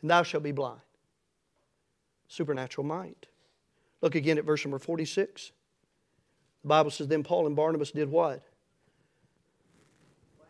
and 0.00 0.10
thou 0.10 0.22
shalt 0.22 0.42
be 0.42 0.52
blind. 0.52 0.80
Supernatural 2.28 2.86
might. 2.86 3.26
Look 4.00 4.14
again 4.14 4.38
at 4.38 4.44
verse 4.44 4.64
number 4.64 4.78
46. 4.78 5.52
The 6.62 6.68
Bible 6.68 6.90
says, 6.90 7.08
Then 7.08 7.22
Paul 7.22 7.46
and 7.46 7.54
Barnabas 7.54 7.90
did 7.90 8.10
what? 8.10 8.42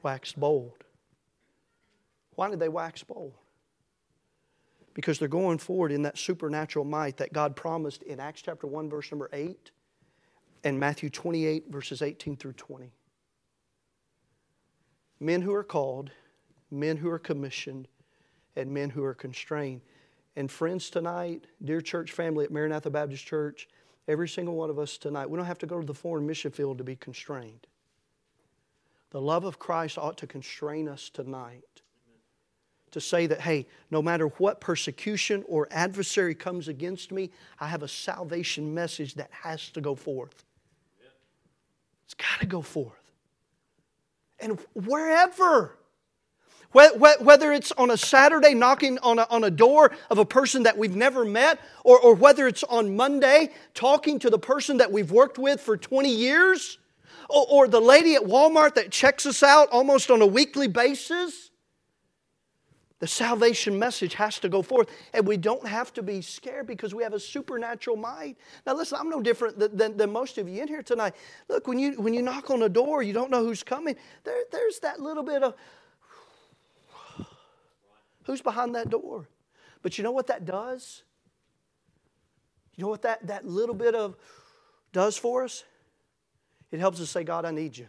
Waxed 0.05 0.39
bold. 0.39 0.85
Why 2.37 2.49
did 2.49 2.61
they 2.61 2.69
wax 2.69 3.03
bold? 3.03 3.35
Because 4.95 5.19
they're 5.19 5.29
going 5.29 5.59
forward 5.59 5.93
in 5.93 6.03
that 6.03 6.17
supernatural 6.17 6.85
might 6.85 7.17
that 7.17 7.33
God 7.33 7.57
promised 7.57 8.03
in 8.05 8.21
Acts 8.21 8.43
chapter 8.43 8.67
1, 8.67 8.89
verse 8.89 9.11
number 9.11 9.29
8, 9.33 9.73
and 10.63 10.79
Matthew 10.79 11.11
28, 11.11 11.67
verses 11.69 12.01
18 12.01 12.37
through 12.37 12.53
20. 12.53 12.93
Men 15.21 15.43
who 15.43 15.53
are 15.53 15.65
called, 15.65 16.11
men 16.71 16.97
who 16.97 17.11
are 17.11 17.19
commissioned, 17.19 17.89
and 18.57 18.71
men 18.71 18.91
who 18.91 19.05
are 19.05 19.15
constrained. 19.15 19.81
And 20.37 20.51
friends, 20.51 20.91
tonight, 20.91 21.47
dear 21.63 21.81
church 21.81 22.13
family 22.13 22.45
at 22.45 22.53
Maranatha 22.53 22.91
Baptist 22.91 23.27
Church, 23.27 23.69
every 24.07 24.29
single 24.29 24.55
one 24.55 24.71
of 24.71 24.79
us 24.79 24.97
tonight, 24.97 25.29
we 25.29 25.37
don't 25.37 25.47
have 25.47 25.59
to 25.59 25.67
go 25.67 25.81
to 25.81 25.87
the 25.87 25.95
foreign 25.95 26.27
mission 26.27 26.53
field 26.53 26.79
to 26.79 26.85
be 26.85 26.97
constrained. 26.97 27.67
The 29.11 29.21
love 29.21 29.45
of 29.45 29.59
Christ 29.59 29.99
ought 29.99 30.19
to 30.19 30.27
constrain 30.27 30.89
us 30.89 31.09
tonight 31.09 31.83
to 32.95 33.01
say 33.01 33.27
that, 33.27 33.41
hey, 33.41 33.67
no 33.91 34.01
matter 34.01 34.29
what 34.39 34.61
persecution 34.61 35.43
or 35.49 35.67
adversary 35.73 36.33
comes 36.33 36.69
against 36.69 37.11
me, 37.11 37.29
I 37.59 37.67
have 37.67 37.83
a 37.83 37.89
salvation 37.89 38.73
message 38.73 39.15
that 39.15 39.31
has 39.33 39.69
to 39.71 39.81
go 39.81 39.97
forth. 39.97 40.45
It's 42.05 42.15
got 42.15 42.39
to 42.39 42.47
go 42.47 42.63
forth. 42.63 42.93
And 44.39 44.61
wherever, 44.75 45.77
whether 46.71 47.53
it's 47.53 47.73
on 47.73 47.91
a 47.91 47.97
Saturday 47.97 48.55
knocking 48.55 49.01
on 49.01 49.19
a, 49.19 49.27
on 49.29 49.43
a 49.43 49.51
door 49.51 49.91
of 50.09 50.19
a 50.19 50.25
person 50.25 50.63
that 50.63 50.79
we've 50.79 50.95
never 50.95 51.25
met, 51.25 51.59
or, 51.83 51.99
or 51.99 52.15
whether 52.15 52.47
it's 52.47 52.63
on 52.63 52.95
Monday 52.95 53.51
talking 53.75 54.21
to 54.21 54.31
the 54.31 54.39
person 54.39 54.77
that 54.77 54.93
we've 54.93 55.11
worked 55.11 55.39
with 55.39 55.61
for 55.61 55.77
20 55.77 56.15
years, 56.15 56.79
or, 57.29 57.45
or 57.51 57.67
the 57.67 57.81
lady 57.81 58.15
at 58.15 58.23
Walmart 58.23 58.77
that 58.77 58.93
checks 58.93 59.27
us 59.27 59.43
out 59.43 59.69
almost 59.71 60.13
on 60.13 60.23
a 60.23 60.27
weekly 60.27 60.69
basis, 60.69 61.44
the 63.01 63.07
salvation 63.07 63.79
message 63.79 64.15
has 64.15 64.39
to 64.39 64.49
go 64.49 64.63
forth, 64.63 64.89
and 65.13 65.27
we 65.27 65.37
don't 65.37 65.67
have 65.67 65.93
to 65.95 66.03
be 66.03 66.23
scared 66.23 66.67
because 66.67 66.95
we 66.95 67.03
have 67.03 67.13
a 67.13 67.21
supernatural 67.21 67.97
might. 67.97 68.37
Now, 68.67 68.75
listen, 68.75 68.99
I'm 69.01 69.11
no 69.11 69.21
different 69.21 69.59
than, 69.59 69.77
than, 69.77 69.97
than, 69.97 70.13
most 70.13 70.39
of 70.39 70.49
you 70.49 70.63
in 70.63 70.69
here 70.69 70.83
tonight. 70.83 71.15
Look, 71.49 71.67
when 71.67 71.79
you, 71.79 72.01
when 72.01 72.15
you 72.15 72.23
knock 72.23 72.51
on 72.51 72.63
a 72.63 72.69
door, 72.69 73.03
you 73.03 73.13
don't 73.13 73.31
know 73.31 73.45
who's 73.45 73.63
coming. 73.65 73.97
There, 74.23 74.45
there's 74.53 74.79
that 74.81 75.01
little 75.01 75.25
bit 75.25 75.43
of 75.43 75.55
who's 78.25 78.41
behind 78.41 78.77
that 78.77 78.91
door. 78.91 79.29
But 79.83 79.99
you 79.99 80.05
know 80.05 80.13
what 80.13 80.29
that 80.29 80.45
does? 80.45 81.03
You 82.77 82.83
know 82.83 82.89
what 82.89 83.03
that, 83.03 83.27
that 83.27 83.45
little 83.45 83.75
bit 83.75 83.95
of 83.95 84.17
does 84.93 85.17
for 85.17 85.45
us? 85.45 85.65
It 86.71 86.81
helps 86.81 87.01
us 87.01 87.11
say, 87.11 87.25
God, 87.25 87.45
I 87.45 87.51
need 87.51 87.77
you. 87.77 87.89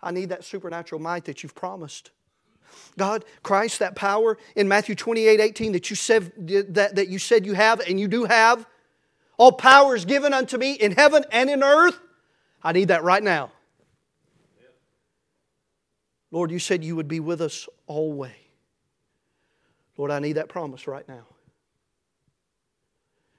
I 0.00 0.12
need 0.12 0.28
that 0.28 0.44
supernatural 0.44 1.00
might 1.00 1.24
that 1.24 1.42
you've 1.42 1.54
promised. 1.54 2.12
God, 2.96 3.24
Christ, 3.42 3.78
that 3.78 3.94
power 3.94 4.38
in 4.56 4.68
Matthew 4.68 4.94
28 4.94 5.40
18 5.40 5.72
that 5.72 5.90
you 5.90 5.96
said 5.96 6.32
that, 6.74 6.96
that 6.96 7.08
you 7.08 7.18
said 7.18 7.46
you 7.46 7.54
have 7.54 7.80
and 7.80 7.98
you 7.98 8.08
do 8.08 8.24
have. 8.24 8.66
All 9.36 9.52
power 9.52 9.94
is 9.94 10.04
given 10.04 10.34
unto 10.34 10.58
me 10.58 10.72
in 10.72 10.92
heaven 10.92 11.24
and 11.30 11.48
in 11.48 11.62
earth. 11.62 11.98
I 12.62 12.72
need 12.72 12.88
that 12.88 13.04
right 13.04 13.22
now. 13.22 13.52
Lord, 16.30 16.50
you 16.50 16.58
said 16.58 16.84
you 16.84 16.96
would 16.96 17.08
be 17.08 17.20
with 17.20 17.40
us 17.40 17.68
always. 17.86 18.32
Lord, 19.96 20.10
I 20.10 20.20
need 20.20 20.34
that 20.34 20.48
promise 20.48 20.86
right 20.86 21.06
now. 21.08 21.24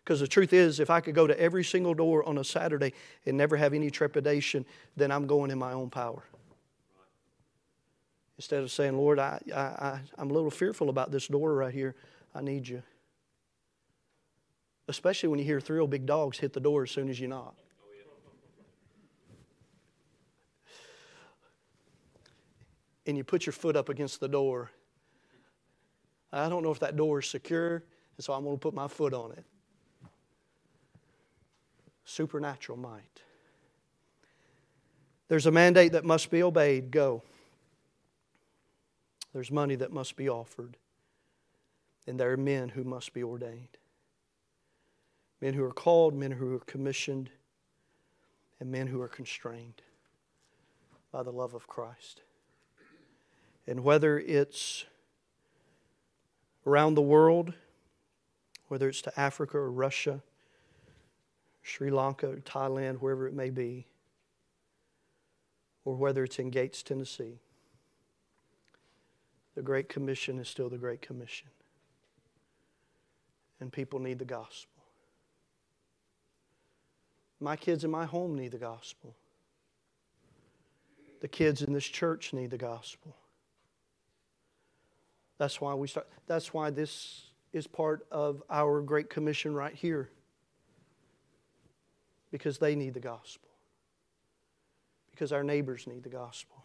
Because 0.04 0.20
the 0.20 0.28
truth 0.28 0.54
is, 0.54 0.80
if 0.80 0.90
I 0.90 1.02
could 1.02 1.14
go 1.14 1.28
to 1.28 1.40
every 1.40 1.64
single 1.64 1.94
door 1.94 2.28
on 2.28 2.38
a 2.38 2.44
Saturday 2.44 2.94
and 3.26 3.38
never 3.38 3.56
have 3.56 3.74
any 3.74 3.92
trepidation, 3.92 4.66
then 4.96 5.12
I'm 5.12 5.28
going 5.28 5.52
in 5.52 5.60
my 5.60 5.74
own 5.74 5.90
power. 5.90 6.24
Instead 8.40 8.64
of 8.64 8.72
saying, 8.72 8.96
Lord, 8.96 9.20
I, 9.20 9.38
I, 9.54 9.60
I, 9.60 10.00
I'm 10.18 10.32
a 10.32 10.34
little 10.34 10.50
fearful 10.50 10.88
about 10.88 11.12
this 11.12 11.28
door 11.28 11.54
right 11.56 11.74
here. 11.74 11.94
I 12.34 12.40
need 12.40 12.70
you. 12.70 12.82
Especially 14.88 15.28
when 15.28 15.40
you 15.40 15.46
hear 15.46 15.60
three 15.60 15.78
old 15.78 15.90
big 15.90 16.06
dogs 16.06 16.40
hit 16.40 16.54
the 16.54 16.62
door 16.62 16.84
as 16.84 16.92
soon 16.92 17.10
as 17.10 17.20
you 17.20 17.28
knock. 17.28 17.54
And 23.06 23.18
you 23.18 23.26
put 23.26 23.46
your 23.46 23.52
foot 23.52 23.76
up 23.76 23.90
against 23.90 24.22
the 24.22 24.30
door. 24.30 24.72
I 26.32 26.48
don't 26.48 26.64
know 26.64 26.72
if 26.72 26.80
that 26.80 26.96
door 26.96 27.20
is 27.20 27.30
secure, 27.30 27.84
and 28.16 28.24
so 28.24 28.32
I'm 28.32 28.46
going 28.46 28.56
to 28.56 28.62
put 28.62 28.74
my 28.74 28.88
foot 28.88 29.14
on 29.14 29.34
it. 29.34 29.44
Supernatural 32.06 32.78
might. 32.78 33.22
There's 35.28 35.46
a 35.46 35.52
mandate 35.52 35.92
that 35.92 36.06
must 36.06 36.32
be 36.32 36.42
obeyed. 36.42 36.90
Go. 36.90 37.22
There's 39.34 39.52
money 39.52 39.76
that 39.76 39.92
must 39.92 40.16
be 40.16 40.30
offered. 40.30 40.78
And 42.08 42.20
there 42.20 42.32
are 42.32 42.38
men 42.38 42.70
who 42.70 42.84
must 42.84 43.14
be 43.14 43.24
ordained. 43.24 43.78
Men 45.42 45.54
who 45.54 45.64
are 45.64 45.72
called, 45.72 46.14
men 46.14 46.32
who 46.32 46.56
are 46.56 46.60
commissioned, 46.60 47.30
and 48.60 48.72
men 48.72 48.88
who 48.88 49.02
are 49.02 49.08
constrained 49.08 49.82
by 51.12 51.24
the 51.24 51.32
love 51.32 51.54
of 51.54 51.68
Christ. 51.68 52.22
And 53.68 53.84
whether 53.84 54.20
it's 54.20 54.86
around 56.66 56.96
the 56.96 57.02
world, 57.02 57.54
whether 58.68 58.90
it's 58.90 59.02
to 59.04 59.20
Africa 59.20 59.58
or 59.58 59.72
Russia, 59.72 60.22
Sri 61.62 61.90
Lanka 61.90 62.30
or 62.30 62.38
Thailand, 62.38 62.98
wherever 62.98 63.28
it 63.28 63.34
may 63.34 63.50
be, 63.50 63.86
or 65.86 65.96
whether 65.96 66.24
it's 66.24 66.40
in 66.40 66.50
Gates, 66.50 66.84
Tennessee, 66.84 67.40
the 69.56 69.62
Great 69.62 69.90
Commission 69.90 70.40
is 70.40 70.48
still 70.48 70.70
the 70.70 70.78
Great 70.78 71.02
Commission. 71.02 71.48
And 73.60 73.72
people 73.72 74.00
need 74.00 74.20
the 74.20 74.26
gospel. 74.26 74.80
My 77.40 77.56
kids 77.56 77.84
in 77.84 77.92
my 77.92 78.06
home 78.06 78.36
need 78.36 78.52
the 78.52 78.58
gospel. 78.58 79.16
The 81.22 81.28
kids 81.28 81.62
in 81.62 81.74
this 81.74 81.86
church 81.86 82.34
need 82.34 82.52
the 82.52 82.58
gospel. 82.58 83.16
That's 85.38 85.60
why 85.60 85.74
we 85.74 85.88
start 85.88 86.08
that's 86.28 86.54
why 86.54 86.70
this 86.70 87.24
is 87.54 87.66
part 87.66 88.06
of 88.12 88.44
our 88.50 88.82
great 88.82 89.10
commission 89.10 89.54
right 89.54 89.74
here. 89.74 90.10
Because 92.32 92.60
they 92.60 92.76
need 92.76 92.94
the 92.94 93.00
gospel. 93.00 93.50
Because 95.12 95.32
our 95.32 95.44
neighbors 95.44 95.88
need 95.88 96.04
the 96.04 96.10
gospel. 96.10 96.64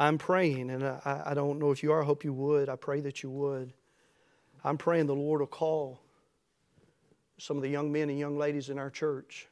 I'm 0.00 0.16
praying, 0.16 0.70
and 0.70 0.84
I, 0.84 1.22
I 1.26 1.34
don't 1.34 1.58
know 1.58 1.72
if 1.72 1.82
you 1.82 1.90
are, 1.90 2.02
I 2.02 2.06
hope 2.06 2.22
you 2.22 2.32
would. 2.32 2.68
I 2.68 2.76
pray 2.76 3.00
that 3.00 3.24
you 3.24 3.30
would. 3.30 3.72
I'm 4.62 4.78
praying 4.78 5.06
the 5.06 5.14
Lord 5.14 5.40
will 5.40 5.48
call 5.48 6.00
some 7.36 7.56
of 7.56 7.64
the 7.64 7.68
young 7.68 7.90
men 7.90 8.08
and 8.08 8.18
young 8.18 8.38
ladies 8.38 8.70
in 8.70 8.78
our 8.78 8.90
church 8.90 9.48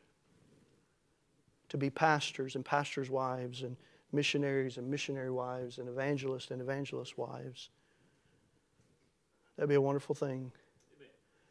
to 1.69 1.77
be 1.77 1.91
pastors 1.91 2.55
and 2.55 2.65
pastors' 2.65 3.11
wives 3.11 3.63
and 3.63 3.77
missionaries 4.13 4.77
and 4.79 4.89
missionary 4.89 5.33
wives 5.33 5.79
and 5.79 5.89
evangelists 5.89 6.53
and 6.53 6.63
evangelist 6.63 7.19
wives. 7.19 7.71
That'd 9.57 9.69
be 9.69 9.75
a 9.75 9.81
wonderful 9.81 10.15
thing. 10.15 10.53
Amen. 10.97 11.09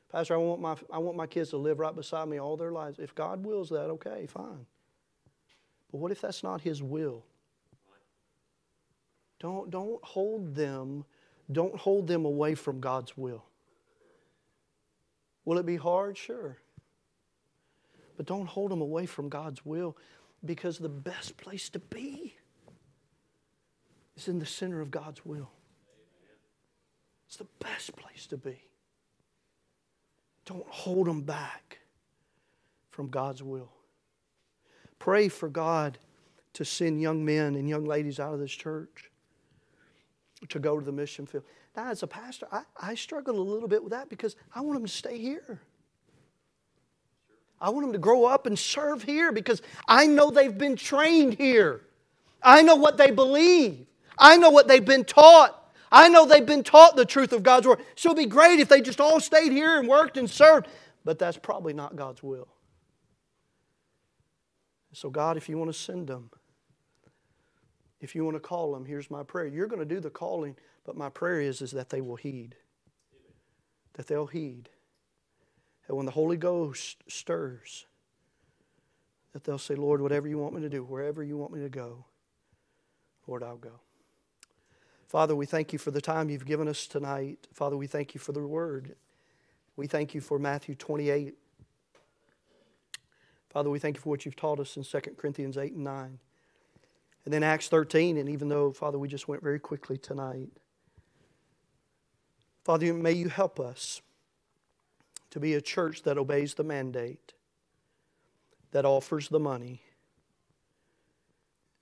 Pastor, 0.09 0.35
I 0.35 0.37
want, 0.37 0.61
my, 0.61 0.75
I 0.91 0.99
want 0.99 1.17
my 1.17 1.27
kids 1.27 1.49
to 1.49 1.57
live 1.57 1.79
right 1.79 1.95
beside 1.95 2.29
me 2.29 2.39
all 2.39 2.55
their 2.55 2.71
lives. 2.71 2.97
If 2.99 3.13
God 3.13 3.45
wills 3.45 3.69
that, 3.69 3.89
okay, 3.89 4.25
fine. 4.25 4.65
But 5.91 5.97
what 5.97 6.13
if 6.13 6.21
that's 6.21 6.43
not 6.43 6.61
His 6.61 6.81
will? 6.81 7.25
Don't, 9.39 9.69
don't 9.69 10.03
hold 10.03 10.55
them, 10.55 11.05
don't 11.51 11.75
hold 11.75 12.07
them 12.07 12.25
away 12.25 12.55
from 12.55 12.79
God's 12.79 13.17
will. 13.17 13.43
Will 15.43 15.57
it 15.57 15.65
be 15.65 15.75
hard? 15.75 16.17
Sure. 16.17 16.57
But 18.17 18.25
don't 18.25 18.47
hold 18.47 18.71
them 18.71 18.81
away 18.81 19.05
from 19.05 19.29
God's 19.29 19.65
will 19.65 19.97
because 20.43 20.77
the 20.77 20.89
best 20.89 21.37
place 21.37 21.69
to 21.69 21.79
be 21.79 22.35
is 24.15 24.27
in 24.27 24.39
the 24.39 24.45
center 24.45 24.81
of 24.81 24.89
God's 24.89 25.25
will. 25.25 25.51
It's 27.27 27.37
the 27.37 27.47
best 27.59 27.95
place 27.95 28.25
to 28.27 28.37
be. 28.37 28.61
Don't 30.45 30.67
hold 30.67 31.07
them 31.07 31.21
back 31.21 31.79
from 32.89 33.09
God's 33.09 33.43
will. 33.43 33.71
Pray 34.99 35.27
for 35.27 35.49
God 35.49 35.97
to 36.53 36.63
send 36.63 37.01
young 37.01 37.25
men 37.25 37.55
and 37.55 37.67
young 37.67 37.83
ladies 37.83 38.19
out 38.19 38.33
of 38.33 38.39
this 38.39 38.51
church 38.51 39.11
to 40.49 40.59
go 40.59 40.79
to 40.79 40.85
the 40.85 40.91
mission 40.91 41.25
field. 41.25 41.43
Now, 41.75 41.89
as 41.89 42.03
a 42.03 42.07
pastor, 42.07 42.47
I, 42.51 42.63
I 42.79 42.95
struggle 42.95 43.39
a 43.39 43.41
little 43.41 43.67
bit 43.67 43.83
with 43.83 43.91
that 43.91 44.09
because 44.09 44.35
I 44.53 44.61
want 44.61 44.79
them 44.79 44.85
to 44.85 44.91
stay 44.91 45.17
here. 45.17 45.61
I 47.59 47.69
want 47.69 47.85
them 47.85 47.93
to 47.93 47.99
grow 47.99 48.25
up 48.25 48.45
and 48.45 48.57
serve 48.57 49.03
here 49.03 49.31
because 49.31 49.61
I 49.87 50.07
know 50.07 50.29
they've 50.29 50.57
been 50.57 50.75
trained 50.75 51.35
here. 51.35 51.81
I 52.43 52.61
know 52.61 52.75
what 52.75 52.97
they 52.97 53.11
believe. 53.11 53.87
I 54.17 54.37
know 54.37 54.49
what 54.49 54.67
they've 54.67 54.85
been 54.85 55.05
taught. 55.05 55.61
I 55.91 56.09
know 56.09 56.25
they've 56.25 56.45
been 56.45 56.63
taught 56.63 56.95
the 56.95 57.05
truth 57.05 57.31
of 57.31 57.43
God's 57.43 57.67
Word. 57.67 57.79
So 57.95 58.09
it'd 58.09 58.17
be 58.17 58.25
great 58.29 58.59
if 58.59 58.67
they 58.67 58.81
just 58.81 58.99
all 58.99 59.19
stayed 59.19 59.51
here 59.51 59.79
and 59.79 59.87
worked 59.87 60.17
and 60.17 60.29
served. 60.29 60.67
But 61.03 61.19
that's 61.19 61.37
probably 61.37 61.73
not 61.73 61.95
God's 61.95 62.21
will. 62.21 62.47
So, 64.93 65.09
God, 65.09 65.35
if 65.37 65.49
you 65.49 65.57
want 65.57 65.71
to 65.71 65.77
send 65.77 66.07
them, 66.07 66.29
if 68.05 68.13
you 68.13 68.23
want 68.23 68.35
to 68.35 68.39
call 68.39 68.71
them, 68.71 68.85
here's 68.85 69.09
my 69.09 69.23
prayer. 69.23 69.47
You're 69.47 69.65
going 69.65 69.79
to 69.79 69.95
do 69.95 69.99
the 69.99 70.11
calling, 70.11 70.55
but 70.85 70.95
my 70.95 71.09
prayer 71.09 71.41
is, 71.41 71.59
is 71.59 71.71
that 71.71 71.89
they 71.89 72.01
will 72.01 72.17
heed. 72.17 72.55
That 73.93 74.05
they'll 74.05 74.27
heed. 74.27 74.69
And 75.87 75.97
when 75.97 76.05
the 76.05 76.11
Holy 76.11 76.37
Ghost 76.37 77.03
stirs, 77.07 77.87
that 79.33 79.43
they'll 79.43 79.57
say, 79.57 79.73
Lord, 79.73 80.01
whatever 80.01 80.27
you 80.27 80.37
want 80.37 80.53
me 80.53 80.61
to 80.61 80.69
do, 80.69 80.83
wherever 80.83 81.23
you 81.23 81.35
want 81.35 81.51
me 81.51 81.61
to 81.61 81.69
go, 81.69 82.05
Lord, 83.25 83.41
I'll 83.41 83.57
go. 83.57 83.79
Father, 85.07 85.35
we 85.35 85.47
thank 85.47 85.73
you 85.73 85.79
for 85.79 85.89
the 85.89 85.99
time 85.99 86.29
you've 86.29 86.45
given 86.45 86.67
us 86.67 86.85
tonight. 86.85 87.47
Father, 87.53 87.75
we 87.75 87.87
thank 87.87 88.13
you 88.13 88.19
for 88.19 88.33
the 88.33 88.45
word. 88.45 88.95
We 89.77 89.87
thank 89.87 90.13
you 90.13 90.21
for 90.21 90.37
Matthew 90.37 90.75
28. 90.75 91.33
Father, 93.49 93.71
we 93.71 93.79
thank 93.79 93.95
you 93.95 94.01
for 94.01 94.09
what 94.09 94.25
you've 94.25 94.35
taught 94.35 94.59
us 94.59 94.77
in 94.77 94.83
2 94.83 94.99
Corinthians 95.17 95.57
8 95.57 95.73
and 95.73 95.83
9. 95.83 96.19
And 97.25 97.33
then 97.33 97.43
Acts 97.43 97.67
13, 97.67 98.17
and 98.17 98.29
even 98.29 98.49
though, 98.49 98.71
Father, 98.71 98.99
we 98.99 99.07
just 99.07 99.27
went 99.27 99.41
very 99.41 99.59
quickly 99.59 99.97
tonight, 99.97 100.49
Father, 102.63 102.93
may 102.93 103.11
you 103.11 103.29
help 103.29 103.59
us 103.59 104.01
to 105.31 105.39
be 105.39 105.55
a 105.55 105.61
church 105.61 106.03
that 106.03 106.17
obeys 106.17 106.53
the 106.53 106.63
mandate, 106.63 107.33
that 108.71 108.85
offers 108.85 109.27
the 109.27 109.39
money, 109.39 109.81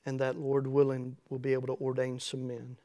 and 0.05 0.19
that, 0.19 0.37
Lord 0.37 0.67
willing, 0.67 1.17
will 1.29 1.39
be 1.39 1.53
able 1.53 1.67
to 1.67 1.81
ordain 1.81 2.19
some 2.19 2.47
men. 2.47 2.77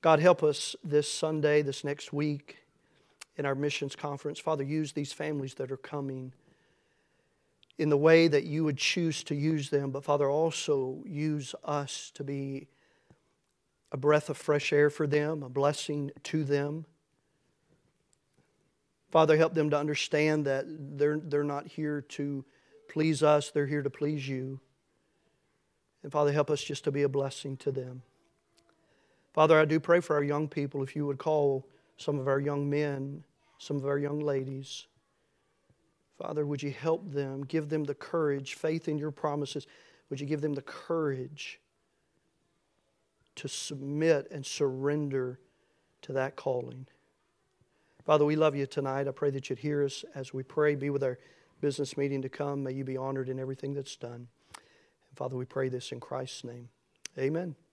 God, 0.00 0.20
help 0.20 0.42
us 0.42 0.76
this 0.84 1.12
Sunday, 1.12 1.62
this 1.62 1.82
next 1.82 2.12
week 2.12 2.58
in 3.36 3.44
our 3.44 3.54
missions 3.54 3.96
conference. 3.96 4.38
Father, 4.38 4.64
use 4.64 4.92
these 4.92 5.12
families 5.12 5.54
that 5.54 5.70
are 5.70 5.76
coming 5.76 6.32
in 7.78 7.88
the 7.88 7.96
way 7.96 8.26
that 8.26 8.44
you 8.44 8.64
would 8.64 8.76
choose 8.76 9.22
to 9.24 9.34
use 9.34 9.70
them, 9.70 9.92
but 9.92 10.04
Father, 10.04 10.28
also 10.28 11.02
use 11.06 11.54
us 11.64 12.10
to 12.14 12.24
be 12.24 12.66
a 13.92 13.96
breath 13.96 14.28
of 14.28 14.36
fresh 14.36 14.72
air 14.72 14.90
for 14.90 15.06
them, 15.06 15.42
a 15.42 15.48
blessing 15.48 16.10
to 16.24 16.44
them. 16.44 16.84
Father, 19.10 19.36
help 19.36 19.54
them 19.54 19.70
to 19.70 19.78
understand 19.78 20.44
that 20.44 20.64
they're, 20.68 21.18
they're 21.18 21.44
not 21.44 21.66
here 21.66 22.02
to 22.02 22.44
please 22.90 23.22
us, 23.22 23.50
they're 23.50 23.66
here 23.66 23.82
to 23.82 23.90
please 23.90 24.28
you. 24.28 24.60
And 26.02 26.12
Father, 26.12 26.32
help 26.32 26.50
us 26.50 26.62
just 26.62 26.84
to 26.84 26.92
be 26.92 27.02
a 27.02 27.08
blessing 27.08 27.56
to 27.58 27.70
them. 27.70 28.02
Father, 29.32 29.58
I 29.58 29.64
do 29.64 29.78
pray 29.78 30.00
for 30.00 30.16
our 30.16 30.22
young 30.22 30.48
people 30.48 30.82
if 30.82 30.96
you 30.96 31.06
would 31.06 31.18
call 31.18 31.66
some 31.96 32.18
of 32.18 32.28
our 32.28 32.40
young 32.40 32.68
men, 32.68 33.24
some 33.58 33.76
of 33.76 33.86
our 33.86 33.98
young 33.98 34.20
ladies. 34.20 34.86
Father, 36.18 36.44
would 36.44 36.62
you 36.62 36.72
help 36.72 37.12
them, 37.12 37.44
give 37.44 37.68
them 37.68 37.84
the 37.84 37.94
courage, 37.94 38.54
faith 38.54 38.88
in 38.88 38.98
your 38.98 39.12
promises? 39.12 39.66
Would 40.10 40.20
you 40.20 40.26
give 40.26 40.40
them 40.40 40.54
the 40.54 40.62
courage 40.62 41.60
to 43.36 43.48
submit 43.48 44.28
and 44.30 44.44
surrender 44.44 45.38
to 46.02 46.12
that 46.14 46.34
calling? 46.34 46.86
Father, 48.04 48.24
we 48.24 48.36
love 48.36 48.56
you 48.56 48.66
tonight. 48.66 49.06
I 49.06 49.12
pray 49.12 49.30
that 49.30 49.48
you'd 49.48 49.60
hear 49.60 49.84
us 49.84 50.04
as 50.14 50.34
we 50.34 50.42
pray. 50.42 50.74
Be 50.74 50.90
with 50.90 51.04
our 51.04 51.18
business 51.60 51.96
meeting 51.96 52.22
to 52.22 52.28
come. 52.28 52.64
May 52.64 52.72
you 52.72 52.82
be 52.82 52.96
honored 52.96 53.28
in 53.28 53.38
everything 53.38 53.74
that's 53.74 53.96
done. 53.96 54.28
And 54.54 55.16
Father, 55.16 55.36
we 55.36 55.44
pray 55.44 55.68
this 55.68 55.92
in 55.92 56.00
Christ's 56.00 56.42
name. 56.42 56.68
Amen. 57.18 57.54